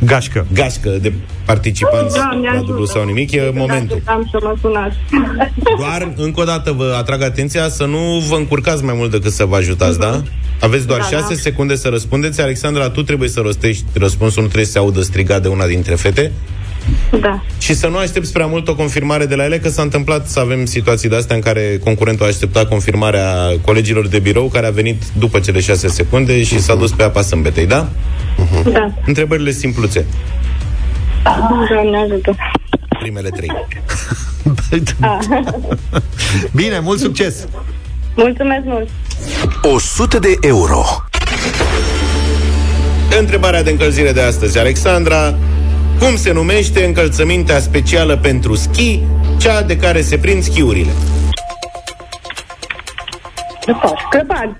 Gașcă. 0.04 0.46
gașcă 0.52 0.88
de 1.00 1.12
participanți 1.44 2.14
Doamne 2.14 2.46
la 2.48 2.50
ajută. 2.50 2.66
dublu 2.66 2.84
sau 2.84 3.04
nimic, 3.04 3.32
e 3.32 3.50
momentul. 3.54 4.02
Am 4.04 4.28
să 4.30 4.38
mă 4.42 4.54
sunați. 4.60 4.96
Doar, 5.78 6.12
încă 6.16 6.40
o 6.40 6.44
dată, 6.44 6.72
vă 6.72 6.94
atrag 6.98 7.22
atenția 7.22 7.68
să 7.68 7.84
nu 7.84 8.24
vă 8.28 8.34
încurcați 8.36 8.84
mai 8.84 8.94
mult 8.96 9.10
decât 9.10 9.32
să 9.32 9.44
vă 9.44 9.56
ajutați, 9.56 9.98
da? 9.98 10.22
Aveți 10.60 10.86
doar 10.86 11.00
Da, 11.00 11.06
6 11.06 11.34
da. 11.34 11.40
secunde 11.40 11.76
să 11.76 11.88
răspundeți. 11.88 12.40
Alexandra, 12.40 12.88
tu 12.90 13.02
trebuie 13.02 13.28
să 13.28 13.40
rostești 13.40 13.84
răspunsul, 13.92 14.40
nu 14.42 14.46
trebuie 14.48 14.66
să 14.66 14.72
se 14.72 14.78
audă 14.78 15.00
strigat 15.00 15.42
de 15.42 15.48
una 15.48 15.66
dintre 15.66 15.94
fete. 15.94 16.32
Da. 17.20 17.42
Și 17.58 17.74
să 17.74 17.86
nu 17.86 17.96
aștepți 17.96 18.32
prea 18.32 18.46
mult 18.46 18.68
o 18.68 18.74
confirmare 18.74 19.26
de 19.26 19.34
la 19.34 19.44
ele, 19.44 19.58
că 19.58 19.68
s-a 19.68 19.82
întâmplat 19.82 20.28
să 20.28 20.40
avem 20.40 20.64
situații 20.64 21.08
de 21.08 21.16
astea 21.16 21.36
în 21.36 21.42
care 21.42 21.80
concurentul 21.84 22.24
a 22.24 22.28
așteptat 22.28 22.68
confirmarea 22.68 23.34
colegilor 23.64 24.06
de 24.08 24.18
birou, 24.18 24.48
care 24.48 24.66
a 24.66 24.70
venit 24.70 25.02
după 25.18 25.38
cele 25.38 25.60
6 25.60 25.88
secunde 25.88 26.42
și 26.42 26.60
s-a 26.60 26.74
dus 26.74 26.90
pe 26.90 27.02
apa 27.02 27.22
sâmbetei, 27.22 27.66
da? 27.66 27.88
Da. 28.72 28.92
Întrebările 29.06 29.50
simpluțe, 29.50 30.04
Doamne 31.70 31.98
ajută. 31.98 32.36
primele 32.98 33.28
trei. 33.30 33.50
Bine, 36.54 36.78
mult 36.80 36.98
succes! 37.00 37.46
Mulțumesc 38.14 38.62
mult. 38.64 38.88
100 39.62 40.18
de 40.18 40.36
euro. 40.40 40.84
Întrebarea 43.18 43.62
de 43.62 43.70
încălzire 43.70 44.12
de 44.12 44.20
astăzi, 44.20 44.58
Alexandra. 44.58 45.34
Cum 45.98 46.16
se 46.16 46.32
numește 46.32 46.84
încălțămintea 46.84 47.60
specială 47.60 48.16
pentru 48.16 48.54
schi, 48.54 49.00
cea 49.38 49.62
de 49.62 49.76
care 49.76 50.02
se 50.02 50.18
prind 50.18 50.42
schiurile? 50.42 50.90
Crăpad. 54.10 54.58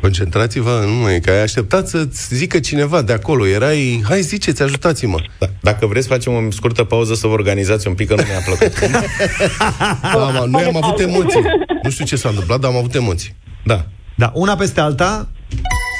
Concentrați-vă, 0.00 0.82
nu 0.86 0.92
mai, 0.92 1.20
că 1.20 1.30
ai 1.30 1.42
așteptat 1.42 1.88
să-ți 1.88 2.34
zică 2.34 2.58
cineva 2.58 3.02
de 3.02 3.12
acolo. 3.12 3.46
Erai, 3.46 4.02
hai 4.08 4.20
ziceți, 4.20 4.62
ajutați-mă. 4.62 5.18
Da. 5.38 5.46
Dacă 5.60 5.86
vreți, 5.86 6.08
facem 6.08 6.32
o 6.32 6.50
scurtă 6.50 6.84
pauză 6.84 7.14
să 7.14 7.26
vă 7.26 7.32
organizați 7.32 7.88
un 7.88 7.94
pic, 7.94 8.08
că 8.08 8.14
nu 8.14 8.22
mi-a 8.28 8.40
plăcut. 8.44 8.78
Da, 10.14 10.40
am, 10.40 10.50
noi 10.50 10.64
am 10.64 10.76
avut 10.82 11.00
emoții. 11.00 11.40
Nu 11.82 11.90
știu 11.90 12.04
ce 12.04 12.16
s-a 12.16 12.28
întâmplat, 12.28 12.60
dar 12.60 12.70
am 12.70 12.76
avut 12.76 12.94
emoții. 12.94 13.34
Da. 13.62 13.86
Da, 14.14 14.32
una 14.34 14.56
peste 14.56 14.80
alta. 14.80 15.28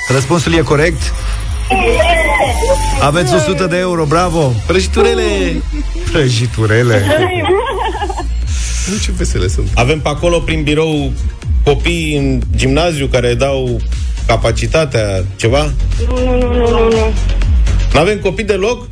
Răspunsul 0.09 0.53
e 0.55 0.61
corect. 0.61 1.13
Aveți 3.01 3.35
100 3.35 3.67
de 3.67 3.77
euro, 3.79 4.05
bravo! 4.05 4.53
Prăjiturele! 4.67 5.23
Prăjiturele. 6.13 7.03
Nu 8.91 8.97
ce 9.03 9.13
vesele 9.17 9.49
sunt. 9.49 9.69
Avem 9.75 10.01
pe 10.01 10.09
acolo, 10.09 10.39
prin 10.39 10.63
birou, 10.63 11.13
copii 11.65 12.17
în 12.17 12.41
gimnaziu 12.57 13.07
care 13.07 13.35
dau 13.35 13.81
capacitatea, 14.27 15.25
ceva? 15.37 15.73
Nu, 16.09 16.25
nu, 16.25 16.37
nu, 16.39 16.47
nu, 16.55 16.69
nu, 16.69 16.79
nu. 16.89 17.13
Nu 17.93 18.01
avem 18.01 18.19
copii 18.19 18.45
deloc? 18.45 18.87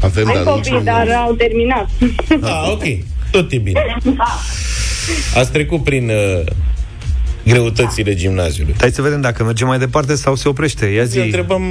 Avem, 0.00 0.28
Ai 0.28 0.34
dar 0.34 0.42
nu 0.44 0.50
copii, 0.50 0.64
știu. 0.64 0.80
dar 0.84 1.08
au 1.26 1.32
terminat. 1.34 1.88
Ah, 2.40 2.68
ok. 2.72 2.82
Tot 3.30 3.52
e 3.52 3.56
bine. 3.58 3.96
Ați 5.36 5.50
trecut 5.50 5.84
prin 5.84 6.10
uh, 6.10 6.44
greutățile 7.46 8.14
gimnaziului. 8.14 8.74
Hai 8.78 8.90
să 8.90 9.02
vedem 9.02 9.20
dacă 9.20 9.44
mergem 9.44 9.66
mai 9.66 9.78
departe 9.78 10.14
sau 10.14 10.34
se 10.34 10.48
oprește. 10.48 10.86
Ia 10.86 11.04
zi. 11.04 11.16
Să 11.18 11.20
întrebăm 11.24 11.62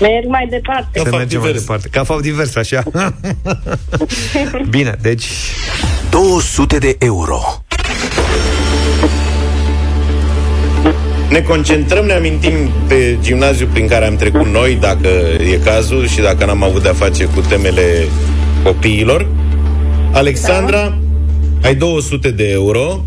Merg 0.00 0.26
mai 0.28 0.46
departe. 0.50 0.98
Să 0.98 1.04
fapt 1.04 1.16
mergem 1.16 1.40
mai 1.40 1.46
divers. 1.48 1.64
departe. 1.64 1.88
Ca 1.88 2.04
fapt 2.04 2.22
divers, 2.22 2.56
așa. 2.56 2.82
Bine, 4.70 4.94
deci 5.02 5.26
200 6.10 6.78
de 6.78 6.96
euro. 6.98 7.40
Ne 11.30 11.40
concentrăm, 11.40 12.04
ne 12.04 12.12
amintim 12.12 12.52
pe 12.86 13.18
gimnaziu 13.20 13.66
prin 13.72 13.86
care 13.86 14.06
am 14.06 14.16
trecut 14.16 14.46
noi, 14.46 14.78
dacă 14.80 15.08
e 15.52 15.58
cazul, 15.64 16.06
și 16.06 16.20
dacă 16.20 16.44
n-am 16.44 16.62
avut 16.62 16.82
de-a 16.82 16.92
face 16.92 17.24
cu 17.24 17.40
temele 17.40 18.08
copiilor. 18.62 19.26
Alexandra, 20.12 20.98
da. 21.60 21.68
ai 21.68 21.74
200 21.74 22.30
de 22.30 22.50
euro. 22.50 23.04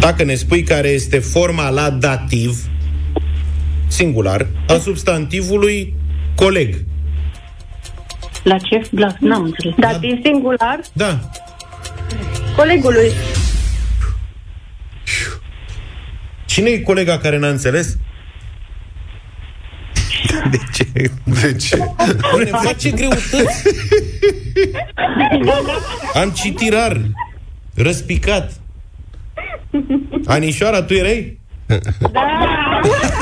Dacă 0.00 0.22
ne 0.24 0.34
spui 0.34 0.62
care 0.62 0.88
este 0.88 1.18
forma 1.18 1.68
la 1.68 1.90
dativ, 1.90 2.58
singular, 3.86 4.46
a 4.68 4.78
substantivului 4.78 5.94
coleg. 6.34 6.84
La 8.42 8.58
ce? 8.58 8.80
La, 8.90 9.14
n-am 9.20 9.42
înțeles. 9.42 9.74
Dativ 9.78 10.18
singular 10.24 10.80
Da. 10.92 11.20
colegului. 12.56 13.10
Cine 16.46 16.68
e 16.70 16.78
colega 16.78 17.18
care 17.18 17.38
n-a 17.38 17.48
înțeles? 17.48 17.96
de 20.50 20.58
ce? 20.74 21.10
De 21.24 21.52
ce? 21.56 21.76
Nu 22.32 22.38
ne 22.38 22.50
face 22.50 22.90
greutăți. 22.90 23.62
Am 26.20 26.30
citit 26.30 26.72
rar. 26.72 27.00
Răspicat. 27.74 28.60
Anișoara, 30.34 30.82
tu 30.82 30.94
erai? 30.94 31.38
Da! 31.66 31.74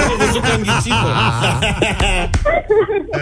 Am 0.08 0.16
văzut 0.26 0.42
că 0.42 0.50
am 0.52 0.60
ghicit-o. 0.62 1.08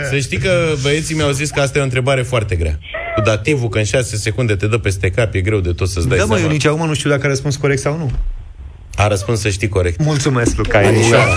Să 0.11 0.19
știi 0.19 0.39
că 0.39 0.51
băieții 0.83 1.15
mi-au 1.15 1.31
zis 1.31 1.51
că 1.51 1.61
asta 1.61 1.79
e 1.79 1.81
o 1.81 1.85
întrebare 1.85 2.23
foarte 2.23 2.55
grea. 2.57 2.79
Cu 3.15 3.21
dativul, 3.21 3.69
că 3.69 3.79
în 3.79 3.85
6 3.85 4.17
secunde 4.17 4.55
te 4.57 4.67
dă 4.67 4.79
peste 4.79 5.11
cap, 5.11 5.35
e 5.35 5.41
greu 5.41 5.59
de 5.61 5.73
tot 5.73 5.89
să-ți 5.89 6.09
dai 6.09 6.19
Da, 6.19 6.25
mă, 6.25 6.31
seama. 6.35 6.47
eu 6.47 6.53
nici 6.53 6.67
acum 6.67 6.87
nu 6.87 6.95
știu 6.95 7.11
dacă 7.11 7.27
a 7.27 7.29
răspuns 7.29 7.57
corect 7.57 7.81
sau 7.81 7.97
nu. 7.97 8.11
A 8.97 9.07
răspuns 9.07 9.41
să 9.41 9.49
știi 9.49 9.69
corect. 9.69 10.03
Mulțumesc, 10.05 10.57
Luca. 10.57 10.79
Anișoara. 10.79 11.37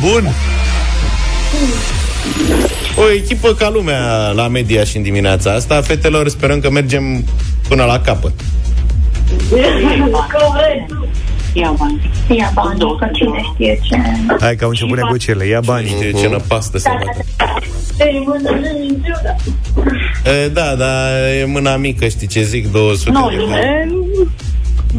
Bun. 0.00 0.28
O 2.96 3.10
echipă 3.10 3.54
ca 3.54 3.68
lumea 3.70 4.30
la 4.30 4.48
media 4.48 4.84
și 4.84 4.96
în 4.96 5.02
dimineața 5.02 5.52
asta. 5.52 5.80
Fetelor, 5.80 6.28
sperăm 6.28 6.60
că 6.60 6.70
mergem 6.70 7.24
până 7.68 7.84
la 7.84 8.00
capăt. 8.00 8.32
Ia 11.52 11.74
bani. 11.78 12.10
Ia 12.28 12.50
bani, 12.54 12.78
că 12.78 13.08
cine 13.12 13.40
știe 13.54 13.80
ce... 13.82 13.96
Hai 14.40 14.56
că 14.56 14.64
au 14.64 14.70
început 14.70 14.96
negocierile. 14.96 15.46
Ia 15.46 15.60
bani. 15.60 15.86
Știi 15.88 16.14
ce 16.20 16.28
năpastă 16.28 16.78
se 16.78 16.88
bate. 16.92 17.24
Ei, 17.98 18.22
mână, 18.26 18.50
în 18.50 18.88
ciudă. 18.88 19.36
E, 20.44 20.48
Da, 20.48 20.74
dar 20.74 21.10
e 21.40 21.44
mâna 21.44 21.76
mică, 21.76 22.08
știi 22.08 22.26
ce 22.26 22.42
zic? 22.42 22.70
200 22.72 23.10
Nu, 23.10 23.28
de 23.30 23.36
bani. 23.50 23.62
e, 23.62 23.88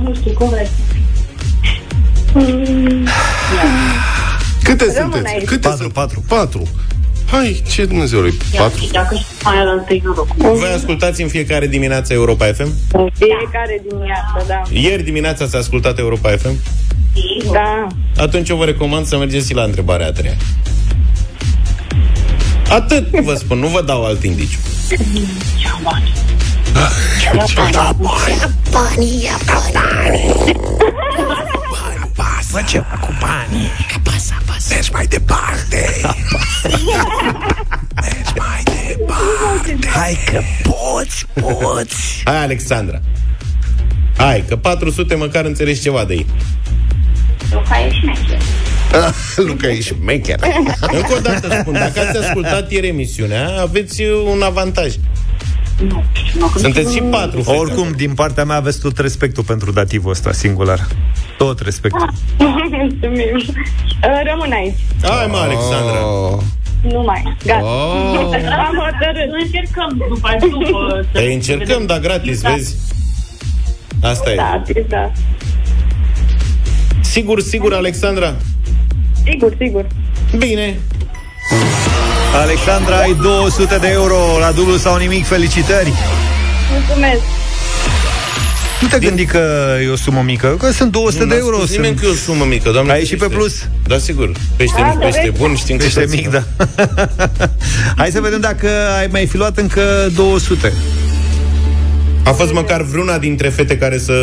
nu 0.03 0.13
știu, 0.13 0.31
corect. 0.33 0.69
Câte 4.63 4.85
Rămân 4.97 5.11
sunteți? 5.11 5.33
aici. 5.35 5.45
Câte 5.45 5.59
Patru, 5.67 5.81
sunt? 5.81 5.93
patru. 5.93 6.23
Patru. 6.27 6.67
Hai, 7.31 7.61
ce 7.69 7.85
Dumnezeului? 7.85 8.37
Patru? 8.57 8.83
Și 8.83 8.91
dacă 8.91 9.15
știu 9.15 9.35
mai 9.43 9.61
ăla 9.61 9.71
întâi 9.71 10.01
noroc. 10.05 10.27
Voi 10.35 10.71
ascultați 10.75 11.21
în 11.21 11.27
fiecare 11.27 11.67
dimineață 11.67 12.13
Europa 12.13 12.45
FM? 12.45 12.73
Fiecare 13.13 13.81
dimineață, 13.87 14.45
da. 14.47 14.61
Ieri 14.69 15.03
dimineața 15.03 15.47
s-a 15.47 15.57
ascultat 15.57 15.99
Europa 15.99 16.29
FM? 16.29 16.55
Da. 17.51 17.87
Atunci 18.17 18.49
eu 18.49 18.57
vă 18.57 18.65
recomand 18.65 19.05
să 19.05 19.17
mergeți 19.17 19.47
și 19.47 19.53
la 19.53 19.63
întrebarea 19.63 20.07
a 20.07 20.11
treia. 20.11 20.35
Atât 22.69 23.09
vă 23.09 23.33
spun, 23.33 23.59
nu 23.59 23.67
vă 23.67 23.81
dau 23.81 24.05
alt 24.05 24.23
indiciu. 24.23 24.59
Fă 28.71 28.79
ceva 32.65 32.97
cu 33.01 33.17
banii. 33.19 33.71
Apasă, 33.95 34.33
apasă. 34.41 34.67
Mergi 34.73 34.91
mai 34.91 35.05
departe. 35.05 36.01
Mergi 38.01 38.33
mai 38.35 38.63
departe. 38.63 39.87
Hai 39.87 40.17
că 40.31 40.41
poți, 40.63 41.25
poți. 41.33 42.21
Hai, 42.23 42.43
Alexandra. 42.43 43.01
Hai, 44.17 44.43
că 44.47 44.55
400 44.55 45.15
măcar 45.15 45.45
înțelegi 45.45 45.81
ceva 45.81 46.05
de 46.05 46.13
ei. 46.13 46.25
Luca 49.35 49.67
e 49.67 49.81
șmecher. 49.81 50.39
Încă 50.97 51.13
o 51.17 51.19
dată 51.19 51.57
spun, 51.59 51.73
dacă 51.73 51.99
ați 51.99 52.17
ascultat 52.17 52.71
ieri 52.71 52.87
emisiunea, 52.87 53.61
aveți 53.61 54.01
un 54.03 54.41
avantaj. 54.41 54.93
Sunteți 56.55 56.93
și 56.93 57.01
patru 57.01 57.41
fete. 57.41 57.57
Oricum, 57.57 57.91
din 57.95 58.13
partea 58.13 58.45
mea 58.45 58.55
aveți 58.55 58.81
tot 58.81 58.97
respectul 58.97 59.43
pentru 59.43 59.71
dativul 59.71 60.11
ăsta 60.11 60.31
singular. 60.31 60.87
Tot 61.37 61.59
respectul. 61.59 62.09
Mulțumim. 62.69 63.35
Uh, 63.35 64.21
Rămân 64.31 64.51
aici. 64.51 64.77
Hai, 65.01 65.27
mă, 65.27 65.37
Alexandra. 65.37 66.07
Oh. 66.07 66.41
Nu 66.81 67.01
mai. 67.01 67.37
Gata. 67.45 67.63
Oh. 67.63 68.29
Am 68.67 68.75
hotărât. 68.75 69.31
Încercăm 69.43 70.01
după 70.09 70.37
după. 70.39 71.05
Păi 71.11 71.33
încercăm, 71.33 71.85
dar 71.85 71.99
gratis, 71.99 72.41
vezi? 72.41 72.75
Asta 74.01 74.31
e. 74.31 74.35
Da, 74.35 74.63
da. 74.87 75.11
Sigur, 77.01 77.41
sigur, 77.41 77.73
Alexandra? 77.73 78.35
Sigur, 79.23 79.55
sigur. 79.59 79.85
Bine. 80.37 80.79
Alexandra, 82.33 82.97
ai 82.97 83.15
200 83.21 83.77
de 83.77 83.87
euro 83.91 84.15
la 84.39 84.51
dublu 84.51 84.75
sau 84.77 84.97
nimic. 84.97 85.25
Felicitări! 85.25 85.93
Mulțumesc. 86.71 87.21
Nu 88.81 88.87
te 88.87 88.99
gândi 88.99 89.25
că 89.25 89.75
e 89.85 89.89
o 89.89 89.95
sumă 89.95 90.21
mică, 90.25 90.47
că 90.59 90.71
sunt 90.71 90.91
200 90.91 91.25
de 91.25 91.35
euro. 91.37 91.57
Nimeni 91.69 91.85
Sunt... 91.85 91.99
că 91.99 92.05
e 92.05 92.09
o 92.09 92.13
sumă 92.13 92.45
mică, 92.45 92.69
doamne. 92.69 92.91
Ai 92.91 92.99
ieșit 92.99 93.17
pe 93.17 93.25
ferește. 93.25 93.37
plus? 93.39 93.67
Da, 93.87 93.97
sigur. 93.97 94.31
Pește 94.55 94.81
mic, 94.81 94.99
pește 94.99 95.31
bun, 95.37 95.55
știm 95.55 95.77
Ești 95.79 95.93
cu 95.93 95.99
toții, 95.99 96.17
mic, 96.17 96.25
nu? 96.25 96.31
da. 96.31 96.43
Hai 97.97 98.09
să 98.11 98.21
vedem 98.21 98.39
dacă 98.39 98.67
ai 98.99 99.07
mai 99.11 99.25
fi 99.25 99.37
luat 99.37 99.57
încă 99.57 99.81
200. 100.15 100.73
A 102.23 102.31
fost 102.31 102.53
măcar 102.53 102.81
vreuna 102.81 103.17
dintre 103.17 103.49
fete 103.49 103.77
care 103.77 103.97
să 103.97 104.13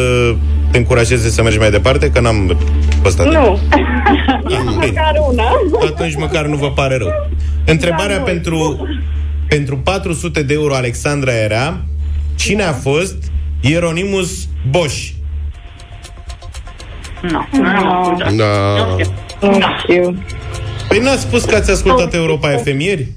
te 0.70 0.78
încurajeze 0.78 1.30
să 1.30 1.42
mergi 1.42 1.58
mai 1.58 1.70
departe? 1.70 2.10
Că 2.10 2.20
n-am 2.20 2.58
fost 3.02 3.20
atât. 3.20 3.32
Nu. 3.32 3.58
Bine. 4.46 4.60
Măcar 4.64 5.12
una. 5.30 5.44
Atunci 5.86 6.14
măcar 6.16 6.46
nu 6.46 6.56
vă 6.56 6.70
pare 6.70 6.96
rău. 6.96 7.08
Întrebarea 7.66 8.16
Da, 8.16 8.20
nu. 8.20 8.24
pentru, 8.24 8.88
pentru 9.48 9.78
400 9.78 10.42
de 10.42 10.52
euro, 10.52 10.74
Alexandra, 10.74 11.32
era 11.32 11.84
Cine 12.36 12.62
a 12.62 12.72
fost 12.72 13.16
Ieronimus 13.60 14.48
Bosch? 14.70 15.08
Nu. 17.22 17.46
Nu. 17.52 18.36
Da. 18.36 18.96
Nu 19.40 19.60
știu. 19.82 20.22
Păi 20.88 20.98
n-ați 20.98 21.22
spus 21.22 21.44
că 21.44 21.54
ați 21.54 21.70
ascultat 21.70 22.14
Europa 22.14 22.48
FM 22.48 22.78
ieri? 22.78 23.08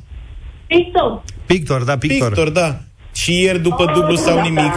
Pictor. 0.68 1.24
Pictor, 1.46 1.84
da, 1.84 1.98
Pictor. 1.98 2.28
Pictor, 2.28 2.50
da. 2.50 2.80
Și 3.14 3.42
ieri, 3.42 3.62
după 3.62 3.92
dublu 3.94 4.16
sau 4.16 4.42
nimic, 4.42 4.74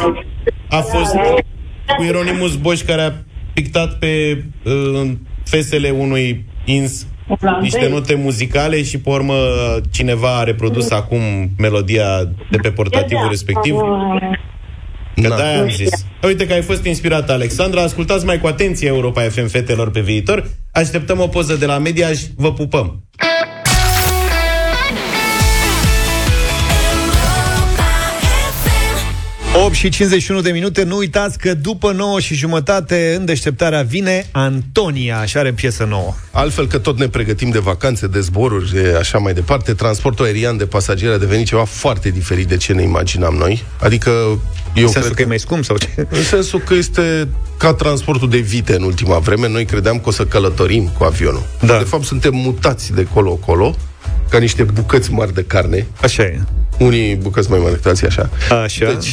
a 0.68 0.80
fost 0.80 1.14
cu 1.96 2.02
Ieronimus 2.02 2.56
Bosch 2.56 2.86
care 2.86 3.02
a 3.02 3.12
pictat 3.52 3.98
pe 3.98 4.44
uh, 4.64 5.10
fesele 5.44 5.90
unui 5.90 6.44
ins 6.64 7.06
niște 7.60 7.88
note 7.88 8.14
muzicale 8.14 8.82
și 8.82 8.98
pe 8.98 9.10
urmă 9.10 9.34
cineva 9.90 10.38
a 10.38 10.42
reprodus 10.42 10.90
acum 10.90 11.20
melodia 11.58 12.24
de 12.50 12.56
pe 12.62 12.70
portativul 12.70 13.26
respectiv. 13.28 13.74
Că 15.22 15.28
Da. 15.28 15.36
de-aia 15.36 15.60
am 15.60 15.68
zis. 15.70 16.06
Uite 16.22 16.46
că 16.46 16.52
ai 16.52 16.62
fost 16.62 16.84
inspirată, 16.84 17.32
Alexandra. 17.32 17.82
Ascultați 17.82 18.24
mai 18.24 18.40
cu 18.40 18.46
atenție 18.46 18.88
Europa 18.88 19.22
FM 19.22 19.46
fetelor 19.46 19.90
pe 19.90 20.00
viitor. 20.00 20.50
Așteptăm 20.72 21.20
o 21.20 21.26
poză 21.26 21.54
de 21.54 21.66
la 21.66 21.78
Mediaj. 21.78 22.20
Vă 22.36 22.52
pupăm! 22.52 23.02
8 29.54 29.74
și 29.74 29.88
51 29.88 30.40
de 30.40 30.50
minute, 30.50 30.82
nu 30.82 30.96
uitați 30.96 31.38
că 31.38 31.54
după 31.54 31.92
9 31.92 32.20
și 32.20 32.34
jumătate 32.34 33.14
în 33.18 33.24
deșteptarea 33.24 33.82
vine 33.82 34.26
Antonia, 34.32 35.24
și 35.24 35.36
are 35.36 35.52
piesă 35.52 35.84
nouă. 35.84 36.14
Altfel 36.30 36.66
că 36.66 36.78
tot 36.78 36.98
ne 36.98 37.08
pregătim 37.08 37.50
de 37.50 37.58
vacanțe, 37.58 38.06
de 38.06 38.20
zboruri, 38.20 38.72
de 38.72 38.96
așa 38.98 39.18
mai 39.18 39.34
departe, 39.34 39.74
transportul 39.74 40.24
aerian 40.24 40.56
de 40.56 40.66
pasageri 40.66 41.12
a 41.12 41.18
devenit 41.18 41.46
ceva 41.46 41.64
foarte 41.64 42.10
diferit 42.10 42.48
de 42.48 42.56
ce 42.56 42.72
ne 42.72 42.82
imaginam 42.82 43.34
noi. 43.34 43.64
Adică 43.80 44.10
eu 44.74 44.86
În 44.86 44.92
sensul 44.92 45.02
cred 45.02 45.14
că 45.14 45.22
e 45.22 45.24
mai 45.24 45.38
scump 45.38 45.64
sau 45.64 45.76
ce? 45.76 45.88
În 46.10 46.22
sensul 46.22 46.60
că 46.60 46.74
este 46.74 47.28
ca 47.56 47.74
transportul 47.74 48.28
de 48.28 48.38
vite 48.38 48.74
în 48.74 48.82
ultima 48.82 49.18
vreme. 49.18 49.48
Noi 49.48 49.64
credeam 49.64 49.98
că 49.98 50.08
o 50.08 50.12
să 50.12 50.24
călătorim 50.24 50.90
cu 50.98 51.04
avionul. 51.04 51.46
Da. 51.60 51.78
De 51.78 51.84
fapt, 51.84 52.04
suntem 52.04 52.34
mutați 52.34 52.92
de 52.92 53.06
colo-colo, 53.12 53.76
ca 54.28 54.38
niște 54.38 54.62
bucăți 54.62 55.12
mari 55.12 55.34
de 55.34 55.44
carne. 55.44 55.86
Așa 56.02 56.22
e. 56.22 56.40
Unii 56.80 57.14
bucăți 57.14 57.50
mai 57.50 57.58
mari 57.58 57.70
decât 57.70 57.86
alții, 57.86 58.06
așa. 58.06 58.30
Așa. 58.62 58.86
Deci, 58.92 59.08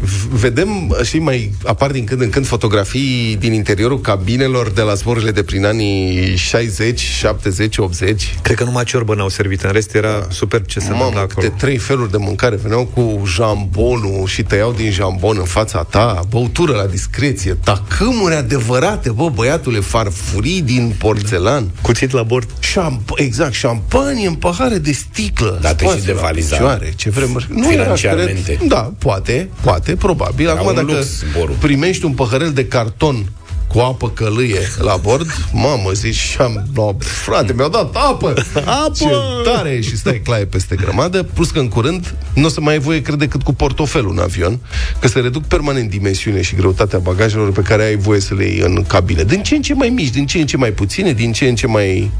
v- 0.00 0.26
vedem, 0.40 0.96
știi, 1.02 1.18
mai 1.20 1.52
apar 1.66 1.90
din 1.90 2.04
când 2.04 2.20
în 2.20 2.30
când 2.30 2.46
fotografii 2.46 3.36
din 3.38 3.52
interiorul 3.52 4.00
cabinelor 4.00 4.70
de 4.70 4.80
la 4.82 4.94
zborurile 4.94 5.30
de 5.30 5.42
prin 5.42 5.64
anii 5.64 6.36
60, 6.36 7.00
70, 7.00 7.76
80. 7.78 8.34
Cred 8.42 8.56
că 8.56 8.64
numai 8.64 8.84
ciorbă 8.84 9.14
n-au 9.14 9.28
servit, 9.28 9.62
în 9.62 9.70
rest 9.72 9.94
era 9.94 10.26
super 10.30 10.62
ce 10.66 10.78
se 10.78 10.84
întâmpla 10.84 11.08
Mamă, 11.08 11.18
acolo. 11.30 11.46
câte 11.46 11.54
trei 11.64 11.76
feluri 11.76 12.10
de 12.10 12.16
mâncare 12.16 12.56
Veneau 12.56 12.84
cu 12.94 13.22
jambonul 13.26 14.26
și 14.26 14.42
tăiau 14.42 14.72
din 14.72 14.90
jambon 14.90 15.36
în 15.38 15.44
fața 15.44 15.82
ta 15.82 16.20
Băutură 16.28 16.72
la 16.72 16.86
discreție 16.86 17.56
Tacâmuri 17.64 18.34
adevărate, 18.34 19.10
bă, 19.10 19.28
băiatule 19.28 19.80
Farfurii 19.80 20.62
din 20.62 20.94
porțelan 20.98 21.70
Cuțit 21.82 22.12
la 22.12 22.22
bord. 22.22 22.48
Șamp- 22.60 23.12
exact, 23.16 23.52
șampanie 23.52 24.26
în 24.26 24.34
pahare 24.34 24.78
de 24.78 24.92
sticlă 24.92 25.58
Date 25.60 25.84
și 25.84 25.90
Spațiu 25.90 26.06
de 26.06 26.12
la 26.12 26.20
valizat. 26.20 26.58
picioare, 26.58 26.92
Ce 26.96 27.10
vrem 27.14 27.42
nu 27.48 27.68
Financiarmente. 27.68 28.32
Era, 28.46 28.58
cred, 28.58 28.68
da, 28.68 28.92
poate, 28.98 29.48
poate, 29.60 29.96
probabil 29.96 30.46
Era 30.46 30.54
Acum 30.54 30.66
un 30.66 30.74
dacă 30.74 30.86
lux 30.86 31.24
zborul. 31.32 31.56
primești 31.60 32.04
un 32.04 32.12
păhărel 32.12 32.52
de 32.52 32.66
carton 32.66 33.24
cu 33.72 33.78
apă 33.78 34.10
călâie 34.10 34.60
la 34.78 34.96
bord, 34.96 35.26
mamă, 35.52 35.90
zici, 35.92 36.14
și 36.14 36.36
am, 36.38 36.66
no, 36.74 36.94
frate, 36.98 37.52
mi-au 37.52 37.68
dat 37.68 37.96
apă! 37.96 38.34
Apă! 38.64 38.90
Ce 38.94 39.04
tare! 39.44 39.80
Și 39.80 39.96
stai 39.96 40.20
claie 40.24 40.44
peste 40.44 40.76
grămadă, 40.76 41.22
plus 41.22 41.50
că 41.50 41.58
în 41.58 41.68
curând 41.68 42.14
nu 42.34 42.44
o 42.44 42.48
să 42.48 42.60
mai 42.60 42.72
ai 42.72 42.78
voie, 42.78 43.02
cred, 43.02 43.18
decât 43.18 43.42
cu 43.42 43.52
portofelul 43.52 44.10
în 44.10 44.18
avion, 44.18 44.58
că 45.00 45.08
se 45.08 45.20
reduc 45.20 45.44
permanent 45.44 45.90
dimensiune 45.90 46.42
și 46.42 46.54
greutatea 46.54 46.98
bagajelor 46.98 47.52
pe 47.52 47.60
care 47.60 47.84
ai 47.84 47.96
voie 47.96 48.20
să 48.20 48.34
le 48.34 48.44
iei 48.44 48.58
în 48.58 48.84
cabine. 48.88 49.24
Din 49.24 49.42
ce 49.42 49.54
în 49.54 49.62
ce 49.62 49.74
mai 49.74 49.88
mici, 49.88 50.10
din 50.10 50.26
ce 50.26 50.38
în 50.38 50.46
ce 50.46 50.56
mai 50.56 50.70
puține, 50.70 51.12
din 51.12 51.32
ce 51.32 51.48
în 51.48 51.54
ce 51.54 51.66
mai... 51.66 52.10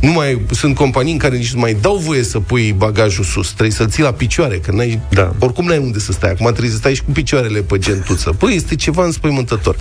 Nu 0.00 0.12
mai 0.12 0.40
sunt 0.50 0.74
companii 0.74 1.12
în 1.12 1.18
care 1.18 1.36
nici 1.36 1.52
nu 1.52 1.60
mai 1.60 1.74
dau 1.80 1.96
voie 1.96 2.22
să 2.22 2.40
pui 2.40 2.72
bagajul 2.72 3.24
sus. 3.24 3.46
Trebuie 3.48 3.70
să-l 3.70 3.88
ții 3.88 4.02
la 4.02 4.12
picioare, 4.12 4.58
că 4.58 4.72
n-ai, 4.72 5.00
Da. 5.10 5.34
oricum 5.38 5.64
n-ai 5.64 5.78
unde 5.78 5.98
să 5.98 6.12
stai. 6.12 6.30
Acum 6.30 6.46
trebuie 6.46 6.70
să 6.70 6.76
stai 6.76 6.94
și 6.94 7.02
cu 7.02 7.10
picioarele 7.10 7.60
pe 7.60 7.78
gentuță. 7.78 8.30
Păi, 8.30 8.54
este 8.54 8.74
ceva 8.74 9.04
înspăimântător. 9.04 9.76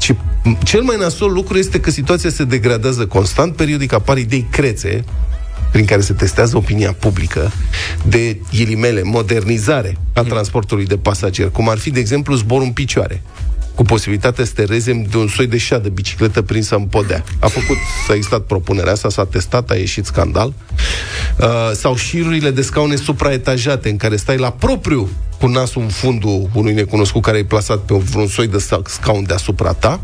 Și 0.00 0.14
m, 0.44 0.58
cel 0.64 0.82
mai 0.82 0.96
nasol 0.98 1.32
lucru 1.32 1.58
este 1.58 1.80
că 1.80 1.90
situația 1.90 2.30
se 2.30 2.44
degradează 2.44 3.06
constant, 3.06 3.56
periodic 3.56 3.92
apar 3.92 4.18
idei 4.18 4.46
crețe 4.50 5.04
prin 5.72 5.84
care 5.84 6.00
se 6.00 6.12
testează 6.12 6.56
opinia 6.56 6.92
publică 6.92 7.52
de 8.08 8.40
ghilimele, 8.52 9.02
modernizare 9.02 9.96
a 10.12 10.22
transportului 10.22 10.84
de 10.86 10.96
pasageri, 10.96 11.52
cum 11.52 11.68
ar 11.68 11.78
fi, 11.78 11.90
de 11.90 12.00
exemplu, 12.00 12.34
zborul 12.34 12.64
în 12.64 12.72
picioare 12.72 13.22
cu 13.78 13.84
posibilitatea 13.84 14.44
să 14.44 14.52
te 14.54 14.64
rezem 14.64 15.02
de 15.02 15.16
un 15.16 15.28
soi 15.28 15.46
de 15.46 15.56
șa 15.56 15.78
de 15.78 15.88
bicicletă 15.88 16.42
prinsă 16.42 16.74
în 16.74 16.84
podea. 16.84 17.24
A 17.40 17.46
făcut, 17.46 17.76
s-a 18.06 18.14
existat 18.14 18.40
propunerea 18.40 18.92
asta, 18.92 19.08
s-a 19.08 19.24
testat, 19.24 19.70
a 19.70 19.74
ieșit 19.74 20.04
scandal. 20.04 20.52
Uh, 21.40 21.46
sau 21.74 21.96
șirurile 21.96 22.50
de 22.50 22.62
scaune 22.62 22.96
supraetajate 22.96 23.88
în 23.88 23.96
care 23.96 24.16
stai 24.16 24.36
la 24.36 24.50
propriu 24.50 25.08
cu 25.40 25.46
nasul 25.46 25.82
în 25.82 25.88
fundul 25.88 26.50
unui 26.54 26.72
necunoscut 26.72 27.22
care 27.22 27.38
e 27.38 27.44
plasat 27.44 27.78
pe 27.78 27.94
vreun 27.94 28.26
soi 28.26 28.46
de 28.46 28.58
sa- 28.58 28.82
scaun 28.86 29.24
deasupra 29.26 29.72
ta. 29.72 30.00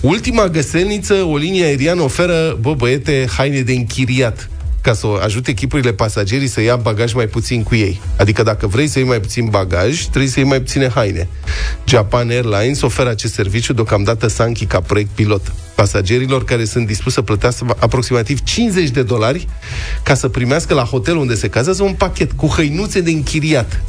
Ultima 0.00 0.48
găselniță, 0.48 1.14
o 1.14 1.36
linie 1.36 1.64
aeriană 1.64 2.02
oferă, 2.02 2.58
bă, 2.60 2.74
băiete, 2.74 3.26
haine 3.36 3.60
de 3.60 3.72
închiriat 3.72 4.48
ca 4.86 4.94
să 4.94 5.06
ajute 5.22 5.50
echipurile 5.50 5.92
pasagerii 5.92 6.46
să 6.46 6.60
ia 6.60 6.76
bagaj 6.76 7.12
mai 7.12 7.26
puțin 7.26 7.62
cu 7.62 7.74
ei. 7.74 8.00
Adică 8.18 8.42
dacă 8.42 8.66
vrei 8.66 8.86
să 8.88 8.98
iei 8.98 9.08
mai 9.08 9.20
puțin 9.20 9.48
bagaj, 9.48 10.04
trebuie 10.04 10.30
să 10.30 10.38
iei 10.38 10.48
mai 10.48 10.60
puține 10.60 10.88
haine. 10.88 11.28
Japan 11.84 12.28
Airlines 12.28 12.80
oferă 12.80 13.08
acest 13.08 13.32
serviciu 13.32 13.72
deocamdată 13.72 14.26
Sanchi 14.26 14.66
ca 14.66 14.80
proiect 14.80 15.10
pilot 15.10 15.52
pasagerilor 15.74 16.44
care 16.44 16.64
sunt 16.64 16.86
dispuși 16.86 17.14
să 17.14 17.22
plătească 17.22 17.76
aproximativ 17.78 18.42
50 18.42 18.88
de 18.88 19.02
dolari 19.02 19.48
ca 20.02 20.14
să 20.14 20.28
primească 20.28 20.74
la 20.74 20.82
hotel 20.82 21.16
unde 21.16 21.34
se 21.34 21.48
cazează 21.48 21.82
un 21.82 21.92
pachet 21.92 22.32
cu 22.32 22.46
hăinuțe 22.46 23.00
de 23.00 23.10
închiriat 23.10 23.82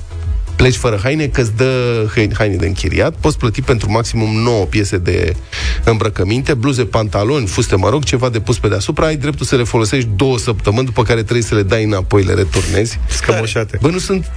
pleci 0.58 0.76
fără 0.76 1.00
haine, 1.04 1.28
că 1.28 1.42
îți 1.42 1.56
dă 1.56 2.06
haine 2.16 2.34
haine 2.38 2.56
de 2.56 2.66
închiriat, 2.66 3.14
poți 3.20 3.38
plăti 3.38 3.62
pentru 3.62 3.92
maximum 3.92 4.36
9 4.42 4.66
piese 4.66 4.98
de 4.98 5.36
îmbrăcăminte, 5.84 6.54
bluze, 6.54 6.86
pantaloni, 6.86 7.48
fuste, 7.48 7.76
mă 7.76 7.90
rog, 7.90 8.04
ceva 8.04 8.30
de 8.30 8.40
pus 8.40 8.58
pe 8.60 8.68
deasupra, 8.68 9.06
ai 9.06 9.16
dreptul 9.16 9.46
să 9.46 9.56
le 9.56 9.64
folosești 9.64 10.10
două 10.16 10.38
săptămâni, 10.38 10.86
după 10.86 11.04
care 11.04 11.22
trebuie 11.24 11.44
să 11.44 11.56
le 11.56 11.64
dai 11.64 11.84
înapoi, 11.84 12.24
le 12.24 12.34
returnezi. 12.34 13.00
Scămoșate. 13.08 13.78
Bă, 13.82 13.90
nu 13.90 13.98
sunt 13.98 14.32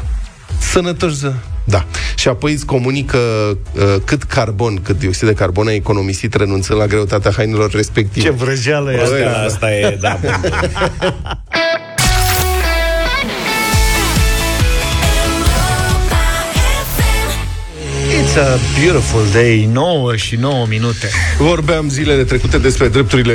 sănătoși 0.59 1.17
să... 1.17 1.33
Da. 1.65 1.85
Și 2.15 2.29
apoi 2.29 2.53
îți 2.53 2.67
comunică 2.67 3.19
uh, 3.19 3.97
cât 4.05 4.23
carbon, 4.23 4.77
cât 4.83 4.99
dioxid 4.99 5.29
de 5.29 5.35
carbon 5.35 5.67
ai 5.67 5.75
economisit 5.75 6.35
renunțând 6.35 6.79
la 6.79 6.87
greutatea 6.87 7.31
hainelor 7.37 7.71
respective. 7.71 8.27
Ce 8.27 8.33
vrăjeală 8.33 8.93
e 8.93 9.03
Asta, 9.03 9.15
asta. 9.15 9.41
asta 9.47 9.73
e, 9.73 9.99
da, 10.01 10.19
It's 18.21 18.37
a 18.37 18.59
beautiful 18.81 19.23
day, 19.33 19.69
9 19.73 20.17
și 20.17 20.37
9 20.37 20.67
minute. 20.69 21.09
Vorbeam 21.39 21.89
zilele 21.89 22.25
trecute 22.25 22.59
despre 22.59 22.89
drepturile 22.89 23.35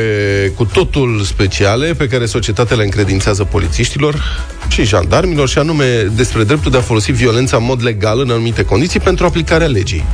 cu 0.55 0.65
totul 0.65 1.21
speciale 1.21 1.93
pe 1.93 2.07
care 2.07 2.25
societatea 2.25 2.75
le 2.75 2.83
încredințează 2.83 3.43
polițiștilor 3.43 4.23
și 4.67 4.83
jandarmilor 4.83 5.49
și 5.49 5.57
anume 5.57 6.11
despre 6.15 6.43
dreptul 6.43 6.71
de 6.71 6.77
a 6.77 6.81
folosi 6.81 7.11
violența 7.11 7.57
în 7.57 7.63
mod 7.63 7.83
legal 7.83 8.19
în 8.19 8.29
anumite 8.29 8.63
condiții 8.63 8.99
pentru 8.99 9.25
aplicarea 9.25 9.67
legii 9.67 10.05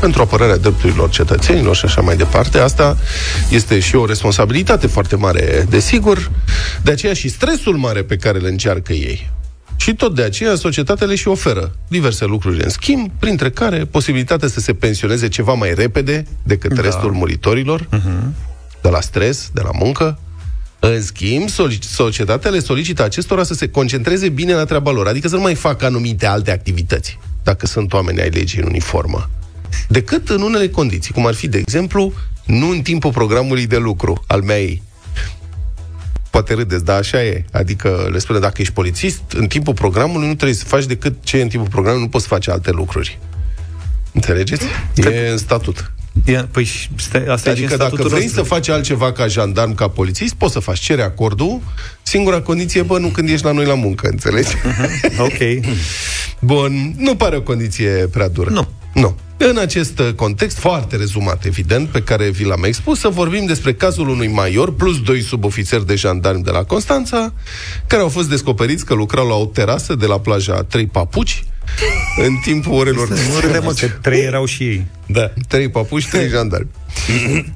pentru 0.00 0.22
apărarea 0.22 0.56
drepturilor 0.56 1.10
cetățenilor 1.10 1.76
și 1.76 1.84
așa 1.84 2.00
mai 2.00 2.16
departe. 2.16 2.58
Asta 2.58 2.96
este 3.48 3.78
și 3.78 3.96
o 3.96 4.06
responsabilitate 4.06 4.86
foarte 4.86 5.16
mare, 5.16 5.66
desigur, 5.70 6.30
de 6.82 6.90
aceea 6.90 7.12
și 7.12 7.28
stresul 7.28 7.76
mare 7.76 8.02
pe 8.02 8.16
care 8.16 8.38
le 8.38 8.48
încearcă 8.48 8.92
ei. 8.92 9.30
Și 9.80 9.94
tot 9.94 10.14
de 10.14 10.22
aceea 10.22 10.54
societatea 10.54 11.06
le 11.06 11.14
și 11.14 11.28
oferă 11.28 11.76
diverse 11.88 12.24
lucruri 12.24 12.62
în 12.62 12.68
schimb, 12.68 13.10
printre 13.18 13.50
care 13.50 13.84
posibilitatea 13.84 14.48
să 14.48 14.60
se 14.60 14.74
pensioneze 14.74 15.28
ceva 15.28 15.52
mai 15.52 15.74
repede 15.74 16.26
decât 16.42 16.74
da. 16.74 16.82
restul 16.82 17.12
muritorilor, 17.12 17.80
uh-huh. 17.80 18.32
de 18.82 18.88
la 18.88 19.00
stres, 19.00 19.50
de 19.52 19.60
la 19.64 19.70
muncă. 19.72 20.18
În 20.78 21.02
schimb, 21.02 21.48
solic- 21.48 21.82
societatea 21.82 22.50
le 22.50 22.58
solicită 22.58 23.02
acestora 23.04 23.42
să 23.42 23.54
se 23.54 23.68
concentreze 23.68 24.28
bine 24.28 24.54
la 24.54 24.64
treaba 24.64 24.90
lor, 24.90 25.06
adică 25.06 25.28
să 25.28 25.34
nu 25.34 25.42
mai 25.42 25.54
facă 25.54 25.84
anumite 25.86 26.26
alte 26.26 26.50
activități, 26.50 27.18
dacă 27.42 27.66
sunt 27.66 27.92
oameni 27.92 28.20
ai 28.20 28.30
legii 28.30 28.60
în 28.60 28.66
uniformă, 28.66 29.30
decât 29.88 30.28
în 30.28 30.42
unele 30.42 30.68
condiții, 30.68 31.12
cum 31.12 31.26
ar 31.26 31.34
fi, 31.34 31.48
de 31.48 31.58
exemplu, 31.58 32.12
nu 32.46 32.68
în 32.68 32.80
timpul 32.80 33.10
programului 33.10 33.66
de 33.66 33.76
lucru 33.76 34.24
al 34.26 34.42
mei 34.42 34.82
poate 36.30 36.54
râdeți, 36.54 36.84
dar 36.84 36.98
așa 36.98 37.22
e. 37.22 37.44
Adică 37.52 38.08
le 38.12 38.18
spune, 38.18 38.38
dacă 38.38 38.60
ești 38.60 38.72
polițist, 38.72 39.22
în 39.32 39.46
timpul 39.46 39.74
programului 39.74 40.26
nu 40.26 40.34
trebuie 40.34 40.56
să 40.56 40.64
faci 40.64 40.84
decât 40.86 41.14
ce 41.22 41.36
e 41.38 41.42
în 41.42 41.48
timpul 41.48 41.68
programului, 41.68 42.04
nu 42.04 42.10
poți 42.10 42.26
face 42.26 42.50
alte 42.50 42.70
lucruri. 42.70 43.18
Înțelegeți? 44.12 44.64
E 44.94 45.28
în 45.30 45.38
statut. 45.38 45.92
Ia, 46.24 46.48
păi, 46.50 46.64
și 46.64 46.88
stai, 46.96 47.24
asta 47.24 47.50
e 47.50 47.54
și 47.54 47.58
Adică 47.58 47.72
în 47.72 47.78
dacă 47.78 47.88
statutul 47.88 48.10
vrei 48.10 48.22
nostru. 48.22 48.42
să 48.42 48.48
faci 48.48 48.68
altceva 48.68 49.12
ca 49.12 49.26
jandarm, 49.26 49.74
ca 49.74 49.88
polițist, 49.88 50.34
poți 50.34 50.52
să 50.52 50.58
faci, 50.58 50.78
cere 50.78 51.02
acordul, 51.02 51.60
singura 52.02 52.40
condiție, 52.40 52.82
bă, 52.82 52.98
nu 52.98 53.08
când 53.08 53.28
ești 53.28 53.44
la 53.44 53.52
noi 53.52 53.64
la 53.64 53.74
muncă, 53.74 54.08
înțelegi? 54.10 54.48
Ok. 55.18 55.38
Bun, 56.40 56.94
nu 56.96 57.16
pare 57.16 57.36
o 57.36 57.42
condiție 57.42 57.90
prea 57.90 58.28
dură. 58.28 58.50
Nu. 58.50 58.68
Nu. 58.94 59.16
În 59.48 59.58
acest 59.58 59.98
uh, 59.98 60.12
context, 60.12 60.58
foarte 60.58 60.96
rezumat, 60.96 61.44
evident, 61.44 61.88
pe 61.88 62.02
care 62.02 62.30
vi 62.30 62.44
l-am 62.44 62.64
expus, 62.64 62.98
să 62.98 63.08
vorbim 63.08 63.46
despre 63.46 63.74
cazul 63.74 64.08
unui 64.08 64.28
major 64.28 64.74
plus 64.74 65.02
doi 65.02 65.22
subofițeri 65.22 65.86
de 65.86 65.94
jandarmi 65.94 66.42
de 66.42 66.50
la 66.50 66.64
Constanța, 66.64 67.32
care 67.86 68.02
au 68.02 68.08
fost 68.08 68.28
descoperiți 68.28 68.84
că 68.84 68.94
lucrau 68.94 69.28
la 69.28 69.34
o 69.34 69.46
terasă 69.46 69.94
de 69.94 70.06
la 70.06 70.20
plaja 70.20 70.62
Trei 70.62 70.86
Papuci, 70.86 71.44
în 72.16 72.36
timpul 72.42 72.72
orelor... 72.72 73.08
Nu 73.08 73.40
râde, 73.40 73.58
mă, 73.58 73.72
că 73.78 73.86
trei 73.86 74.22
erau 74.22 74.44
și 74.44 74.62
ei. 74.62 74.86
Da, 75.06 75.32
trei 75.48 75.68
papuși, 75.68 76.08
trei 76.08 76.28
jandarmi. 76.34 76.70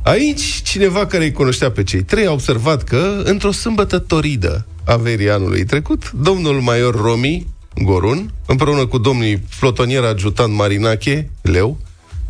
Aici, 0.02 0.62
cineva 0.62 1.06
care 1.06 1.24
îi 1.24 1.32
cunoștea 1.32 1.70
pe 1.70 1.82
cei 1.82 2.02
trei 2.02 2.26
a 2.26 2.32
observat 2.32 2.84
că, 2.84 3.22
într-o 3.24 3.52
sâmbătă 3.52 3.98
toridă 3.98 4.66
a 4.84 4.96
verii 4.96 5.30
anului 5.30 5.64
trecut, 5.64 6.10
domnul 6.10 6.60
major 6.60 6.94
Romi 6.94 7.46
Gorun, 7.74 8.32
împreună 8.46 8.86
cu 8.86 8.98
domnul 8.98 9.40
plotonier 9.58 10.04
ajutant 10.04 10.54
Marinache, 10.54 11.30
Leu, 11.42 11.78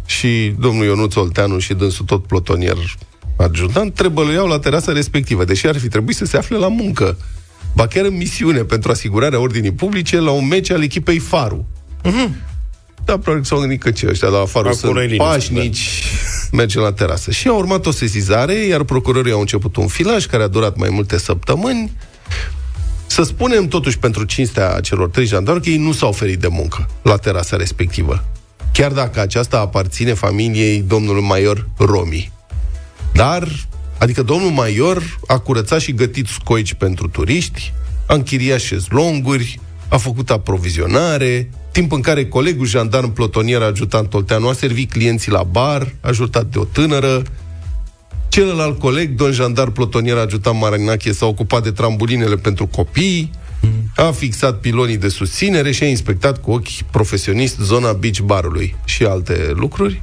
și 0.07 0.55
domnul 0.59 0.85
Ionuț 0.85 1.15
Olteanu 1.15 1.59
și 1.59 1.75
dânsul 1.75 2.05
tot 2.05 2.27
plotonier 2.27 2.77
adjutant, 3.37 3.95
trebăluiau 3.95 4.47
la 4.47 4.59
terasa 4.59 4.93
respectivă, 4.93 5.45
deși 5.45 5.67
ar 5.67 5.79
fi 5.79 5.89
trebuit 5.89 6.17
să 6.17 6.25
se 6.25 6.37
afle 6.37 6.57
la 6.57 6.69
muncă. 6.69 7.17
Ba 7.75 7.87
chiar 7.87 8.05
în 8.05 8.17
misiune 8.17 8.63
pentru 8.63 8.91
asigurarea 8.91 9.41
ordinii 9.41 9.73
publice 9.73 10.21
la 10.21 10.31
un 10.31 10.47
meci 10.47 10.71
al 10.71 10.83
echipei 10.83 11.19
Faru. 11.19 11.67
Da, 13.05 13.13
probabil 13.13 13.41
că 13.41 13.47
s-au 13.47 13.59
gândit 13.59 13.81
că 13.81 13.91
ce 13.91 14.07
ăștia 14.09 14.29
la 14.29 14.41
afară 14.41 14.69
Acolo 14.69 15.03
e 15.03 15.09
sunt 15.09 15.11
liniște, 15.11 15.25
pașnici, 15.25 16.03
merge 16.53 16.79
la 16.79 16.93
terasă. 16.93 17.31
Și 17.31 17.49
a 17.49 17.53
urmat 17.53 17.87
o 17.87 17.91
sesizare, 17.91 18.55
iar 18.55 18.83
procurorii 18.83 19.33
au 19.33 19.41
început 19.41 19.77
un 19.77 19.87
filaj 19.87 20.27
care 20.27 20.43
a 20.43 20.47
durat 20.47 20.77
mai 20.77 20.89
multe 20.89 21.19
săptămâni. 21.19 21.93
Să 23.15 23.23
spunem 23.23 23.69
totuși 23.69 23.99
pentru 23.99 24.25
cinstea 24.25 24.81
celor 24.81 25.09
trei 25.09 25.27
jandarmi 25.27 25.63
că 25.63 25.69
ei 25.69 25.77
nu 25.77 25.93
s-au 25.93 26.09
oferit 26.09 26.39
de 26.39 26.49
muncă 26.49 26.89
la 27.03 27.17
terasa 27.17 27.57
respectivă. 27.57 28.25
Chiar 28.73 28.93
dacă 28.93 29.21
aceasta 29.21 29.59
aparține 29.59 30.13
familiei 30.13 30.83
domnului 30.83 31.23
major 31.23 31.69
Romi. 31.77 32.33
Dar, 33.13 33.49
adică 33.99 34.23
domnul 34.23 34.51
major 34.51 35.19
a 35.27 35.39
curățat 35.39 35.81
și 35.81 35.93
gătit 35.93 36.27
scoici 36.27 36.75
pentru 36.75 37.09
turiști, 37.09 37.73
a 38.07 38.15
închiriat 38.15 38.61
șezlonguri, 38.61 39.61
a 39.89 39.97
făcut 39.97 40.31
aprovizionare, 40.31 41.51
timp 41.73 41.93
în 41.93 42.01
care 42.01 42.27
colegul 42.27 42.67
jandarm 42.67 43.13
plotonier 43.13 43.63
ajutant 43.63 44.09
Tolteanu 44.09 44.49
a 44.49 44.53
servit 44.53 44.91
clienții 44.91 45.33
la 45.33 45.43
bar, 45.43 45.95
ajutat 46.01 46.47
de 46.47 46.59
o 46.59 46.65
tânără, 46.65 47.23
Celălalt 48.35 48.79
coleg, 48.79 49.15
domn 49.15 49.33
jandar 49.33 49.71
plotonier 49.71 50.17
ajutant 50.17 50.61
Marinache, 50.61 51.13
s-a 51.13 51.27
ocupat 51.27 51.63
de 51.63 51.71
trambulinele 51.71 52.37
pentru 52.37 52.67
copii, 52.67 53.31
a 53.97 54.11
fixat 54.11 54.61
pilonii 54.61 54.97
de 54.97 55.09
susținere 55.09 55.71
și 55.71 55.83
a 55.83 55.87
inspectat 55.87 56.41
cu 56.41 56.51
ochi 56.51 56.83
profesionist 56.91 57.59
zona 57.59 57.93
beach 57.93 58.19
barului 58.19 58.77
și 58.85 59.05
alte 59.05 59.53
lucruri. 59.55 60.03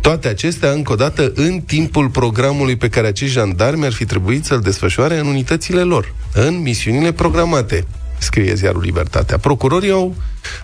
Toate 0.00 0.28
acestea, 0.28 0.70
încă 0.70 0.92
o 0.92 0.94
dată, 0.94 1.32
în 1.34 1.60
timpul 1.60 2.08
programului 2.08 2.76
pe 2.76 2.88
care 2.88 3.06
acești 3.06 3.34
jandarmi 3.34 3.84
ar 3.84 3.92
fi 3.92 4.04
trebuit 4.04 4.44
să-l 4.44 4.60
desfășoare 4.60 5.18
în 5.18 5.26
unitățile 5.26 5.82
lor, 5.82 6.14
în 6.34 6.60
misiunile 6.62 7.12
programate, 7.12 7.86
scrie 8.18 8.54
ziarul 8.54 8.82
Libertatea. 8.82 9.38
Procurorii 9.38 9.90
au 9.90 10.14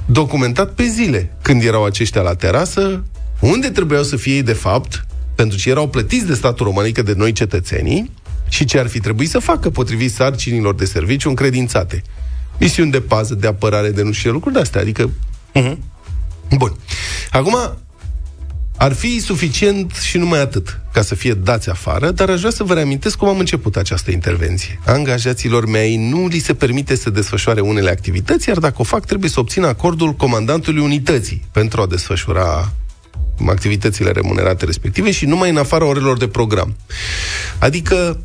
documentat 0.06 0.74
pe 0.74 0.84
zile 0.84 1.32
când 1.42 1.62
erau 1.62 1.84
aceștia 1.84 2.20
la 2.20 2.34
terasă, 2.34 3.04
unde 3.40 3.70
trebuiau 3.70 4.02
să 4.02 4.16
fie 4.16 4.34
ei 4.34 4.42
de 4.42 4.52
fapt, 4.52 5.04
pentru 5.34 5.58
ce 5.58 5.70
erau 5.70 5.88
plătiți 5.88 6.26
de 6.26 6.34
statul 6.34 6.66
român, 6.66 6.82
adică 6.82 7.02
de 7.02 7.14
noi 7.16 7.32
cetățenii, 7.32 8.10
și 8.48 8.64
ce 8.64 8.78
ar 8.78 8.88
fi 8.88 9.00
trebuit 9.00 9.30
să 9.30 9.38
facă 9.38 9.70
potrivit 9.70 10.12
sarcinilor 10.12 10.74
de 10.74 10.84
serviciu 10.84 11.28
încredințate. 11.28 12.02
Misiuni 12.58 12.90
de 12.90 13.00
pază, 13.00 13.34
de 13.34 13.46
apărare, 13.46 13.90
de 13.90 14.02
nu 14.02 14.12
știu 14.12 14.28
ce 14.28 14.34
lucruri 14.34 14.54
de 14.54 14.60
astea, 14.60 14.80
adică... 14.80 15.10
Uh-huh. 15.54 15.76
Bun. 16.56 16.76
Acum, 17.30 17.56
ar 18.76 18.92
fi 18.92 19.20
suficient 19.20 19.92
și 19.92 20.18
numai 20.18 20.40
atât 20.40 20.80
ca 20.92 21.02
să 21.02 21.14
fie 21.14 21.34
dați 21.34 21.70
afară, 21.70 22.10
dar 22.10 22.30
aș 22.30 22.38
vrea 22.38 22.50
să 22.50 22.64
vă 22.64 22.74
reamintesc 22.74 23.16
cum 23.16 23.28
am 23.28 23.38
început 23.38 23.76
această 23.76 24.10
intervenție. 24.10 24.80
Angajaților 24.86 25.66
mei 25.66 25.96
nu 25.96 26.26
li 26.26 26.38
se 26.38 26.54
permite 26.54 26.94
să 26.94 27.10
desfășoare 27.10 27.60
unele 27.60 27.90
activități, 27.90 28.48
iar 28.48 28.58
dacă 28.58 28.74
o 28.78 28.84
fac, 28.84 29.06
trebuie 29.06 29.30
să 29.30 29.40
obțină 29.40 29.66
acordul 29.66 30.12
comandantului 30.12 30.82
unității 30.82 31.42
pentru 31.52 31.80
a 31.80 31.86
desfășura 31.86 32.72
activitățile 33.49 34.11
remunerate 34.11 34.64
respective 34.64 35.11
și 35.11 35.26
numai 35.26 35.51
în 35.51 35.57
afara 35.57 35.84
orelor 35.84 36.16
de 36.16 36.28
program. 36.28 36.76
Adică, 37.59 38.20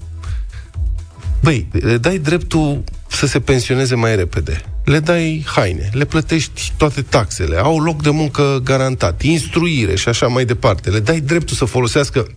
băi, 1.41 1.68
le 1.72 1.97
dai 1.97 2.18
dreptul 2.18 2.84
să 3.07 3.26
se 3.26 3.39
pensioneze 3.39 3.95
mai 3.95 4.16
repede. 4.16 4.61
Le 4.84 4.99
dai 4.99 5.45
haine, 5.45 5.89
le 5.93 6.05
plătești 6.05 6.74
toate 6.78 7.01
taxele, 7.01 7.57
au 7.57 7.80
loc 7.80 8.01
de 8.01 8.09
muncă 8.09 8.61
garantat, 8.63 9.22
instruire 9.22 9.95
și 9.95 10.09
așa 10.09 10.28
mai 10.28 10.45
departe. 10.45 10.89
Le 10.89 10.99
dai 10.99 11.20
dreptul 11.20 11.55
să 11.55 11.66
folosească 11.66 12.28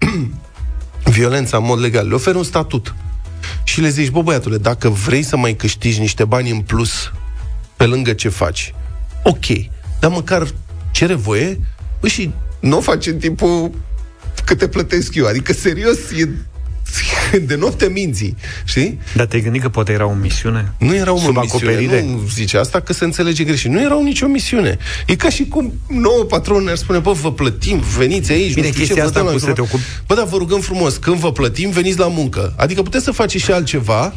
violența 1.16 1.56
în 1.56 1.64
mod 1.64 1.80
legal, 1.80 2.08
le 2.08 2.14
oferi 2.14 2.36
un 2.36 2.42
statut. 2.42 2.94
Și 3.64 3.80
le 3.80 3.88
zici, 3.88 4.10
bă, 4.10 4.22
băiatule, 4.22 4.58
dacă 4.58 4.88
vrei 4.88 5.22
să 5.22 5.36
mai 5.36 5.54
câștigi 5.54 6.00
niște 6.00 6.24
bani 6.24 6.50
în 6.50 6.60
plus 6.60 7.12
pe 7.76 7.84
lângă 7.84 8.12
ce 8.12 8.28
faci, 8.28 8.74
ok, 9.22 9.46
dar 10.00 10.10
măcar 10.10 10.46
cere 10.90 11.14
voie, 11.14 11.60
bă, 12.00 12.08
și 12.08 12.30
nu 12.60 12.76
o 12.76 12.80
faci 12.80 13.06
în 13.06 13.18
timpul 13.18 13.70
cât 14.44 14.58
te 14.58 14.68
plătesc 14.68 15.14
eu. 15.14 15.26
Adică, 15.26 15.52
serios, 15.52 15.98
e 16.16 16.28
de 17.42 17.54
noapte 17.54 17.88
minții, 17.88 18.36
știi? 18.64 18.98
Dar 19.14 19.26
te-ai 19.26 19.42
gândit 19.42 19.62
că 19.62 19.68
poate 19.68 19.92
era 19.92 20.06
o 20.06 20.12
misiune? 20.12 20.72
Nu 20.78 20.94
era 20.94 21.12
o 21.12 21.18
Sub 21.18 21.36
misiune, 21.36 21.72
acoperire? 21.72 22.02
nu 22.02 22.20
zice 22.34 22.56
asta 22.58 22.80
că 22.80 22.92
se 22.92 23.04
înțelege 23.04 23.44
greșit. 23.44 23.70
Nu 23.70 23.80
era 23.80 23.98
nicio 24.02 24.26
misiune. 24.26 24.78
E 25.06 25.16
ca 25.16 25.28
și 25.28 25.44
cum 25.44 25.72
nouă 25.88 26.24
patron 26.24 26.62
ne-ar 26.62 26.76
spune, 26.76 26.98
bă, 26.98 27.12
vă 27.12 27.32
plătim, 27.32 27.82
veniți 27.98 28.32
aici, 28.32 28.54
Bine, 28.54 28.66
nu 28.66 28.72
știu 28.72 28.84
ce, 28.84 28.92
chestia 28.92 29.02
vă 29.02 29.08
asta 29.08 29.18
dăm 29.18 29.28
la 29.28 29.32
cu 29.32 29.38
să 29.38 29.52
te 29.52 29.60
informații. 29.60 30.02
Bă, 30.06 30.14
dar 30.14 30.24
vă 30.24 30.36
rugăm 30.36 30.60
frumos, 30.60 30.96
când 30.96 31.16
vă 31.16 31.32
plătim, 31.32 31.70
veniți 31.70 31.98
la 31.98 32.06
muncă. 32.08 32.54
Adică 32.56 32.82
puteți 32.82 33.04
să 33.04 33.10
faceți 33.10 33.44
și 33.44 33.50
altceva, 33.50 34.14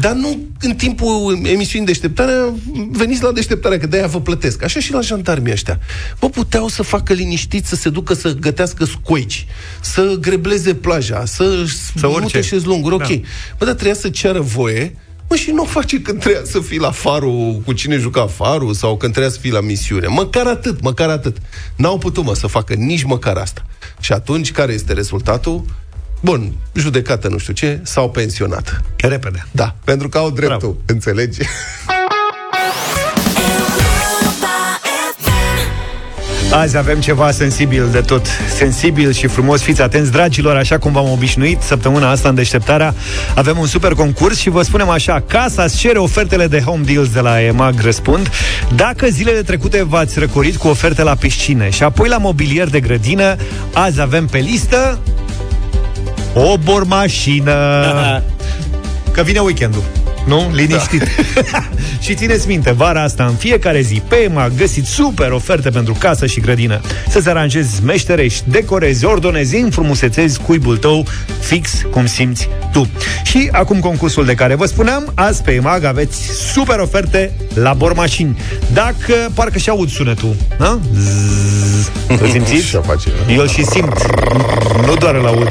dar 0.00 0.12
nu 0.12 0.38
în 0.60 0.74
timpul 0.74 1.38
emisiunii 1.42 1.86
deșteptarea, 1.86 2.54
veniți 2.90 3.22
la 3.22 3.32
deșteptarea, 3.32 3.78
că 3.78 3.86
de-aia 3.86 4.06
vă 4.06 4.20
plătesc. 4.20 4.62
Așa 4.62 4.80
și 4.80 4.92
la 4.92 5.00
jandarmii 5.00 5.52
ăștia. 5.52 5.78
Bă, 6.20 6.28
puteau 6.28 6.68
să 6.68 6.82
facă 6.82 7.12
liniștiți, 7.12 7.68
să 7.68 7.76
se 7.76 7.88
ducă 7.88 8.14
să 8.14 8.34
gătească 8.34 8.84
scoici, 8.84 9.46
să 9.80 10.16
grebleze 10.20 10.74
plaja, 10.74 11.24
să, 11.24 11.64
să 11.96 12.06
orice. 12.06 12.20
mute 12.20 12.40
șezlonguri, 12.40 12.94
ok. 12.94 13.08
Da. 13.08 13.14
Bă, 13.58 13.64
dar 13.64 13.74
trebuia 13.74 13.94
să 13.94 14.08
ceară 14.08 14.40
voie 14.40 14.96
Mă, 15.28 15.36
și 15.36 15.50
nu 15.50 15.62
o 15.62 15.66
face 15.66 16.00
când 16.00 16.20
trebuia 16.20 16.42
să 16.44 16.60
fii 16.60 16.78
la 16.78 16.90
farul 16.90 17.62
cu 17.64 17.72
cine 17.72 17.96
juca 17.96 18.26
farul 18.26 18.74
sau 18.74 18.96
când 18.96 19.12
trebuia 19.12 19.32
să 19.32 19.38
fii 19.40 19.50
la 19.50 19.60
misiune. 19.60 20.06
Măcar 20.06 20.46
atât, 20.46 20.80
măcar 20.82 21.08
atât. 21.08 21.36
N-au 21.76 21.98
putut, 21.98 22.24
mă, 22.24 22.34
să 22.34 22.46
facă 22.46 22.74
nici 22.74 23.02
măcar 23.02 23.36
asta. 23.36 23.64
Și 24.00 24.12
atunci, 24.12 24.52
care 24.52 24.72
este 24.72 24.92
rezultatul? 24.92 25.64
Bun, 26.24 26.52
judecată 26.72 27.28
nu 27.28 27.38
știu 27.38 27.52
ce, 27.52 27.80
s-au 27.82 28.10
pensionat. 28.10 28.80
Repede. 28.96 29.46
Da, 29.50 29.74
pentru 29.84 30.08
că 30.08 30.18
au 30.18 30.30
dreptul, 30.30 30.58
Bravo. 30.58 30.76
înțelegi? 30.86 31.38
Azi 36.52 36.76
avem 36.76 37.00
ceva 37.00 37.30
sensibil 37.30 37.88
de 37.92 38.00
tot. 38.00 38.26
Sensibil 38.56 39.12
și 39.12 39.26
frumos. 39.26 39.62
Fiți 39.62 39.82
atenți, 39.82 40.10
dragilor, 40.10 40.56
așa 40.56 40.78
cum 40.78 40.92
v-am 40.92 41.10
obișnuit 41.10 41.60
săptămâna 41.60 42.10
asta 42.10 42.28
în 42.28 42.34
deșteptarea. 42.34 42.94
Avem 43.34 43.58
un 43.58 43.66
super 43.66 43.92
concurs 43.92 44.38
și 44.38 44.48
vă 44.48 44.62
spunem 44.62 44.88
așa, 44.88 45.20
casa 45.26 45.62
îți 45.62 45.76
cere 45.76 45.98
ofertele 45.98 46.46
de 46.46 46.60
home 46.60 46.82
deals 46.84 47.08
de 47.08 47.20
la 47.20 47.42
EMAG 47.42 47.80
răspund. 47.80 48.30
Dacă 48.76 49.06
zilele 49.06 49.42
trecute 49.42 49.82
v-ați 49.82 50.18
răcorit 50.18 50.56
cu 50.56 50.68
oferte 50.68 51.02
la 51.02 51.14
piscine 51.14 51.70
și 51.70 51.82
apoi 51.82 52.08
la 52.08 52.16
mobilier 52.16 52.68
de 52.68 52.80
grădină, 52.80 53.36
azi 53.72 54.00
avem 54.00 54.26
pe 54.26 54.38
listă 54.38 54.98
o 56.34 56.56
bormașină. 56.64 58.22
Că 59.12 59.22
vine 59.22 59.38
weekendul. 59.38 59.82
Nu? 60.26 60.50
Liniștit. 60.52 61.02
Da. 61.52 61.68
și 62.04 62.14
țineți 62.14 62.48
minte, 62.48 62.72
vara 62.72 63.02
asta, 63.02 63.24
în 63.24 63.34
fiecare 63.34 63.80
zi, 63.80 64.02
pe 64.08 64.16
EMAG 64.16 64.52
găsiți 64.56 64.90
super 64.90 65.30
oferte 65.30 65.70
pentru 65.70 65.96
casă 65.98 66.26
și 66.26 66.40
grădină. 66.40 66.80
Să-ți 67.08 67.28
aranjezi 67.28 67.82
meșterești, 67.84 68.50
decorezi, 68.50 69.04
ordonezi, 69.04 69.56
înfrumusețezi 69.56 70.40
cuibul 70.40 70.76
tău 70.76 71.06
fix 71.40 71.70
cum 71.90 72.06
simți 72.06 72.48
tu. 72.72 72.88
Și 73.24 73.48
acum 73.52 73.80
concursul 73.80 74.24
de 74.24 74.34
care 74.34 74.54
vă 74.54 74.66
spuneam, 74.66 75.12
azi 75.14 75.42
pe 75.42 75.52
EMAG 75.52 75.84
aveți 75.84 76.30
super 76.52 76.78
oferte 76.78 77.32
la 77.54 77.72
bormașini. 77.72 78.38
Dacă, 78.72 79.14
parcă 79.34 79.58
și 79.58 79.68
aud 79.68 79.90
sunetul, 79.90 80.34
da? 80.58 80.78
Zzz. 80.94 81.90
Îl 82.20 82.28
simțiți? 82.28 82.66
Și-o 82.68 82.80
face. 82.80 83.08
Eu 83.36 83.46
și 83.46 83.64
simt, 83.64 84.06
nu 84.86 84.94
doar 84.94 85.14
la 85.14 85.28
aud. 85.28 85.48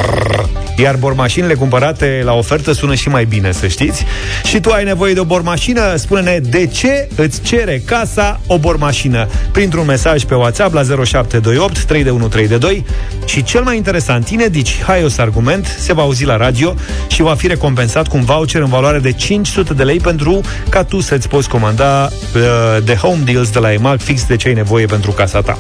Iar 0.78 0.96
bormașinile 0.96 1.54
cumpărate 1.54 2.22
la 2.24 2.34
ofertă 2.34 2.72
sună 2.72 2.96
și 2.96 3.10
mai 3.10 3.26
bine, 3.26 3.52
să 3.52 3.68
știți. 3.68 4.06
Și 4.44 4.60
tu 4.60 4.70
ai 4.70 4.84
nevoie 4.84 5.14
de 5.14 5.20
o 5.20 5.24
bormașină? 5.24 5.96
Spune-ne 5.96 6.40
de 6.40 6.66
ce 6.66 7.08
îți 7.16 7.42
cere 7.42 7.82
casa 7.86 8.40
o 8.48 8.58
bormașină. 8.58 9.28
Printr-un 9.52 9.86
mesaj 9.86 10.24
pe 10.24 10.36
WhatsApp 10.36 10.74
la 10.74 10.82
0728 10.82 11.84
3132 11.84 12.86
și 13.26 13.44
cel 13.44 13.64
mai 13.64 13.76
interesant, 13.76 14.30
inedici 14.30 14.82
Haios 14.84 15.18
Argument 15.18 15.76
se 15.80 15.94
va 15.94 16.02
auzi 16.02 16.26
la 16.26 16.38
radio 16.38 16.76
și 17.08 17.22
va 17.22 17.36
fi 17.36 17.48
recompensat 17.48 18.08
cu 18.08 18.18
un 18.18 18.24
voucher 18.24 18.62
în 18.62 18.70
valoare 18.70 19.00
de 19.00 19.12
500 19.12 19.74
de 19.74 19.84
lei 19.84 20.00
pentru 20.00 20.42
ca 20.70 20.84
tu 20.84 21.00
să-ți 21.00 21.28
poți 21.28 21.50
comanda 21.50 22.04
uh, 22.04 22.84
de 22.84 22.96
home 22.96 23.22
deals 23.26 23.50
de 23.50 23.60
la 23.60 23.74
EMAG 23.74 24.00
fix 24.00 24.26
de 24.26 24.36
ce 24.36 24.48
ai 24.48 24.54
nevoie 24.54 24.86
pentru 24.86 25.12
casa 25.12 25.42
ta. 25.42 25.58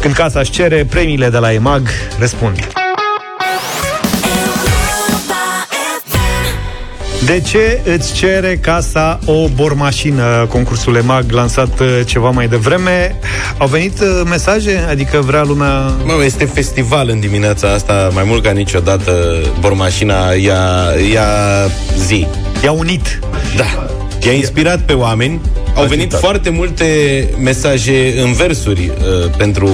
Când 0.00 0.14
casa 0.14 0.40
își 0.40 0.50
cere 0.50 0.86
premiile 0.90 1.28
de 1.28 1.38
la 1.38 1.52
EMAG, 1.52 1.88
răspund. 2.18 2.91
De 7.24 7.40
ce 7.40 7.80
îți 7.84 8.14
cere 8.14 8.58
casa 8.60 9.18
o 9.24 9.48
bormașină? 9.48 10.46
Concursul 10.48 10.96
EMAG 10.96 11.30
lansat 11.30 11.80
uh, 11.80 12.00
ceva 12.04 12.30
mai 12.30 12.48
devreme. 12.48 13.16
Au 13.58 13.66
venit 13.66 14.00
uh, 14.00 14.22
mesaje? 14.28 14.84
Adică 14.88 15.20
vrea 15.20 15.42
lumea... 15.42 15.94
Mă, 16.04 16.24
este 16.24 16.44
festival 16.44 17.08
în 17.08 17.20
dimineața 17.20 17.68
asta, 17.68 18.10
mai 18.12 18.24
mult 18.26 18.42
ca 18.42 18.50
niciodată, 18.50 19.12
bormașina 19.60 20.32
ia, 20.32 20.60
ia 21.12 21.26
zi. 21.96 22.26
I-a 22.64 22.72
unit. 22.72 23.18
Da. 23.56 23.86
I-a 24.26 24.32
inspirat 24.32 24.80
pe 24.80 24.92
oameni. 24.92 25.40
Au 25.74 25.84
venit 25.84 26.12
foarte 26.12 26.50
multe 26.50 26.84
mesaje 27.42 28.20
în 28.22 28.32
versuri 28.32 28.90
uh, 28.98 29.30
pentru 29.36 29.68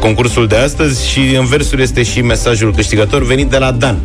concursul 0.00 0.46
de 0.46 0.56
astăzi 0.56 1.08
și 1.08 1.20
în 1.38 1.44
versuri 1.44 1.82
este 1.82 2.02
și 2.02 2.20
mesajul 2.20 2.74
câștigător 2.74 3.22
venit 3.22 3.50
de 3.50 3.58
la 3.58 3.70
Dan. 3.70 3.98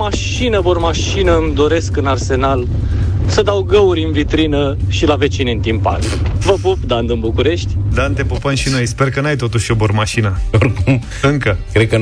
Bormașină, 0.00 0.60
bormașină 0.60 1.36
îmi 1.36 1.54
doresc 1.54 1.96
în 1.96 2.06
arsenal 2.06 2.66
să 3.26 3.42
dau 3.42 3.62
găuri 3.62 4.02
în 4.04 4.12
vitrină 4.12 4.76
și 4.88 5.06
la 5.06 5.14
vecini 5.14 5.52
în 5.52 5.58
timpar. 5.58 5.98
Vă 6.38 6.54
pup, 6.62 6.78
Dan 6.86 7.06
din 7.06 7.20
București. 7.20 7.76
Dan, 7.94 8.12
te 8.14 8.24
pupăm 8.24 8.54
și 8.54 8.68
noi. 8.68 8.86
Sper 8.86 9.10
că 9.10 9.20
n-ai 9.20 9.36
totuși 9.36 9.70
o 9.70 9.74
bormașină. 9.74 10.40
Oricum, 10.52 11.02
Încă. 11.22 11.58
cred 11.72 11.88
că 11.88 11.96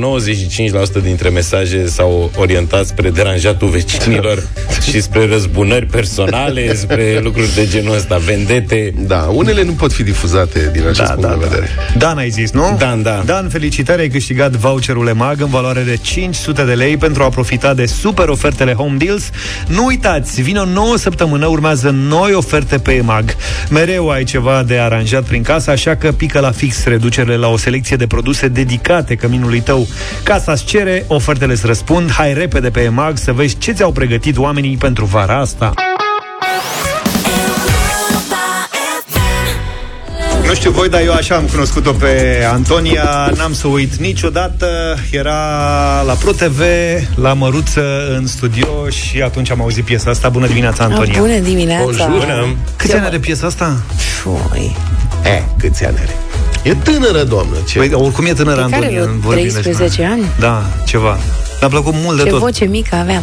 95% 0.99 1.03
dintre 1.03 1.29
mesaje 1.29 1.87
s-au 1.87 2.31
orientat 2.37 2.87
spre 2.87 3.11
deranjatul 3.11 3.69
vecinilor 3.69 4.43
și 4.91 5.01
spre 5.01 5.27
răzbunări 5.27 5.87
personale, 5.87 6.75
spre 6.85 7.21
lucruri 7.23 7.55
de 7.55 7.67
genul 7.67 7.95
ăsta, 7.95 8.17
vendete. 8.17 8.95
Da, 9.07 9.29
unele 9.33 9.63
nu 9.65 9.73
pot 9.73 9.93
fi 9.93 10.03
difuzate 10.03 10.71
din 10.73 10.83
acest 10.83 10.97
Da, 11.09 11.13
punct 11.13 11.29
da, 11.29 11.35
de 11.35 11.41
da. 11.41 11.47
vedere. 11.49 11.69
Dan 11.99 12.17
ai 12.19 12.31
zis, 12.31 12.51
nu? 12.51 12.77
Dan, 12.79 13.03
da. 13.03 13.23
Dan, 13.27 13.49
felicitări, 13.49 14.01
ai 14.01 14.09
câștigat 14.09 14.51
voucherul 14.57 15.07
EMAG 15.09 15.41
în 15.41 15.49
valoare 15.49 15.83
de 15.83 15.97
500 16.03 16.65
de 16.65 16.73
lei 16.73 16.97
pentru 16.97 17.23
a 17.23 17.29
profita 17.29 17.75
de 17.75 17.87
super 17.87 18.29
ofertele 18.29 18.73
Home 18.73 18.97
Deals. 18.97 19.31
Nu 19.69 19.85
uitați, 19.85 20.43
vine 20.43 20.59
o 20.59 20.65
nouă 20.65 20.97
săptămână, 21.19 21.47
urmează 21.47 21.91
noi 21.91 22.33
oferte 22.33 22.79
pe 22.79 22.93
EMAG. 22.93 23.37
Mereu 23.71 24.11
ai 24.11 24.25
ceva 24.25 24.63
de 24.63 24.79
aranjat 24.79 25.23
prin 25.23 25.43
casă, 25.43 25.71
așa 25.71 25.97
că 25.97 26.13
pică 26.13 26.41
la 26.41 26.51
fix 26.51 26.85
reducerile 26.85 27.37
la 27.37 27.49
o 27.49 27.57
selecție 27.57 27.97
de 27.97 28.07
produse 28.07 28.49
dedicate 28.49 29.15
căminului 29.15 29.61
tău. 29.61 29.87
Casa 30.23 30.53
îți 30.53 30.65
cere, 30.65 31.05
ofertele 31.07 31.53
îți 31.53 31.67
răspund, 31.67 32.11
hai 32.11 32.35
repede 32.35 32.71
pe 32.71 32.81
EMAG 32.81 33.17
să 33.17 33.33
vezi 33.33 33.59
ce 33.59 33.73
ți-au 33.73 33.93
pregătit 33.93 34.39
oamenii 34.39 34.77
pentru 34.77 35.05
vara 35.05 35.41
asta. 35.41 35.73
Știu 40.69 40.81
voi, 40.81 40.89
dar 40.89 41.01
eu 41.01 41.13
așa 41.13 41.35
am 41.35 41.45
cunoscut-o 41.45 41.93
pe 41.93 42.45
Antonia 42.53 43.33
N-am 43.37 43.53
să 43.55 43.67
uit 43.67 43.95
niciodată 43.95 44.67
Era 45.11 45.35
la 46.07 46.13
ProTV, 46.13 46.61
la 47.15 47.33
Măruță 47.33 48.15
în 48.17 48.27
studio 48.27 48.89
Și 48.89 49.23
atunci 49.23 49.51
am 49.51 49.61
auzit 49.61 49.85
piesa 49.85 50.11
asta 50.11 50.29
Bună 50.29 50.47
dimineața, 50.47 50.85
Antonia 50.85 51.13
Ah, 51.13 51.19
Bună 51.19 51.39
dimineața! 51.39 51.85
Bonjour. 52.07 52.57
Câți 52.77 52.95
ani 52.95 53.05
are 53.05 53.19
piesa 53.19 53.47
asta? 53.47 53.77
Fui. 53.97 54.77
E, 55.25 55.43
câți 55.59 55.85
ani 55.85 55.97
are? 55.99 56.17
E 56.63 56.75
tânără, 56.75 57.23
doamnă. 57.25 57.57
Ce? 57.69 57.79
Păi, 57.79 57.91
oricum 57.93 58.25
e 58.27 58.33
tânără 58.33 58.63
De 58.63 58.71
care, 58.71 58.75
Antonia 58.85 59.03
vreo 59.03 59.15
vorbim 59.21 59.43
despre- 59.43 59.63
13 59.63 60.05
ani? 60.05 60.23
Da, 60.41 60.63
ceva 60.87 61.19
Mi-a 61.61 61.69
plăcut 61.69 61.95
mult 61.97 62.17
de 62.17 62.23
Ce 62.23 62.29
tot 62.29 62.39
voce 62.39 62.65
mică 62.65 62.95
aveam. 62.95 63.23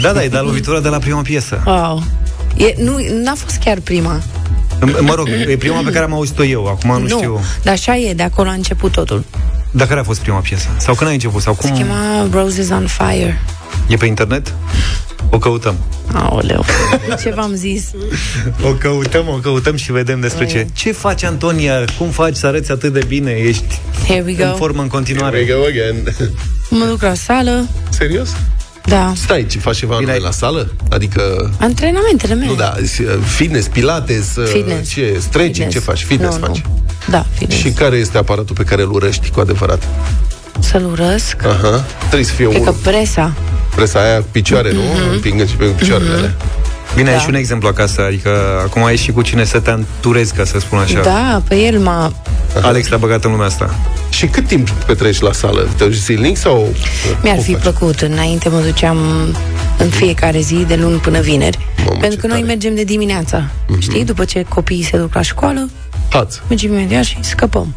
Da, 0.00 0.12
da, 0.12 0.22
e 0.24 0.28
dat 0.28 0.44
lovitura 0.44 0.80
de 0.80 0.88
la 0.88 0.98
prima 0.98 1.20
piesă 1.20 1.62
Wow. 1.66 2.02
E, 2.56 2.74
nu, 2.78 2.96
n-a 3.22 3.34
fost 3.34 3.56
chiar 3.64 3.78
prima. 3.84 4.20
Mă 5.00 5.14
rog, 5.14 5.28
e 5.48 5.56
prima 5.56 5.80
pe 5.84 5.90
care 5.90 6.04
am 6.04 6.12
auzit-o 6.12 6.44
eu 6.44 6.66
Acum 6.66 6.90
nu, 6.90 6.98
nu, 6.98 7.08
știu 7.08 7.40
dar 7.62 7.72
așa 7.74 7.96
e, 7.96 8.12
de 8.14 8.22
acolo 8.22 8.48
a 8.48 8.52
început 8.52 8.92
totul. 8.92 9.24
Dar 9.70 9.86
care 9.86 10.00
a 10.00 10.02
fost 10.02 10.20
prima 10.20 10.38
piesă? 10.38 10.68
Sau 10.78 10.94
când 10.94 11.08
ai 11.08 11.14
început? 11.14 11.42
Sau 11.42 11.54
cum? 11.54 11.68
Se 11.68 11.82
chema 11.82 12.28
Roses 12.32 12.70
on 12.70 12.86
Fire. 12.86 13.40
E 13.88 13.96
pe 13.96 14.06
internet? 14.06 14.54
O 15.30 15.38
căutăm 15.38 15.74
Aoleu. 16.12 16.64
Ce 17.22 17.30
v-am 17.30 17.54
zis? 17.54 17.90
O 18.62 18.68
căutăm, 18.68 19.28
o 19.28 19.32
căutăm 19.32 19.76
și 19.76 19.92
vedem 19.92 20.20
despre 20.20 20.44
Oi. 20.44 20.50
ce. 20.50 20.66
Ce 20.72 20.92
faci, 20.92 21.22
Antonia? 21.22 21.84
Cum 21.98 22.08
faci 22.08 22.36
să 22.36 22.46
arăți 22.46 22.70
atât 22.70 22.92
de 22.92 23.04
bine? 23.08 23.30
Ești 23.30 23.80
Here 24.06 24.22
we 24.26 24.44
în 24.44 24.50
go. 24.50 24.56
formă 24.56 24.82
în 24.82 24.88
Here 24.88 24.88
we 24.88 24.88
continuare. 24.88 25.44
go 25.44 25.64
again. 25.68 26.14
Mă 26.70 26.84
duc 26.84 27.02
la 27.02 27.14
sală. 27.14 27.66
Serios? 27.88 28.28
Da. 28.86 29.12
Stai, 29.16 29.46
ce 29.46 29.58
faci 29.58 29.76
ceva 29.76 29.92
Bine, 29.98 30.04
Bine, 30.04 30.12
ai- 30.12 30.24
la 30.24 30.30
sală? 30.30 30.68
Adică... 30.90 31.50
Antrenamentele 31.58 32.34
mele. 32.34 32.46
Nu, 32.50 32.54
da, 32.54 32.74
fitness, 33.24 33.66
pilates, 33.66 34.26
Fitness. 34.52 34.90
ce, 34.90 35.16
stretching, 35.18 35.70
ce 35.70 35.78
faci? 35.78 36.04
Fitness 36.04 36.36
nu, 36.36 36.46
faci. 36.46 36.56
Nu. 36.64 36.80
Da, 37.10 37.26
fitness. 37.38 37.60
Și 37.60 37.70
care 37.70 37.96
este 37.96 38.18
aparatul 38.18 38.54
pe 38.54 38.62
care 38.64 38.82
îl 38.82 38.92
urăști 38.92 39.30
cu 39.30 39.40
adevărat? 39.40 39.82
Să-l 40.60 40.84
urăsc. 40.90 41.44
Aha. 41.44 41.84
Trebuie 41.98 42.24
să 42.24 42.32
fie 42.32 42.48
Cred 42.48 42.62
că 42.62 42.70
unul. 42.70 42.80
presa. 42.82 43.32
Presa 43.74 44.00
aia 44.00 44.18
cu 44.18 44.26
picioare, 44.30 44.72
nu? 44.72 44.80
Împingând 45.12 45.48
și 45.48 45.54
pe 45.56 45.64
picioarele 45.64 46.14
alea. 46.14 46.34
Bine, 46.94 47.08
ai 47.08 47.14
Da. 47.14 47.20
și 47.20 47.28
un 47.28 47.34
exemplu 47.34 47.68
acasă, 47.68 48.00
adică 48.06 48.30
acum 48.64 48.84
ai 48.84 48.96
și 48.96 49.12
cu 49.12 49.22
cine 49.22 49.44
să 49.44 49.60
te 49.60 49.70
anturezi, 49.70 50.34
ca 50.34 50.44
să 50.44 50.58
spun 50.58 50.78
așa. 50.78 51.00
Da, 51.00 51.42
pe 51.48 51.54
el 51.56 51.78
m-a... 51.78 52.12
Alex 52.62 52.88
te-a 52.88 52.96
băgat 52.96 53.24
în 53.24 53.30
lumea 53.30 53.46
asta. 53.46 53.74
Și 54.08 54.26
cât 54.26 54.46
timp 54.46 54.70
petreci 54.70 55.20
la 55.20 55.32
sală? 55.32 55.68
Te 55.76 55.84
duci 55.84 55.94
zilnic 55.94 56.36
sau... 56.36 56.68
Mi-ar 57.22 57.34
cum 57.34 57.44
fi 57.44 57.52
faci? 57.52 57.60
plăcut. 57.62 58.00
Înainte 58.00 58.48
mă 58.48 58.58
duceam 58.60 58.96
în 59.78 59.88
fiecare 59.88 60.40
zi, 60.40 60.64
de 60.68 60.74
luni 60.76 60.98
până 60.98 61.20
vineri. 61.20 61.58
Mamă, 61.86 61.90
pentru 62.00 62.10
ce 62.10 62.16
că 62.20 62.26
noi 62.26 62.36
tare. 62.40 62.46
mergem 62.52 62.74
de 62.74 62.84
dimineața. 62.84 63.44
Știi? 63.78 64.04
După 64.04 64.24
ce 64.24 64.44
copiii 64.48 64.82
se 64.84 64.96
duc 64.96 65.14
la 65.14 65.22
școală, 65.22 65.68
Haț. 66.10 66.34
mergem 66.48 66.72
imediat 66.72 67.04
și 67.04 67.16
scăpăm. 67.20 67.74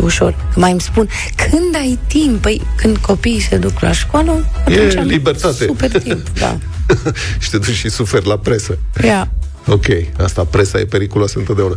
Ce 0.00 0.06
ușor. 0.06 0.34
Mai 0.54 0.70
îmi 0.70 0.80
spun, 0.80 1.08
când 1.36 1.74
ai 1.74 1.98
timp? 2.06 2.42
Păi, 2.42 2.62
când 2.76 2.96
copiii 2.96 3.40
se 3.40 3.56
duc 3.56 3.80
la 3.80 3.92
școală, 3.92 4.44
atunci 4.66 4.96
am 4.96 5.04
libertate. 5.06 5.64
super 5.64 5.90
timp, 6.02 6.28
da. 6.38 6.58
și 7.40 7.50
te 7.50 7.58
duci 7.58 7.74
și 7.74 7.88
suferi 7.88 8.26
la 8.26 8.36
presă. 8.38 8.78
Ia. 9.04 9.30
Ok, 9.66 9.84
asta, 10.22 10.44
presa 10.44 10.78
e 10.78 10.84
periculoasă 10.84 11.38
întotdeauna. 11.38 11.74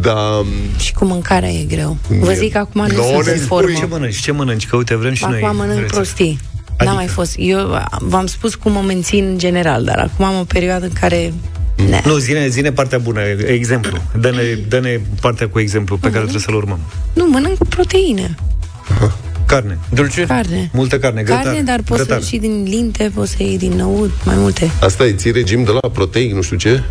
Dar 0.00 0.44
Și 0.78 0.92
cu 0.92 1.04
mâncarea 1.04 1.48
e 1.48 1.64
greu. 1.64 1.96
Vă 2.08 2.32
E- 2.32 2.34
zic, 2.34 2.56
acum 2.56 2.86
nu 2.86 2.96
Nouă 2.96 3.12
sunt 3.12 3.24
ne 3.26 3.30
în 3.32 3.36
spui. 3.36 3.46
formă. 3.46 3.78
Ce 3.78 3.86
mănânci? 3.86 4.20
Ce 4.20 4.32
mănânci? 4.32 4.66
Că 4.66 4.76
uite, 4.76 4.94
vrem 4.96 5.12
și 5.14 5.24
noi. 5.28 5.42
Acum 5.42 5.56
mănânc 5.56 5.74
rețete. 5.78 5.94
prostii. 5.94 6.38
N-a 6.84 6.92
mai 6.92 7.06
fost. 7.06 7.34
Eu 7.38 7.78
v-am 7.98 8.26
spus 8.26 8.54
cum 8.54 8.72
mă 8.72 8.80
mențin 8.86 9.24
în 9.24 9.38
general, 9.38 9.84
dar 9.84 9.98
acum 9.98 10.24
am 10.24 10.38
o 10.40 10.44
perioadă 10.44 10.84
în 10.84 10.92
care... 11.00 11.32
Ne. 11.88 12.00
Nu, 12.04 12.16
zine, 12.16 12.48
zine 12.48 12.72
partea 12.72 12.98
bună, 12.98 13.20
exemplu. 13.46 14.02
Dă-ne, 14.20 14.42
dă-ne 14.68 15.00
partea 15.20 15.48
cu 15.48 15.58
exemplu 15.60 15.96
pe 15.96 16.06
care 16.08 16.20
trebuie 16.20 16.40
să-l 16.42 16.54
urmăm. 16.54 16.78
Nu, 17.12 17.26
mănânc 17.28 17.58
cu 17.58 17.66
proteine. 17.66 18.34
Carne. 19.46 19.78
Dulce? 19.94 20.24
Carne. 20.26 20.70
Multă 20.72 20.98
carne, 20.98 21.22
grătar. 21.22 21.42
Carne, 21.42 21.62
dar 21.62 21.80
poți 21.84 22.00
să 22.00 22.06
grătar. 22.06 22.18
iei 22.22 22.28
și 22.30 22.36
din 22.36 22.62
linte, 22.68 23.10
poți 23.14 23.30
să 23.30 23.36
iei 23.42 23.58
din 23.58 23.72
năut, 23.72 24.10
mai 24.24 24.34
multe. 24.38 24.70
asta 24.80 25.04
e, 25.06 25.12
ții 25.12 25.30
regim 25.30 25.64
de 25.64 25.70
la 25.70 25.88
proteic, 25.88 26.32
nu 26.32 26.42
știu 26.42 26.56
ce? 26.56 26.82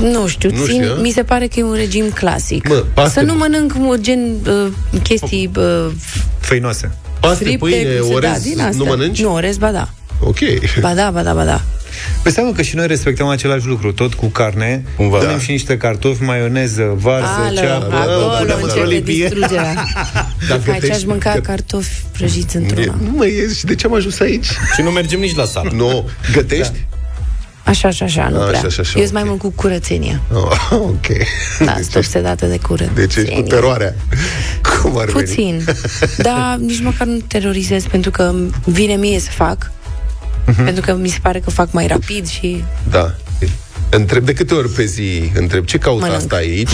Nu 0.00 0.26
știu, 0.26 0.50
Nu 0.50 0.64
țin, 0.64 0.80
știu, 0.82 0.92
a? 0.92 1.00
mi 1.00 1.10
se 1.10 1.22
pare 1.22 1.46
că 1.46 1.60
e 1.60 1.62
un 1.62 1.72
regim 1.74 2.04
clasic. 2.14 2.68
Mă, 2.68 2.84
paste- 2.94 3.18
să 3.18 3.24
nu 3.24 3.34
mănânc 3.34 3.72
mă, 3.74 3.96
gen 4.00 4.20
uh, 4.46 4.66
chestii 5.02 5.50
uh, 5.56 5.86
Făinoase. 6.38 6.90
Paste, 7.20 7.44
fripte, 7.44 7.58
pâine, 7.58 7.94
cu- 7.98 8.12
orez, 8.12 8.30
da, 8.30 8.38
din 8.38 8.60
astea. 8.60 8.70
nu 8.76 8.84
mănânci? 8.84 9.22
Nu, 9.22 9.32
orez, 9.32 9.56
ba 9.56 9.70
da. 9.70 9.88
Ok. 10.20 10.38
Ba 10.80 10.94
da, 10.94 11.10
ba 11.10 11.22
da, 11.22 11.32
ba 11.34 11.44
da. 11.44 11.60
Păi 12.22 12.32
seamă 12.32 12.52
că 12.52 12.62
și 12.62 12.76
noi 12.76 12.86
respectăm 12.86 13.26
același 13.26 13.66
lucru, 13.66 13.92
tot 13.92 14.14
cu 14.14 14.26
carne, 14.26 14.84
Cumva. 14.96 15.16
punem 15.18 15.32
Da. 15.32 15.38
și 15.42 15.50
niște 15.50 15.76
cartofi, 15.76 16.22
maioneză, 16.22 16.92
varză, 16.96 17.26
Alo, 17.46 17.60
ceapă, 17.60 17.94
acolo 17.94 18.26
punem 18.38 18.56
începe 18.62 18.62
într-o 18.62 18.82
lipie. 18.84 19.14
distrugerea. 19.28 19.86
Dacă 20.48 20.70
Aici 20.70 20.90
aș 20.90 21.04
mânca 21.04 21.40
cartofi 21.42 22.02
prăjiți 22.12 22.56
într-una. 22.56 22.94
Nu 23.02 23.10
mai 23.16 23.32
ies 23.34 23.56
și 23.58 23.64
de 23.64 23.74
ce 23.74 23.86
am 23.86 23.94
ajuns 23.94 24.20
aici? 24.20 24.46
Și 24.74 24.82
nu 24.82 24.90
mergem 24.90 25.20
nici 25.20 25.34
la 25.34 25.44
sală. 25.44 25.70
Nu, 25.74 26.08
gătești? 26.32 26.84
Așa, 27.64 27.88
așa, 27.88 28.04
așa, 28.04 28.28
nu 28.28 28.36
Așa, 28.40 28.46
prea. 28.48 28.60
așa, 28.60 28.80
așa, 28.80 28.92
Eu 28.98 29.02
sunt 29.02 29.12
mai 29.12 29.22
ok. 29.22 29.28
mult 29.28 29.40
cu 29.40 29.50
curățenia. 29.50 30.20
Oh, 30.32 30.70
ok. 30.92 31.06
Da, 31.64 31.72
sunt 31.80 31.94
obsedată 31.94 32.46
de 32.46 32.58
curățenie. 32.58 33.06
Deci 33.06 33.16
ești 33.16 33.34
cu 33.34 33.40
teroarea. 33.40 33.94
Cum 34.82 34.98
ar 34.98 35.04
veni? 35.04 35.24
Puțin. 35.26 35.64
Dar 36.26 36.56
nici 36.60 36.80
măcar 36.80 37.06
nu 37.06 37.16
terorizez 37.26 37.84
pentru 37.84 38.10
că 38.10 38.34
vine 38.64 38.94
mie 38.94 39.18
să 39.18 39.30
fac. 39.30 39.70
Mhm. 40.46 40.64
Pentru 40.64 40.82
că 40.82 40.94
mi 40.94 41.08
se 41.08 41.18
pare 41.22 41.38
că 41.40 41.50
fac 41.50 41.72
mai 41.72 41.86
rapid 41.86 42.26
și 42.28 42.64
Da. 42.90 43.14
Întreb 43.90 44.24
de 44.24 44.32
câte 44.32 44.54
ori 44.54 44.68
pe 44.68 44.84
zi, 44.84 45.30
întreb 45.34 45.64
ce 45.64 45.78
caută 45.78 46.00
Mănânc. 46.04 46.20
asta 46.20 46.36
aici? 46.36 46.70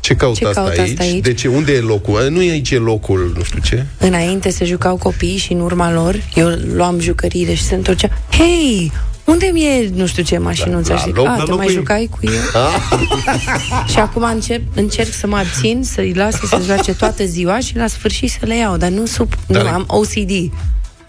Ce 0.00 0.14
caută 0.16 0.38
Ce 0.38 0.46
asta, 0.46 0.60
caută 0.62 0.80
aici? 0.80 0.90
asta 0.90 1.02
aici? 1.02 1.22
De 1.24 1.34
ce? 1.34 1.48
Unde 1.48 1.72
e 1.72 1.80
locul? 1.80 2.26
Nu 2.30 2.42
e 2.42 2.50
aici 2.50 2.70
e 2.70 2.76
locul, 2.78 3.32
nu 3.36 3.42
știu 3.42 3.60
ce. 3.60 3.84
înainte 3.98 4.50
se 4.50 4.64
jucau 4.64 4.96
copiii 4.96 5.36
și 5.36 5.52
în 5.52 5.60
urma 5.60 5.92
lor 5.92 6.16
eu 6.34 6.48
luam 6.74 7.00
jucăriile 7.00 7.54
și 7.54 7.62
se 7.62 7.74
întorcea 7.74 8.08
Hei, 8.30 8.92
unde 9.24 9.50
mi-e 9.52 9.90
nu 9.94 10.06
știu 10.06 10.22
ce 10.22 10.38
mașinuță? 10.38 10.92
La- 10.92 10.98
și 10.98 11.06
la 11.06 11.12
zic, 11.12 11.16
loc- 11.22 11.26
a, 11.26 11.30
la 11.30 11.34
te 11.34 11.40
locul 11.40 11.56
mai 11.56 11.66
ei." 11.66 11.72
jucai 11.74 12.08
cu 12.10 12.18
el? 12.22 12.32
și 13.92 13.98
acum 13.98 14.22
încerc, 14.22 14.62
încerc 14.74 15.12
să 15.12 15.26
mă 15.26 15.36
abțin, 15.36 15.80
să-i 15.84 16.12
las 16.16 16.34
să 16.34 16.46
se 16.46 16.58
joace 16.66 16.94
toată 16.94 17.24
ziua 17.24 17.58
și 17.58 17.76
la 17.76 17.86
sfârșit 17.86 18.30
să 18.30 18.46
le 18.46 18.56
iau, 18.56 18.76
dar 18.76 18.88
nu 18.90 19.06
sub, 19.06 19.32
nu, 19.46 19.54
Dar- 19.62 19.66
am 19.66 19.84
OCD. 19.86 20.30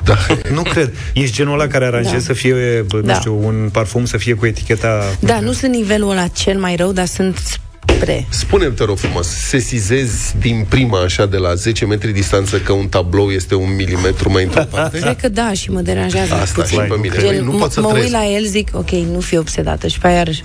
Da. 0.03 0.17
Nu 0.53 0.61
cred. 0.61 0.93
Ești 1.13 1.35
genul 1.35 1.53
ăla 1.53 1.67
care 1.67 1.85
aranjezi 1.85 2.13
Da. 2.13 2.19
să 2.19 2.33
fie, 2.33 2.85
bă, 2.87 2.95
nu 2.97 3.01
Da. 3.01 3.13
știu, 3.13 3.45
un 3.45 3.69
parfum 3.71 4.05
să 4.05 4.17
fie 4.17 4.33
cu 4.33 4.45
eticheta... 4.45 5.03
Da, 5.19 5.39
nu 5.39 5.51
sunt 5.51 5.71
nivelul 5.73 6.09
ăla 6.11 6.27
cel 6.27 6.59
mai 6.59 6.75
rău, 6.75 6.91
dar 6.91 7.05
sunt 7.05 7.37
spre. 7.85 8.25
Spune-mi, 8.29 8.73
te 8.73 8.83
rog 8.83 8.97
frumos, 8.97 9.27
sesizezi 9.27 10.35
din 10.39 10.65
prima, 10.69 10.99
așa, 11.01 11.25
de 11.25 11.37
la 11.37 11.53
10 11.53 11.85
metri 11.85 12.11
distanță, 12.11 12.57
că 12.59 12.71
un 12.71 12.87
tablou 12.87 13.31
este 13.31 13.55
un 13.55 13.75
milimetru 13.75 14.31
mai 14.31 14.43
într-o 14.43 14.63
parte? 14.69 14.99
Cred 14.99 15.17
că 15.21 15.29
da, 15.29 15.53
și 15.53 15.71
mă 15.71 15.79
deranjează 15.81 16.33
Asta 16.33 16.61
puțin. 16.61 16.79
și 16.81 16.85
pe 16.87 16.95
mine. 17.01 17.15
Gen, 17.19 17.43
Nu 17.45 17.55
m- 17.55 17.59
pot 17.59 17.71
să 17.71 17.79
mă 17.79 17.85
uit 17.87 17.95
trăiesc. 17.95 18.13
la 18.15 18.25
el, 18.27 18.45
zic, 18.45 18.67
ok, 18.73 18.89
nu 18.89 19.19
fi 19.19 19.37
obsedată 19.37 19.87
și 19.87 19.99
pe 19.99 20.07
aia 20.07 20.15
iarăși. 20.17 20.41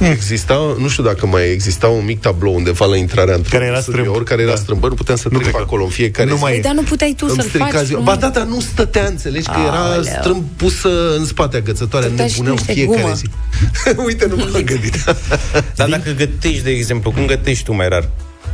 Exista, 0.00 0.74
nu 0.78 0.88
știu 0.88 1.02
dacă 1.02 1.26
mai 1.26 1.50
exista 1.50 1.86
un 1.88 2.04
mic 2.04 2.20
tablou 2.20 2.54
undeva 2.54 2.86
la 2.86 2.96
intrarea 2.96 3.34
într-un 3.34 3.58
Care 3.58 3.70
era 3.70 3.80
strâmb. 3.80 4.04
studio, 4.04 4.22
care 4.22 4.42
era 4.42 4.50
Da. 4.50 4.56
strâmb. 4.56 4.80
Bă, 4.80 4.88
nu 4.88 4.94
puteam 4.94 5.16
să 5.16 5.28
Nu 5.30 5.38
trec 5.38 5.42
cred 5.50 5.54
că- 5.60 5.66
acolo 5.66 5.84
în 5.84 5.90
fiecare 5.90 6.28
Nu 6.28 6.36
zi. 6.36 6.42
mai 6.42 6.52
Păi, 6.52 6.60
dar 6.60 6.72
nu 6.72 6.82
puteai 6.82 7.14
tu 7.16 7.24
Îmi 7.28 7.36
să-l 7.38 7.48
strica 7.48 7.66
faci. 7.66 7.84
ziua. 7.84 7.98
nu? 7.98 8.04
Ba 8.04 8.16
da, 8.16 8.28
dar 8.28 8.44
nu 8.46 8.60
stătea, 8.60 9.06
înțelegi 9.06 9.46
că 9.46 9.56
era 9.66 9.76
Aoleu. 9.84 10.02
strâmb 10.02 10.44
pusă 10.56 11.16
în 11.16 11.24
spate 11.24 11.56
agățătoarea, 11.56 12.08
Stătea 12.08 12.26
și 12.26 12.32
nebuneau 12.32 12.54
niște 12.56 12.72
fiecare 12.72 13.00
gumă. 13.02 13.14
zi. 13.14 13.26
Uite, 14.06 14.26
nu 14.26 14.36
m-am 14.36 14.50
gândit. 14.64 15.04
Dar 15.76 15.88
dacă 15.88 16.10
gătești, 16.16 16.62
de 16.62 16.70
exemplu, 16.70 17.10
cum 17.10 17.26
gătești 17.26 17.64
tu 17.64 17.72
mai 17.74 17.88
rar? 17.88 18.08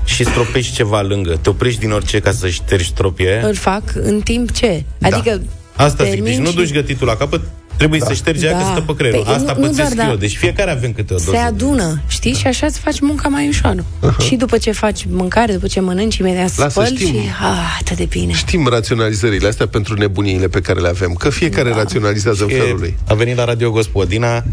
Și 0.05 0.25
stropești 0.25 0.75
ceva 0.75 1.01
lângă, 1.03 1.39
te 1.43 1.49
oprești 1.49 1.81
din 1.81 1.91
orice 1.91 2.19
ca 2.21 2.33
să 2.33 2.49
ștergi 2.49 2.87
stropie. 2.89 3.41
Îl 3.45 3.55
fac 3.55 3.83
în 3.95 4.21
timp 4.21 4.51
ce? 4.53 4.85
Adică 5.03 5.41
Asta 5.77 6.05
zic, 6.05 6.13
deci 6.13 6.23
termin 6.25 6.43
nu 6.43 6.49
și- 6.49 6.55
duci 6.57 6.73
gătitul 6.73 7.07
la 7.07 7.17
capăt, 7.17 7.41
trebuie 7.81 8.01
să 8.01 8.13
ștergi 8.13 8.45
aia 8.47 8.53
Da. 8.53 8.59
că 8.59 8.65
stă 8.73 8.81
pe 8.81 8.95
creierul. 8.97 9.23
Păi, 9.25 9.35
Asta 9.35 9.53
nu- 9.53 9.61
nu 9.61 9.67
pățesc 9.69 9.95
doar, 9.95 10.07
eu, 10.09 10.15
da. 10.15 10.21
deci 10.21 10.37
fiecare 10.37 10.71
avem 10.71 10.93
câte 10.93 11.13
o 11.15 11.17
doză. 11.17 11.31
se 11.31 11.37
adună, 11.37 12.01
știi? 12.09 12.33
Și 12.35 12.47
așa 12.47 12.67
îți 12.67 12.79
faci 12.79 13.01
munca 13.01 13.29
mai 13.29 13.49
ușoară. 13.49 13.85
Și 14.27 14.35
după 14.35 14.57
ce 14.59 14.71
faci 14.73 15.05
mâncare, 15.09 15.53
după 15.53 15.67
ce 15.67 15.81
mănânci, 15.81 16.17
imediat 16.17 16.57
Lasă, 16.57 16.69
spăl 16.71 16.85
știm. 16.87 17.07
și 17.07 17.15
ah, 17.41 17.79
atât 17.81 17.97
de 17.97 18.05
bine. 18.09 18.33
Știm 18.33 18.67
raționalizările 18.71 19.49
astea 19.49 19.67
pentru 19.67 19.95
nebuniile 19.95 20.49
pe 20.49 20.61
care 20.61 20.81
le 20.81 20.89
avem, 20.89 21.13
că 21.13 21.31
fiecare 21.31 21.71
Da. 21.71 21.77
raționalizează 21.77 22.45
în 22.45 22.51
E, 22.51 22.53
felul 22.55 22.79
lui. 22.79 22.97
a 23.09 23.15
venit 23.15 23.37
la 23.37 23.45
Radio 23.45 23.71
Gospodina, 23.71 24.45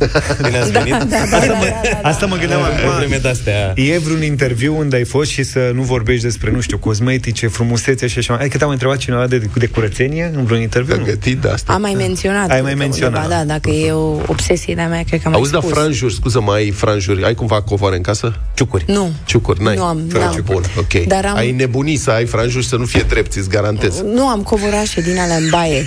bine 0.44 0.58
ați 0.58 0.72
venit. 0.78 0.92
Da, 0.92 0.98
da, 1.04 1.06
da, 1.32 1.40
da, 1.40 1.54
da. 2.02 2.10
Asta 2.10 2.26
mă 2.26 2.36
gândeam 2.36 2.62
acum. 2.62 2.78
Probleme 2.90 3.18
de-astea. 3.18 3.74
E 3.76 3.98
vreun 4.00 4.24
interviu 4.24 4.78
unde 4.78 4.96
ai 4.96 5.04
fost 5.06 5.30
și 5.30 5.44
să 5.44 5.72
nu 5.74 5.82
vorbești 5.82 6.24
despre, 6.24 6.52
nu 6.52 6.62
știu, 6.62 6.78
cosmetice, 6.78 7.48
frumusețe 7.48 8.08
și 8.08 8.18
așa 8.18 8.34
mai. 8.34 8.42
Adică 8.42 8.58
te-am 8.58 8.70
întrebat 8.70 8.98
cineva 8.98 9.28
de, 9.28 9.42
de 9.56 9.68
curățenie 9.68 10.32
în 10.36 10.44
vreun 10.46 10.62
interviu? 10.62 10.94
Am 10.94 11.00
Nu? 11.00 11.06
gătit 11.06 11.38
de 11.38 11.48
asta. 11.50 11.74
Am 11.74 11.82
mai 11.82 11.94
menționat. 11.98 12.50
Ai 12.50 12.62
mai 12.62 12.62
cred 12.62 12.72
că 12.72 12.78
menționat. 12.78 13.17
Undeva, 13.24 13.40
Da, 13.40 13.44
dacă 13.54 13.70
e 13.70 13.92
o 13.92 14.20
obsesie 14.28 14.76
de-a 14.76 14.88
mea, 14.88 15.04
cred 15.04 15.20
că 15.22 15.26
am 15.26 15.32
mai 15.32 15.40
Auzi, 15.40 15.52
da, 15.52 15.60
spus. 15.60 15.72
franjuri, 15.72 16.14
scuză, 16.14 16.42
mai 16.42 16.60
ai 16.60 16.72
franjuri. 16.72 17.24
Ai 17.24 17.34
cumva 17.36 17.62
covoare 17.62 17.96
în 17.96 18.02
casă? 18.02 18.40
Ciucuri. 18.54 18.84
Nu. 18.88 19.12
Ciucuri, 19.26 19.64
n-ai? 19.64 19.76
Nu 19.76 19.84
am, 19.84 20.02
Franjuri, 20.10 20.44
n-am. 20.48 20.54
Bun, 20.54 20.64
ok. 20.78 21.06
Dar 21.08 21.26
am- 21.26 21.36
Ai 21.36 21.52
nebunit 21.52 22.00
să 22.00 22.12
ai 22.12 22.26
franjuri 22.26 22.64
și 22.64 22.70
să 22.70 22.76
nu 22.76 22.86
fie 22.86 23.06
drept, 23.08 23.34
îți 23.36 23.50
garantez. 23.50 24.02
Nu 24.02 24.28
am 24.28 24.42
covorașe 24.44 25.02
din 25.02 25.20
alea 25.20 25.36
în 25.36 25.48
baie, 25.52 25.86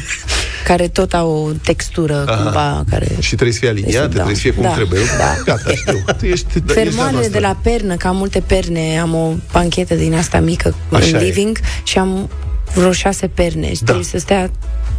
care 0.65 0.89
tot 0.89 1.13
au 1.13 1.31
o 1.31 1.51
textură 1.65 2.25
Aha. 2.29 2.43
cumva, 2.43 2.85
care... 2.91 3.07
Și 3.19 3.29
trebuie 3.35 3.53
să 3.53 3.59
fie 3.59 3.69
aliniate, 3.69 3.97
Deci, 3.99 4.07
da. 4.07 4.13
trebuie 4.15 4.35
să 4.35 4.41
fie 4.41 4.53
cum 4.53 4.63
Da, 4.63 4.71
trebuie. 4.73 5.01
da. 5.19 5.37
Gata, 5.45 5.71
știu. 5.75 5.99
Tu 6.19 6.25
ești, 6.27 6.47
da, 6.47 6.53
ești 6.53 6.61
de-a 6.61 6.75
Fermoarele 6.75 7.13
noastră. 7.13 7.33
de 7.33 7.47
la 7.47 7.57
pernă, 7.63 7.95
că 7.97 8.07
am 8.09 8.17
multe 8.17 8.41
perne, 8.47 8.99
am 9.01 9.15
o 9.15 9.33
panchetă 9.53 9.95
din 9.95 10.15
asta 10.15 10.41
mică 10.41 10.75
Așa 10.93 11.07
în 11.17 11.23
e. 11.23 11.27
living 11.27 11.59
și 11.83 11.99
am 11.99 12.29
vreo 12.75 12.93
șase 12.93 13.27
perne 13.27 13.67
și 13.73 13.79
Da. 13.79 13.85
trebuie 13.85 14.05
să 14.05 14.19
stea 14.19 14.51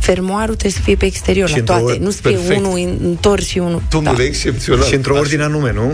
fermoarul 0.01 0.55
trebuie 0.55 0.71
să 0.71 0.79
fie 0.83 0.95
pe 0.95 1.05
exterior 1.05 1.47
Și 1.47 1.53
la 1.53 1.59
într-o 1.59 1.75
toate, 1.77 1.93
ori- 1.97 2.01
nu 2.01 2.09
să 2.09 2.19
fie 2.21 2.31
perfect. 2.31 2.59
unul 2.59 2.97
întors 3.03 3.45
și 3.45 3.57
unul... 3.57 3.81
Domnule, 3.89 4.15
da. 4.17 4.23
excepțional. 4.23 4.85
Și 4.85 4.93
într-o 4.95 5.15
ordine 5.17 5.43
anume, 5.43 5.71
nu? 5.73 5.93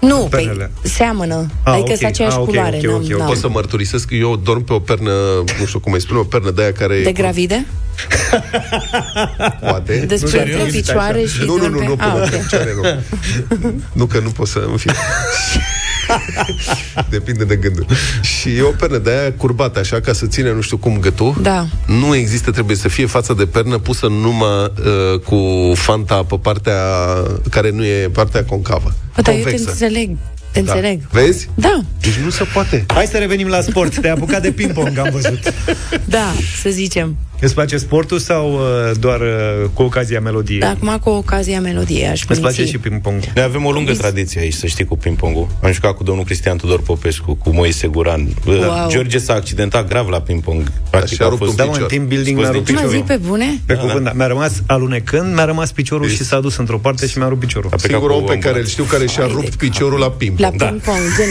Nu, 0.00 0.26
pernele. 0.30 0.70
păi 0.80 0.90
seamănă, 0.90 1.46
Ah, 1.62 1.72
adică 1.72 1.90
ok. 1.90 1.96
sunt 1.96 2.08
aceeași 2.08 2.34
Ah, 2.34 2.40
ok, 2.40 2.48
culoare. 2.48 2.76
ok, 2.76 2.82
n-am- 2.82 2.94
ok, 2.94 3.02
ok. 3.12 3.18
n-am. 3.18 3.26
Pot 3.26 3.36
să 3.36 3.48
mărturisesc 3.48 4.06
că 4.08 4.14
eu 4.14 4.36
dorm 4.36 4.64
pe 4.64 4.72
o 4.72 4.78
pernă, 4.78 5.10
nu 5.60 5.66
știu 5.66 5.78
cum 5.78 5.92
îi 5.92 6.00
spune, 6.00 6.18
o 6.18 6.22
pernă 6.24 6.50
de 6.50 6.62
aia 6.62 6.72
care... 6.72 7.00
De 7.02 7.12
gravide? 7.12 7.66
Poate. 9.60 10.04
Despre 10.08 10.44
Nu, 10.44 10.52
între 10.58 10.70
picioare 10.70 11.24
și 11.24 11.38
Nu, 11.40 11.44
nu, 11.46 11.52
nu, 11.54 11.60
dormi 11.60 11.86
nu, 11.86 11.96
pe- 11.96 12.02
până 12.02 12.22
Ah, 12.22 12.28
pe 12.30 12.36
ok. 12.36 12.42
picioare, 12.42 12.74
nu. 12.82 13.72
Nu 13.92 14.06
că 14.06 14.18
nu 14.18 14.28
pot 14.30 14.48
să, 14.48 14.64
în 14.70 14.76
fine. 14.76 14.94
Depinde 17.10 17.44
de 17.44 17.56
gândul. 17.56 17.86
Și 18.22 18.48
e 18.56 18.62
o 18.62 18.70
pernă 18.70 18.98
de 18.98 19.10
aia 19.10 19.32
curbată, 19.32 19.78
așa, 19.78 20.00
ca 20.00 20.12
să 20.12 20.26
ține 20.26 20.52
nu 20.52 20.60
știu 20.60 20.76
cum 20.76 20.98
gâtul. 20.98 21.34
Da. 21.42 21.66
Nu 21.86 22.14
există, 22.14 22.50
trebuie 22.50 22.76
să 22.76 22.88
fie 22.88 23.06
fața 23.06 23.34
de 23.34 23.46
pernă 23.46 23.78
pusă 23.78 24.06
numai 24.06 24.72
uh, 25.12 25.20
cu 25.20 25.72
fanta 25.74 26.14
pe 26.24 26.36
partea 26.42 26.80
care 27.50 27.70
nu 27.70 27.84
e 27.84 28.08
partea 28.12 28.44
concavă. 28.44 28.94
Bă, 29.14 29.20
dar 29.22 29.34
eu 29.34 29.40
te 29.40 29.42
convexă. 29.50 29.70
înțeleg, 29.70 30.10
te 30.52 30.60
Da. 30.60 30.72
înțeleg. 30.72 31.00
Vezi? 31.10 31.48
Da, 31.54 31.80
Deci 32.00 32.14
nu 32.14 32.30
se 32.30 32.44
poate. 32.44 32.84
Hai 32.94 33.06
să 33.06 33.16
revenim 33.18 33.46
la 33.48 33.60
sport. 33.60 33.98
Te-ai 34.00 34.12
apucat 34.12 34.42
de 34.42 34.50
ping-pong, 34.52 34.98
am 34.98 35.08
văzut. 35.12 35.38
da, 36.04 36.32
să 36.62 36.70
zicem. 36.70 37.16
Îți 37.40 37.54
place 37.54 37.76
sportul 37.76 38.18
sau 38.18 38.52
uh, 38.52 38.60
doar 39.00 39.20
uh, 39.20 39.68
cu 39.72 39.82
ocazia 39.82 40.20
melodiei? 40.20 40.58
Dar 40.58 40.70
acum 40.80 40.98
cu 41.02 41.10
ocazia 41.10 41.60
melodiei 41.60 42.06
aș 42.06 42.24
Îți 42.28 42.40
place 42.40 42.56
minți. 42.56 42.72
și 42.72 42.78
ping-pong? 42.78 43.22
Noi 43.34 43.44
avem 43.44 43.64
o 43.64 43.70
lungă 43.70 43.92
tradiție 43.92 44.40
aici, 44.40 44.52
să 44.54 44.66
știi, 44.66 44.84
cu 44.84 44.96
ping-pongul. 44.96 45.48
Am 45.62 45.72
jucat 45.72 45.92
cu 45.96 46.02
domnul 46.02 46.24
Cristian 46.24 46.56
Tudor 46.56 46.80
Popescu, 46.80 47.34
cu 47.34 47.50
Moise 47.50 47.86
Guran. 47.86 48.28
Wow. 48.46 48.88
George 48.88 49.18
s-a 49.18 49.34
accidentat 49.34 49.88
grav 49.88 50.08
la 50.08 50.20
ping-pong. 50.20 50.72
Practic 50.90 51.16
și-a 51.16 51.26
a 51.26 51.28
rupt 51.28 51.40
fost... 51.44 51.50
un 51.50 51.56
Da, 51.56 51.64
mă, 51.64 51.68
în 51.70 51.74
picior. 51.76 51.88
team 51.90 52.06
building 52.06 52.36
Scos 52.36 52.42
mi-a 52.48 52.52
rupt 52.56 52.64
din 52.66 52.74
Mă 52.74 52.80
piciorul. 52.80 53.00
zi 53.06 53.12
pe 53.12 53.16
bune? 53.26 53.60
Pe 53.66 53.74
cuvânt, 53.74 54.04
da. 54.04 54.12
Mi-a 54.14 54.26
rămas 54.26 54.52
alunecând, 54.66 55.34
mi-a 55.34 55.44
rămas 55.44 55.72
piciorul 55.72 56.08
și 56.08 56.24
s-a 56.24 56.40
dus 56.40 56.56
într-o 56.56 56.78
parte 56.78 57.06
și 57.06 57.18
mi-a 57.18 57.28
rupt 57.28 57.40
piciorul. 57.40 57.70
A 57.72 57.76
plecat 57.76 57.90
Singurul 58.00 58.16
cu 58.16 58.22
om 58.22 58.28
pe 58.28 58.38
care 58.38 58.58
îl 58.58 58.64
ambulanță. 58.64 58.70
știu 58.70 58.84
care 58.84 59.06
și-a 59.06 59.26
rupt 59.26 59.54
piciorul 59.56 59.98
la 59.98 60.10
ping 60.10 60.38
La 60.38 60.50
Da. 60.56 60.66
ping-pong, 60.66 60.98
gen, 61.16 61.28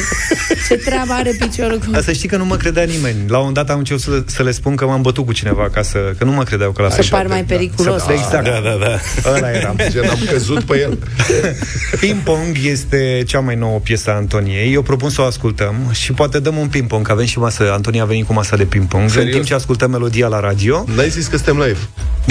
ce 0.67 0.75
treabă 0.75 1.11
are 1.13 1.35
piciorul 1.39 1.77
cu... 1.77 1.91
Dar 1.91 2.01
să 2.01 2.11
știi 2.11 2.29
că 2.29 2.37
nu 2.37 2.45
mă 2.45 2.55
credea 2.55 2.83
nimeni. 2.83 3.15
La 3.27 3.37
un 3.37 3.45
moment 3.45 3.53
dat 3.55 3.69
am 3.69 3.77
început 3.77 4.01
să, 4.01 4.23
să 4.25 4.43
le 4.43 4.51
spun 4.51 4.75
că 4.75 4.85
m-am 4.85 5.01
bătut 5.01 5.25
cu 5.25 5.33
cineva 5.33 5.69
ca 5.69 5.81
să... 5.93 6.13
Că 6.17 6.23
nu 6.23 6.31
mă 6.31 6.43
credeau 6.43 6.71
că 6.71 6.81
la 6.81 6.89
Să 6.89 7.05
par 7.09 7.27
mai 7.27 7.43
periculos. 7.43 8.03
Să, 8.03 8.11
exact. 8.11 8.43
Da, 8.43 8.59
da, 8.63 8.77
da. 8.85 8.99
Ăla 9.35 9.51
eram. 9.51 9.75
Gen, 9.89 10.09
am 10.09 10.17
căzut 10.31 10.63
pe 10.63 10.79
el. 10.79 10.97
Ping-pong 11.99 12.57
este 12.63 13.23
cea 13.27 13.39
mai 13.39 13.55
nouă 13.55 13.79
piesă 13.79 14.09
a 14.11 14.13
Antoniei. 14.15 14.73
Eu 14.73 14.81
propun 14.81 15.09
să 15.09 15.21
o 15.21 15.25
ascultăm 15.25 15.75
și 15.91 16.11
poate 16.13 16.39
dăm 16.39 16.55
un 16.57 16.67
ping-pong, 16.67 17.05
că 17.05 17.11
avem 17.11 17.25
și 17.25 17.39
masă. 17.39 17.71
Antonia 17.71 18.01
a 18.03 18.05
venit 18.05 18.25
cu 18.25 18.33
masa 18.33 18.55
de 18.55 18.63
ping-pong. 18.63 19.03
În 19.03 19.09
Serios? 19.09 19.33
timp 19.33 19.45
ce 19.45 19.53
ascultăm 19.53 19.91
melodia 19.91 20.27
la 20.27 20.39
radio, 20.39 20.85
N-ai 20.95 21.09
zis 21.09 21.27
că 21.27 21.35
suntem 21.35 21.57
live. 21.57 21.77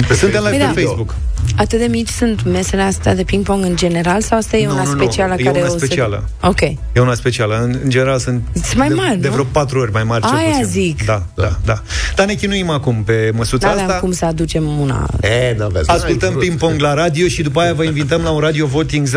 Pe 0.07 0.13
suntem 0.13 0.43
live 0.43 0.57
Păi 0.57 0.73
pe 0.73 0.81
da. 0.81 0.81
Facebook. 0.81 1.15
Atât 1.57 1.79
de 1.79 1.85
mici 1.85 2.07
sunt 2.09 2.43
mesele 2.45 2.81
astea 2.81 3.15
de 3.15 3.23
ping-pong 3.23 3.63
în 3.63 3.75
general 3.75 4.21
sau 4.21 4.37
asta 4.37 4.57
e 4.57 4.65
Nu, 4.65 4.71
una 4.71 4.83
nu, 4.83 4.89
nu. 4.93 5.01
specială 5.01 5.33
E 5.37 5.43
care 5.43 5.57
una 5.59 5.67
o 5.67 5.71
să- 5.71 5.77
specială. 5.77 6.29
Ok. 6.41 6.61
E 6.61 6.77
una 6.99 7.13
specială. 7.13 7.59
În, 7.63 7.79
în 7.83 7.89
general 7.89 8.19
sunt 8.19 8.41
Sunt 8.53 8.75
mai 8.75 8.87
de, 8.87 8.93
mari, 8.93 9.17
de 9.19 9.27
nu? 9.27 9.33
vreo 9.33 9.45
patru 9.51 9.79
ori 9.79 9.91
mai 9.91 10.03
mari 10.03 10.25
cel 10.27 10.35
Aia 10.35 10.47
puțin. 10.49 10.65
zic. 10.65 11.05
Da, 11.05 11.23
da, 11.35 11.57
da. 11.65 11.81
Dar 12.15 12.25
ne 12.25 12.33
chinuim 12.33 12.69
acum 12.69 13.03
pe 13.03 13.31
măsuța 13.53 13.67
N-aveam 13.67 13.87
asta. 13.89 13.99
cum 13.99 14.11
să 14.11 14.25
aducem 14.25 14.63
una. 14.81 15.07
E, 15.21 15.55
n-aveți. 15.57 15.89
Ascultăm 15.89 16.29
N-ai 16.29 16.37
vrut. 16.37 16.43
ping-pong 16.47 16.79
la 16.81 16.93
radio 16.93 17.27
și 17.27 17.41
după 17.41 17.59
aia 17.59 17.73
vă 17.73 17.83
invităm 17.83 18.21
la 18.23 18.29
un 18.31 18.39
radio 18.39 18.65
voting 18.65 19.07
0372069599. 19.07 19.11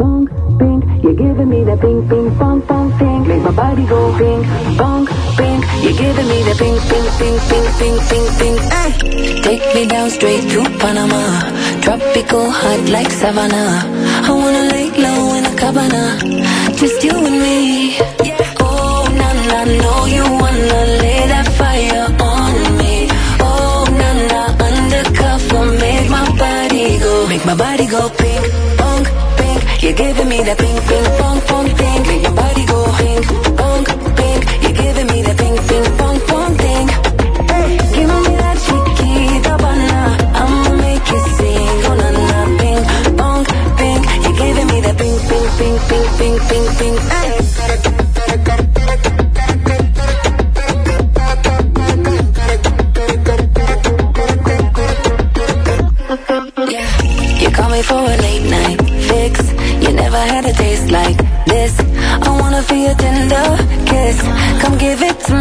Bong, 0.00 0.30
ping, 0.58 0.82
you're 1.02 1.16
giving 1.24 1.48
me 1.54 1.60
that 1.68 1.78
ping, 1.84 2.00
ping, 2.10 2.28
pong, 2.40 2.60
pong, 2.68 2.88
ping. 2.98 3.20
Make 3.30 3.42
my 3.48 3.54
body 3.62 3.84
go 3.92 4.00
ping, 4.20 4.42
bong, 4.80 5.04
ping. 5.38 5.60
You're 5.84 5.98
giving 6.04 6.28
me 6.32 6.38
that 6.46 6.56
ping, 6.62 6.78
ping, 6.90 7.06
ping, 7.18 7.38
ping, 7.48 7.66
ping, 7.78 7.96
ping, 8.08 8.26
ping. 8.38 8.56
Ay. 8.82 8.90
Take 9.46 9.64
me 9.76 9.82
down 9.94 10.08
straight 10.16 10.44
to 10.52 10.60
Panama. 10.82 11.22
Tropical 11.84 12.46
hot 12.60 12.82
like 12.96 13.10
savannah. 13.22 13.74
I 14.28 14.30
wanna 14.40 14.64
lay 14.74 14.86
low 15.04 15.22
in 15.38 15.44
a 15.50 15.54
cabana. 15.60 16.04
Just 16.80 16.98
you 17.06 17.14
and 17.28 17.38
me. 17.44 17.58
Oh, 18.64 19.02
na 19.20 19.28
na, 19.50 19.58
know 19.82 20.00
you 20.16 20.24
wanna 20.42 20.64
giving 29.98 30.28
me 30.28 30.38
that 30.44 30.58
pink, 30.58 30.80
pink, 30.86 31.06
pong, 31.18 31.40
pong, 31.40 31.57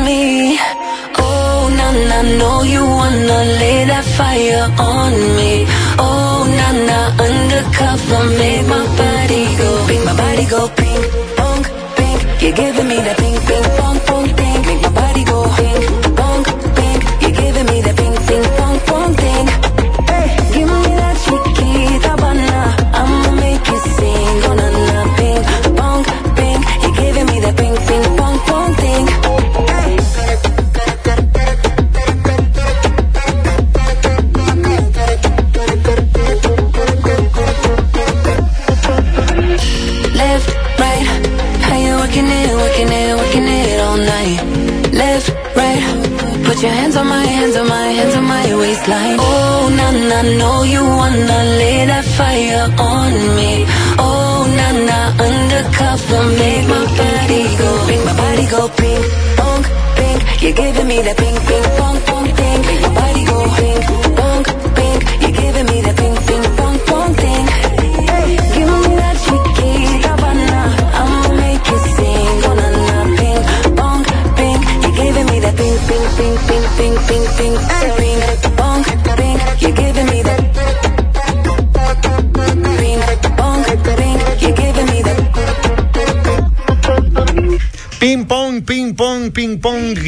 me. 0.07 0.57
Oh, 1.19 1.59
na 1.77 1.87
na, 2.09 2.19
know 2.39 2.57
you 2.73 2.83
wanna 2.97 3.39
lay 3.61 3.79
that 3.91 4.05
fire 4.17 4.65
on 4.95 5.13
me. 5.37 5.53
Oh, 5.99 6.39
na 6.59 6.69
na, 6.89 6.99
undercover, 7.27 8.21
make 8.41 8.65
my 8.73 8.83
body 9.01 9.43
go, 9.59 9.69
make 9.89 10.03
my 10.09 10.15
body 10.23 10.45
go 10.53 10.61
pink, 10.79 11.03
punk, 11.37 11.65
pink. 11.97 12.19
You're 12.41 12.57
giving 12.63 12.87
me 12.91 12.97
that 13.07 13.17
pink, 13.23 13.37
pink, 13.49 13.67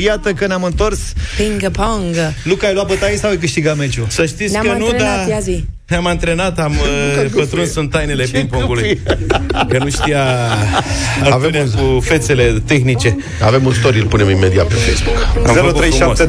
Iată 0.04 0.34
că 0.34 0.48
ne-am 0.48 0.64
întors 0.64 1.00
Ping-pong. 1.38 2.16
Luca, 2.44 2.68
ai 2.68 2.74
luat 2.74 2.88
bătaie 2.88 3.18
sau 3.18 3.30
ai 3.30 3.38
câștigat 3.38 3.78
meciul? 3.78 4.06
Să 4.10 4.26
știți 4.26 4.52
Ne-am 4.52 4.66
că 4.66 4.74
nu, 4.78 4.86
antrenat, 4.86 5.28
ia 5.28 5.34
dar 5.34 5.42
zi. 5.42 5.64
ne-am 5.88 6.06
antrenat, 6.06 6.60
am 6.60 6.72
uh, 6.72 7.26
pătruns 7.36 7.76
în 7.76 7.88
tainele 7.88 8.26
ping-pongului. 8.32 9.00
Că 9.70 9.78
nu 9.78 9.90
știa 9.90 10.24
Antonia 11.24 11.64
cu 11.64 12.00
fețele 12.00 12.62
tehnice. 12.66 13.16
Avem 13.42 13.66
un 13.66 13.74
story, 13.74 14.00
îl 14.00 14.06
punem 14.06 14.30
imediat 14.30 14.66
pe 14.68 14.74
Facebook. 14.74 15.48
Am 15.48 15.54
făcut 15.56 15.94
frumos. 15.94 16.20
0372069599 16.22 16.28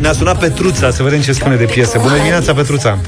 Ne-a 0.00 0.12
sunat 0.12 0.38
Petruța 0.38 0.90
Să 0.90 1.02
vedem 1.02 1.20
ce 1.20 1.32
spune 1.32 1.56
de 1.56 1.64
piesă 1.64 1.98
Bună 2.02 2.16
dimineața, 2.16 2.54
Petruța 2.54 2.98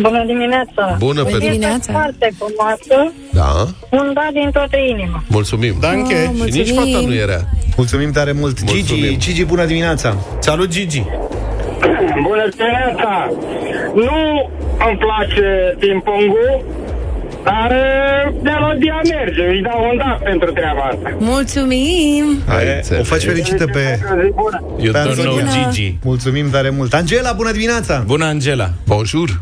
Bună 0.00 0.24
dimineața! 0.26 0.96
Bună, 0.98 1.00
Bună 1.22 1.22
Petru. 1.22 1.38
dimineața. 1.38 1.92
Foarte 1.92 2.32
frumoasă, 2.38 3.12
Da, 3.32 3.68
un 3.90 4.10
da 4.14 4.28
din 4.32 4.50
toată 4.52 4.76
inima. 4.90 5.24
mulțumim. 5.28 5.76
Danke. 5.80 6.14
Oh, 6.14 6.46
Și 6.46 6.58
nici 6.58 6.70
mulțumim. 6.70 6.92
fata 6.92 7.06
nu 7.06 7.14
era. 7.14 7.40
Mulțumim 7.76 8.12
tare 8.12 8.32
mult 8.32 8.58
Gigi, 8.64 8.72
Mulțumim. 8.92 9.18
Gigi, 9.18 9.44
bună 9.44 9.64
dimineața 9.64 10.16
Salut, 10.38 10.68
Gigi! 10.68 11.02
Bună 12.22 12.48
dimineața! 12.56 13.30
Nu 13.94 14.50
îmi 14.88 14.98
place 14.98 15.76
ping-pongul, 15.78 16.64
dar 17.44 17.70
uh, 17.70 18.34
melodia 18.42 19.00
merge. 19.14 19.42
Îi 19.46 19.62
dau 19.62 19.88
un 19.90 19.96
da 19.96 20.18
pentru 20.24 20.50
treaba 20.52 20.80
asta. 20.82 21.16
Mulțumim! 21.18 22.24
Ai 22.48 22.66
E, 22.66 22.74
înțeles. 22.76 23.00
O 23.00 23.04
faci 23.04 23.24
fericită 23.24 23.64
pe... 23.66 23.98
Zi 23.98 24.30
bună. 24.34 24.64
You 24.78 24.92
Pe 24.92 24.98
don't 24.98 25.14
know 25.14 25.34
Antonia. 25.36 25.68
Gigi. 25.70 25.98
Mulțumim 26.04 26.50
tare 26.50 26.70
mult 26.70 26.94
Angela, 26.94 27.32
bună 27.32 27.52
dimineața 27.52 28.02
Bună, 28.06 28.24
Angela! 28.24 28.70
Bonjour. 28.86 29.40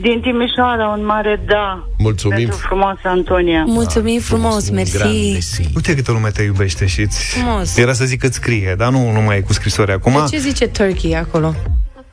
Din 0.00 0.20
Timișoara, 0.20 0.88
un 0.98 1.04
mare 1.04 1.42
da 1.46 1.88
Mulțumim. 1.98 2.36
pentru 2.36 2.56
frumoasă 2.56 3.00
Antonia. 3.04 3.64
Mulțumim 3.66 4.20
frumos, 4.20 4.70
mersi. 4.70 5.68
Uite 5.74 5.94
câtă 5.94 6.12
lume 6.12 6.30
te 6.30 6.42
iubește 6.42 6.86
și 6.86 7.06
Frumos. 7.06 7.76
Era 7.76 7.92
să 7.92 8.04
zic 8.04 8.20
că 8.20 8.28
scrie, 8.28 8.74
dar 8.78 8.90
nu, 8.90 9.10
nu 9.12 9.20
mai 9.20 9.36
e 9.36 9.40
cu 9.40 9.52
scrisoare 9.52 9.92
acum 9.92 10.12
De 10.12 10.36
ce 10.36 10.38
zice 10.38 10.68
Turkey 10.68 11.16
acolo? 11.16 11.54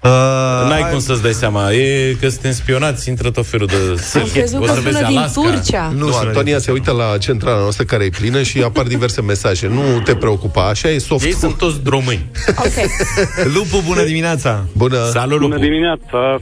Uh, 0.07 0.69
N-ai 0.69 0.87
cum 0.89 0.99
să-ți 0.99 1.21
dai 1.21 1.33
seama. 1.33 1.71
E 1.71 2.15
că 2.21 2.29
suntem 2.29 2.51
spionați, 2.51 3.09
intră 3.09 3.31
tot 3.31 3.45
felul 3.47 3.67
de 3.67 4.01
sârbi. 4.01 4.29
crezut 4.29 4.61
O 4.61 4.65
că 4.65 4.73
să 4.73 4.79
vezi 4.79 4.95
sună 4.95 5.07
din 5.07 5.17
Alaska. 5.17 5.41
Turcia. 5.41 5.91
Nu, 5.95 6.11
sună 6.11 6.27
Antonia 6.27 6.59
se 6.59 6.71
uită 6.71 6.91
la 6.91 7.17
centrala 7.17 7.59
noastră 7.59 7.83
care 7.85 8.03
e 8.03 8.09
plină 8.09 8.41
și 8.41 8.61
apar 8.61 8.85
diverse 8.85 9.21
mesaje. 9.21 9.67
Nu 9.67 9.81
te 10.03 10.15
preocupa, 10.15 10.67
așa 10.67 10.89
e 10.89 10.97
soft. 10.97 11.25
Ei 11.25 11.33
sunt 11.33 11.57
toți 11.57 11.79
români. 11.85 12.25
Ok. 12.57 12.73
Lupu, 13.55 13.83
bună 13.85 14.03
dimineața! 14.03 14.63
Bună! 14.73 14.97
Salut, 15.11 15.39
Bună 15.39 15.53
Lupu. 15.53 15.65
dimineața! 15.65 16.39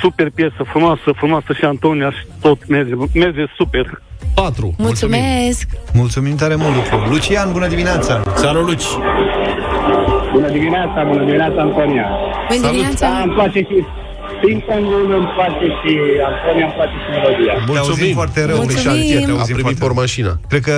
Super 0.00 0.30
piesă, 0.34 0.64
frumoasă, 0.70 1.12
frumoasă 1.16 1.52
și 1.58 1.64
Antonia 1.64 2.10
și 2.10 2.26
tot 2.40 2.66
merge, 2.68 2.92
merge 3.14 3.44
super. 3.56 4.02
4. 4.34 4.74
Mulțumesc! 4.78 5.66
Mulțumim 5.92 6.36
tare 6.36 6.54
mult, 6.54 6.74
Lupu. 6.74 7.06
Lucian, 7.10 7.52
bună 7.52 7.66
dimineața! 7.68 8.22
Salut, 8.34 8.66
Luci. 8.66 8.84
Bună 10.36 10.50
dimineața, 10.50 10.98
bună 11.10 11.24
dimineața, 11.24 11.60
Antonia. 11.60 12.06
Bună 12.48 12.60
Da, 12.60 12.68
dimineața! 12.68 13.08
îmi 13.24 13.32
place 13.32 13.58
și 13.68 13.76
ping-pongul, 14.42 15.14
îmi 15.18 15.28
place 15.36 15.64
și 15.78 15.90
Antonia, 16.30 16.64
îmi 16.68 16.74
place 16.78 16.96
și 17.02 17.08
melodia. 17.14 17.52
Te 17.72 17.78
auzim 17.78 18.14
foarte 18.14 18.44
rău, 18.44 18.56
Mulțumim. 18.56 18.98
Lucian. 19.00 19.24
Te 19.24 19.30
A 19.30 19.38
auzim 19.38 19.54
primit 19.58 19.76
foarte 19.78 19.84
por 19.84 19.92
mașina. 19.92 20.32
Cred 20.48 20.62
că, 20.68 20.76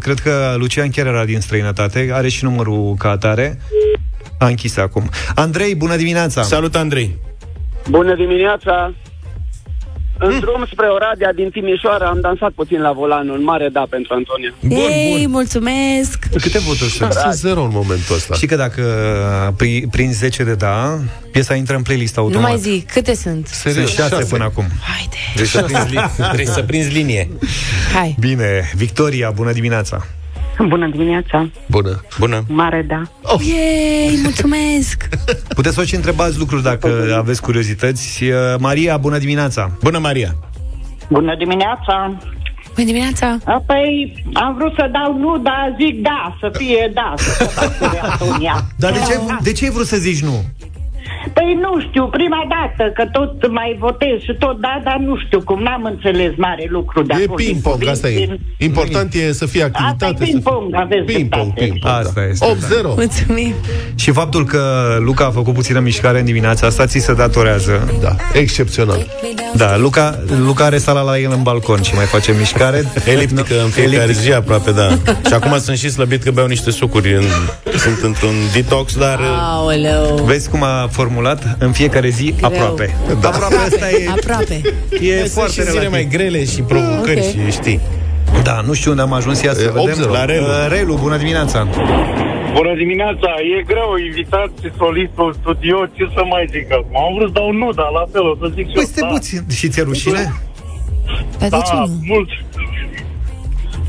cred 0.00 0.18
că 0.18 0.54
Lucian 0.56 0.90
chiar 0.90 1.06
era 1.06 1.24
din 1.24 1.40
străinătate, 1.40 2.10
are 2.12 2.28
și 2.28 2.44
numărul 2.44 2.94
ca 2.98 3.10
atare. 3.10 3.58
A 4.38 4.46
închis 4.46 4.76
acum. 4.76 5.04
Andrei, 5.34 5.74
bună 5.74 5.96
dimineața! 5.96 6.42
Salut, 6.42 6.74
Andrei. 6.76 7.16
Bună 7.88 8.14
dimineața! 8.14 8.94
Hmm. 10.18 10.28
În 10.28 10.40
drum 10.40 10.66
spre 10.72 10.86
Oradea 10.86 11.32
din 11.32 11.50
Timișoara 11.50 12.06
am 12.06 12.20
dansat 12.20 12.50
puțin 12.50 12.80
la 12.80 12.92
volan, 12.92 13.28
un 13.28 13.42
mare 13.44 13.68
da 13.68 13.86
pentru 13.90 14.14
Antonia. 14.14 14.54
Ei, 14.88 15.26
mulțumesc! 15.28 16.18
Câte 16.40 16.58
voturi 16.58 16.90
sunt? 16.90 17.12
Sunt 17.12 17.32
zero 17.34 17.62
în 17.62 17.70
momentul 17.72 18.14
ăsta. 18.14 18.34
Știi 18.34 18.46
că 18.48 18.56
dacă 18.56 18.82
pri, 19.56 19.86
prin 19.90 20.12
10 20.12 20.44
de 20.44 20.54
da, 20.54 20.98
piesa 21.32 21.54
intră 21.54 21.76
în 21.76 21.82
playlist 21.82 22.16
Nu 22.16 22.22
automat. 22.22 22.48
mai 22.48 22.58
zic, 22.58 22.90
câte 22.92 23.14
sunt? 23.14 23.46
Sunt 23.46 23.72
Serios, 23.74 23.94
6 23.94 24.08
șase. 24.14 24.24
până 24.24 24.44
acum. 24.44 24.64
Haide, 24.80 25.16
Trebuie 25.34 25.46
să 25.48 25.62
prinzi, 25.62 25.94
li- 25.94 26.10
trebuie 26.26 26.46
să 26.46 26.62
prinzi 26.62 26.90
linie. 26.92 27.28
hai! 27.94 28.16
Bine, 28.20 28.70
Victoria, 28.74 29.30
bună 29.30 29.52
dimineața! 29.52 30.06
Bună 30.72 30.88
dimineața, 30.88 31.48
Bună. 31.66 32.00
Bună. 32.18 32.44
mare 32.48 32.84
da. 32.88 33.02
Ei, 33.40 34.18
mulțumesc! 34.22 35.08
Puteți 35.58 35.74
să 35.74 35.84
și 35.84 35.94
întrebați 35.94 36.38
lucruri 36.38 36.62
dacă 36.62 37.14
aveți 37.18 37.42
curiozități. 37.42 38.24
Uh, 38.24 38.30
Maria, 38.58 38.96
bună 38.96 39.18
dimineața! 39.18 39.70
Bună, 39.82 39.98
Maria. 39.98 40.34
Bună 41.08 41.34
dimineața. 41.36 42.16
Bună 42.74 42.86
dimineața! 42.86 43.38
Păi, 43.66 44.14
am 44.32 44.54
vrut 44.58 44.72
să 44.76 44.88
dau 44.92 45.18
nu, 45.18 45.38
dar 45.38 45.76
zic 45.80 46.02
da, 46.02 46.36
să 46.40 46.50
fie 46.58 46.90
da, 46.94 47.14
să 47.16 47.30
se 47.30 47.44
facă 47.44 47.88
de 47.92 47.98
Antonia. 47.98 48.64
Dar 48.76 48.92
de 48.92 48.98
ce, 48.98 49.20
de 49.42 49.52
ce 49.52 49.64
ai 49.64 49.70
vrut 49.70 49.86
să 49.86 49.96
zici 49.96 50.22
nu? 50.22 50.44
Păi 51.32 51.58
nu 51.60 51.80
știu, 51.88 52.04
prima 52.06 52.42
dată, 52.54 52.90
că 52.94 53.04
tot 53.12 53.50
mai 53.50 53.76
votez 53.78 54.16
și 54.26 54.34
tot 54.38 54.60
da, 54.60 54.80
dar 54.84 54.96
nu 55.06 55.16
știu 55.26 55.40
cum, 55.40 55.62
n-am 55.62 55.84
înțeles 55.84 56.32
mare 56.36 56.66
lucru 56.70 57.02
de 57.02 57.12
E 57.12 57.22
acolo. 57.22 57.34
ping-pong, 57.34 57.78
Din- 57.78 57.88
asta 57.88 58.08
e. 58.08 58.14
din- 58.16 58.40
Important 58.58 59.14
e 59.14 59.32
să 59.32 59.46
fie 59.46 59.62
Asta 59.62 59.78
activitate. 59.82 60.24
e 60.24 60.26
ping-pong, 60.30 60.66
să 60.70 60.76
aveți 60.80 61.04
fie... 61.06 61.14
Ping-pong, 61.16 61.52
dreptate. 61.54 61.64
ping-pong. 61.64 61.94
Asta 61.94 62.20
da. 62.20 62.26
este, 62.26 62.46
8-0. 62.46 62.94
Mulțumim! 62.96 63.54
Și 63.94 64.10
faptul 64.10 64.44
că 64.44 64.62
Luca 65.00 65.24
a 65.26 65.30
făcut 65.30 65.54
puțină 65.54 65.78
mișcare 65.80 66.18
în 66.18 66.24
dimineața 66.24 66.66
asta 66.66 66.86
ți 66.86 66.98
se 66.98 67.14
datorează. 67.14 67.92
Da, 68.02 68.16
excepțional. 68.32 69.06
Da, 69.54 69.76
Luca, 69.76 70.18
Luca 70.44 70.64
are 70.64 70.78
sala 70.78 71.00
la 71.02 71.18
el 71.18 71.30
în 71.32 71.42
balcon 71.42 71.82
și 71.82 71.94
mai 71.94 72.04
face 72.04 72.32
mișcare. 72.38 72.84
Eliptică 73.06 73.54
în 73.64 73.68
fiecare 73.70 74.12
zi 74.12 74.32
aproape, 74.32 74.70
da. 74.70 74.88
Și 75.26 75.32
acum 75.32 75.58
sunt 75.58 75.76
și 75.78 75.90
slăbit 75.90 76.22
că 76.22 76.30
beau 76.30 76.46
niște 76.46 76.70
sucuri. 76.70 77.14
În, 77.14 77.22
sunt 77.78 77.98
într-un 78.02 78.34
detox, 78.52 78.96
dar... 78.96 79.18
Aoleu! 79.40 80.22
Vezi 80.24 80.50
cum 80.50 80.62
a 80.62 80.86
formulat? 81.08 81.56
În 81.58 81.72
fiecare 81.72 82.08
zi, 82.08 82.34
Greu. 82.36 82.50
aproape. 82.50 82.96
Da. 83.20 83.28
Aproape 83.28 83.54
asta 83.68 83.90
e, 83.90 84.08
Aproape! 84.18 84.60
e 85.00 85.16
Sunt 85.18 85.30
foarte 85.30 85.52
și 85.52 85.60
zile 85.60 85.70
relativ. 85.70 85.90
mai 85.90 86.04
grele 86.14 86.44
și 86.44 86.60
provocări 86.62 87.20
Ok. 87.20 87.24
și 87.30 87.38
știi. 87.58 87.80
Da, 88.42 88.60
nu 88.66 88.72
știu 88.78 88.90
unde 88.90 89.02
am 89.02 89.12
ajuns, 89.12 89.42
ia 89.42 89.52
să 89.54 89.62
E, 89.62 89.70
vedem. 89.70 90.06
8-0. 90.08 90.10
La 90.12 90.24
Relu. 90.24 90.44
Uh, 90.44 90.66
Relu, 90.68 90.94
bună 91.02 91.16
dimineața! 91.16 91.58
Bună 92.58 92.72
dimineața! 92.82 93.30
E 93.58 93.62
greu, 93.72 93.90
invitat 94.08 94.50
și 94.62 94.68
solistul 94.82 95.26
în 95.26 95.34
studio, 95.40 95.76
ce 95.96 96.04
să 96.14 96.22
mai 96.32 96.44
zic 96.54 96.66
acum? 96.78 96.96
Am 97.06 97.12
vrut 97.16 97.28
să 97.32 97.36
dau 97.38 97.50
nu, 97.62 97.68
dar 97.80 97.90
la 97.98 98.04
fel 98.12 98.24
o 98.32 98.34
să 98.40 98.46
zic 98.56 98.66
și 98.70 98.74
Păi 98.78 98.82
eu, 98.86 98.90
stai 98.92 99.08
da. 99.08 99.14
puțin. 99.14 99.40
Și 99.58 99.66
ți-e 99.72 99.82
rușine? 99.82 100.22
Dar 101.38 101.48
de 101.54 101.58
ce 101.68 101.74
Da, 101.74 101.84
nu? 101.86 101.98
mult. 102.12 102.28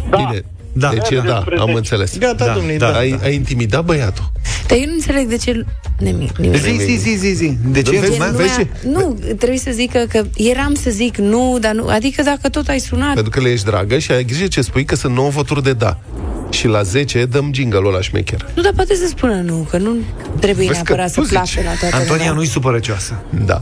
Da. 0.09 0.17
Bine. 0.17 0.39
Da. 0.73 0.89
Deci 0.89 1.09
e 1.09 1.21
da, 1.25 1.43
am 1.59 1.73
înțeles. 1.73 2.17
Gata, 2.17 2.45
Da, 2.45 2.53
domnule, 2.53 2.77
da. 2.77 2.91
da. 2.91 2.97
Ai, 2.97 3.19
ai 3.23 3.33
intimidat 3.35 3.85
băiatul. 3.85 4.31
Dar 4.67 4.77
eu 4.77 4.85
nu 4.85 4.93
înțeleg 4.93 5.27
de 5.27 5.37
ce... 5.37 5.65
Nimic, 5.99 6.37
nimic. 6.37 6.61
Zi, 6.61 6.77
zi, 6.85 6.95
zi, 6.97 7.15
zi, 7.17 7.33
zi. 7.33 7.57
De 7.65 7.81
ce? 7.81 7.99
Vezi, 7.99 8.11
Lumea? 8.11 8.29
vezi? 8.31 8.49
Lumea, 8.49 8.55
ce? 8.57 8.87
nu, 8.87 9.19
trebuie 9.35 9.57
să 9.57 9.71
zică 9.73 10.05
că 10.09 10.23
eram 10.35 10.73
să 10.73 10.89
zic 10.89 11.17
nu, 11.17 11.57
dar 11.61 11.73
nu. 11.73 11.87
Adică 11.87 12.23
dacă 12.23 12.49
tot 12.49 12.67
ai 12.67 12.79
sunat, 12.79 13.13
Pentru 13.13 13.31
că 13.31 13.39
le 13.39 13.49
ești 13.49 13.65
dragă 13.65 13.97
și 13.97 14.11
ai 14.11 14.23
grijă 14.23 14.47
ce 14.47 14.61
spui 14.61 14.85
că 14.85 14.95
sunt 14.95 15.15
9 15.15 15.29
voturi 15.29 15.63
de 15.63 15.73
da. 15.73 15.99
Și 16.49 16.67
la 16.67 16.81
10 16.81 17.25
dăm 17.25 17.49
jingle-ul 17.53 17.87
ăla 17.87 18.01
șmecher. 18.01 18.45
nu, 18.55 18.61
dar 18.61 18.71
poate 18.75 18.95
să 18.95 19.07
spună 19.07 19.33
nu, 19.33 19.67
că 19.69 19.77
nu 19.77 19.95
trebuie 20.39 20.67
Vezi 20.67 20.83
că 20.83 20.93
neapărat 20.93 21.13
tu 21.13 21.23
să 21.23 21.29
placă 21.31 21.45
zici. 21.45 21.63
la 21.63 21.71
toată 21.79 21.95
Antonia 21.95 22.17
lumea. 22.17 22.31
nu-i 22.33 22.45
supărăcioasă. 22.45 23.23
Da. 23.45 23.61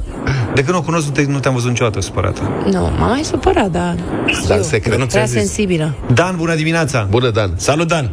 De 0.54 0.64
când 0.64 0.78
o 0.78 0.82
cunosc, 0.82 1.06
nu, 1.06 1.12
te, 1.12 1.26
nu 1.28 1.40
te-am 1.40 1.54
văzut 1.54 1.70
niciodată 1.70 2.02
supărată. 2.02 2.42
Nu, 2.72 2.80
m-am 2.82 3.10
mai 3.10 3.24
supărat, 3.24 3.72
dar... 3.72 3.96
Da, 4.48 4.54
eu, 4.54 4.58
în 4.58 4.64
secret. 4.64 4.98
Nu 5.00 5.06
Prea 5.06 5.08
ți-am 5.08 5.26
zis. 5.26 5.38
sensibilă. 5.38 5.96
Dan, 6.14 6.36
bună 6.38 6.56
dimineața! 6.56 7.08
Bună, 7.10 7.30
Dan. 7.30 7.52
Salut, 7.56 7.88
Dan. 7.88 8.10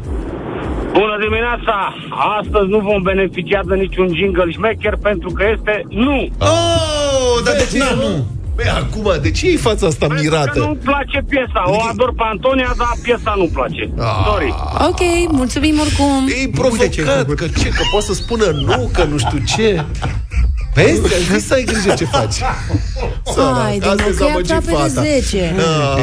Bună 0.93 1.17
dimineața! 1.21 1.95
Astăzi 2.41 2.69
nu 2.69 2.79
vom 2.79 3.03
beneficia 3.03 3.61
de 3.69 3.75
niciun 3.75 4.09
jingle 4.15 4.51
șmecher 4.51 4.97
pentru 5.03 5.31
că 5.31 5.45
este 5.57 5.85
nu. 5.89 6.29
Oh, 6.39 7.37
dar 7.45 7.55
de 7.55 7.69
ce 7.73 7.79
nu? 7.95 8.27
Băi, 8.55 8.65
acum, 8.69 9.13
de 9.23 9.31
ce 9.31 9.49
e 9.51 9.57
fața 9.57 9.87
asta 9.87 10.07
Pentru 10.07 10.29
că 10.29 10.37
mirată? 10.37 10.59
nu 10.59 10.79
place 10.85 11.19
piesa. 11.29 11.63
O 11.67 11.77
ador 11.91 12.13
pe 12.15 12.23
Antonia, 12.33 12.75
dar 12.77 12.93
piesa 13.03 13.35
nu 13.37 13.45
place. 13.53 13.91
Sorry. 14.27 14.55
Ok, 14.89 15.01
mulțumim 15.33 15.81
oricum. 15.81 16.29
E 16.45 16.49
provocat, 16.55 16.89
că 17.35 17.47
ce, 17.59 17.69
că 17.69 17.83
poți 17.93 18.07
să 18.07 18.13
spună 18.15 18.45
nu, 18.45 18.91
că 18.93 19.05
nu 19.05 19.19
știu 19.19 19.39
ce. 19.57 19.85
Vezi? 20.75 21.15
Ai 21.15 21.23
zis 21.39 21.47
să 21.47 21.55
ai 21.55 21.65
grijă 21.65 21.95
ce 21.95 22.05
faci. 22.05 22.35
Hai, 23.37 23.79
din 23.79 23.89
Asta 23.89 24.03
e 24.03 24.05
că 24.05 24.09
e 24.09 24.13
zamăgit 24.13 24.51
aproape 24.51 24.83
de 24.89 24.93
fata. 24.95 25.03
10. 25.03 25.55
Ah. 25.59 26.03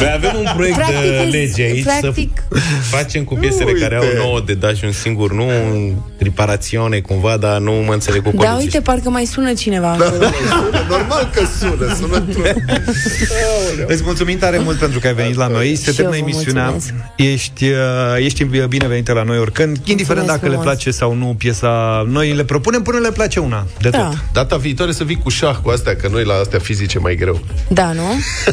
Noi 0.00 0.10
avem 0.14 0.32
un 0.38 0.46
proiect 0.56 0.76
Practic 0.76 1.00
de 1.00 1.16
e- 1.16 1.24
lege 1.30 1.62
aici 1.62 1.84
practic- 1.84 2.42
să 2.50 2.58
facem 2.96 3.24
cu 3.24 3.34
piesele 3.34 3.64
Uite. 3.72 3.80
care 3.80 3.96
au 3.96 4.04
nouă 4.16 4.40
de 4.46 4.54
dat 4.54 4.76
și 4.76 4.84
un 4.84 4.92
singur 4.92 5.32
nu, 5.32 5.44
un 5.72 5.92
riparațiune 6.20 7.00
cumva, 7.00 7.36
dar 7.36 7.58
nu 7.58 7.72
mă 7.72 7.92
înțeleg 7.92 8.22
cu 8.22 8.30
Da, 8.30 8.36
polițiști. 8.36 8.62
uite, 8.64 8.80
parcă 8.80 9.10
mai 9.10 9.24
sună 9.24 9.52
cineva 9.52 9.96
Da, 9.98 10.04
acolo. 10.04 10.22
sună, 10.50 10.86
normal 10.88 11.30
că 11.34 11.42
sună, 11.58 11.94
sună 11.94 12.24
Îți 13.86 14.02
mulțumim 14.04 14.38
tare 14.38 14.58
mult 14.58 14.78
pentru 14.78 14.98
că 14.98 15.06
ai 15.06 15.14
venit 15.14 15.34
la 15.36 15.46
noi. 15.46 15.76
Se 15.76 15.90
Și 15.90 15.96
termină 15.96 16.16
eu 16.16 16.22
vă 16.24 16.30
emisiunea. 16.30 16.68
mulțumesc. 16.68 17.04
Ești, 17.16 17.64
uh, 17.64 17.76
ești 18.18 18.44
binevenită 18.68 19.12
la 19.12 19.22
noi 19.22 19.38
oricând. 19.38 19.78
Indiferent 19.84 20.26
dacă 20.26 20.40
le 20.42 20.46
frumos. 20.46 20.64
place 20.64 20.90
sau 20.90 21.14
nu 21.14 21.34
piesa, 21.38 22.04
noi 22.08 22.32
le 22.32 22.44
propunem 22.44 22.82
până 22.82 22.98
le 22.98 23.10
place 23.10 23.40
una. 23.40 23.66
De 23.80 23.88
Da. 23.88 23.98
tot. 23.98 24.18
Data 24.32 24.56
viitoare 24.56 24.92
să 24.92 25.04
vii 25.04 25.18
cu 25.18 25.28
șah 25.28 25.56
cu 25.62 25.68
astea, 25.70 25.96
că 25.96 26.08
noi 26.10 26.24
la 26.24 26.34
astea 26.34 26.58
fizice 26.58 26.98
mai 26.98 27.14
greu. 27.14 27.40
Da, 27.68 27.92
nu? 27.92 28.02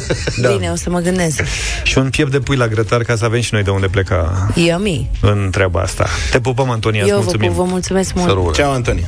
Bine, 0.53 0.70
o 0.72 0.76
să 0.76 0.89
mă 0.89 0.99
gândesc. 0.99 1.41
Și 1.84 1.97
un 1.97 2.09
piept 2.09 2.32
de 2.32 2.39
pui 2.39 2.55
la 2.55 2.68
grătar 2.68 3.01
ca 3.03 3.15
să 3.15 3.26
avem 3.26 3.41
și 3.41 3.49
noi 3.53 3.63
de 3.63 3.70
unde 3.70 3.88
pleca 3.88 4.47
Yummy. 4.55 5.09
în 5.22 5.47
treaba 5.51 5.80
asta. 5.82 6.05
Te 6.32 6.39
pupăm, 6.39 6.70
Antonia, 6.70 7.01
îți 7.01 7.09
Eu 7.11 7.18
vă, 7.18 7.24
mulțumim. 7.24 7.51
Vă 7.58 7.64
mulțumesc 7.64 8.14
mult. 8.14 8.53
Ceau, 8.53 8.72
Antonia. 8.72 9.08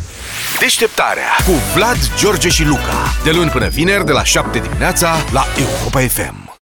Deșteptarea 0.59 1.29
cu 1.45 1.51
Vlad, 1.75 1.97
George 2.17 2.49
și 2.49 2.63
Luca. 2.63 3.13
De 3.23 3.31
luni 3.31 3.49
până 3.49 3.67
vineri, 3.67 4.05
de 4.05 4.11
la 4.11 4.23
7 4.23 4.59
dimineața, 4.59 5.15
la 5.31 5.45
Europa 5.57 5.99
FM. 5.99 6.48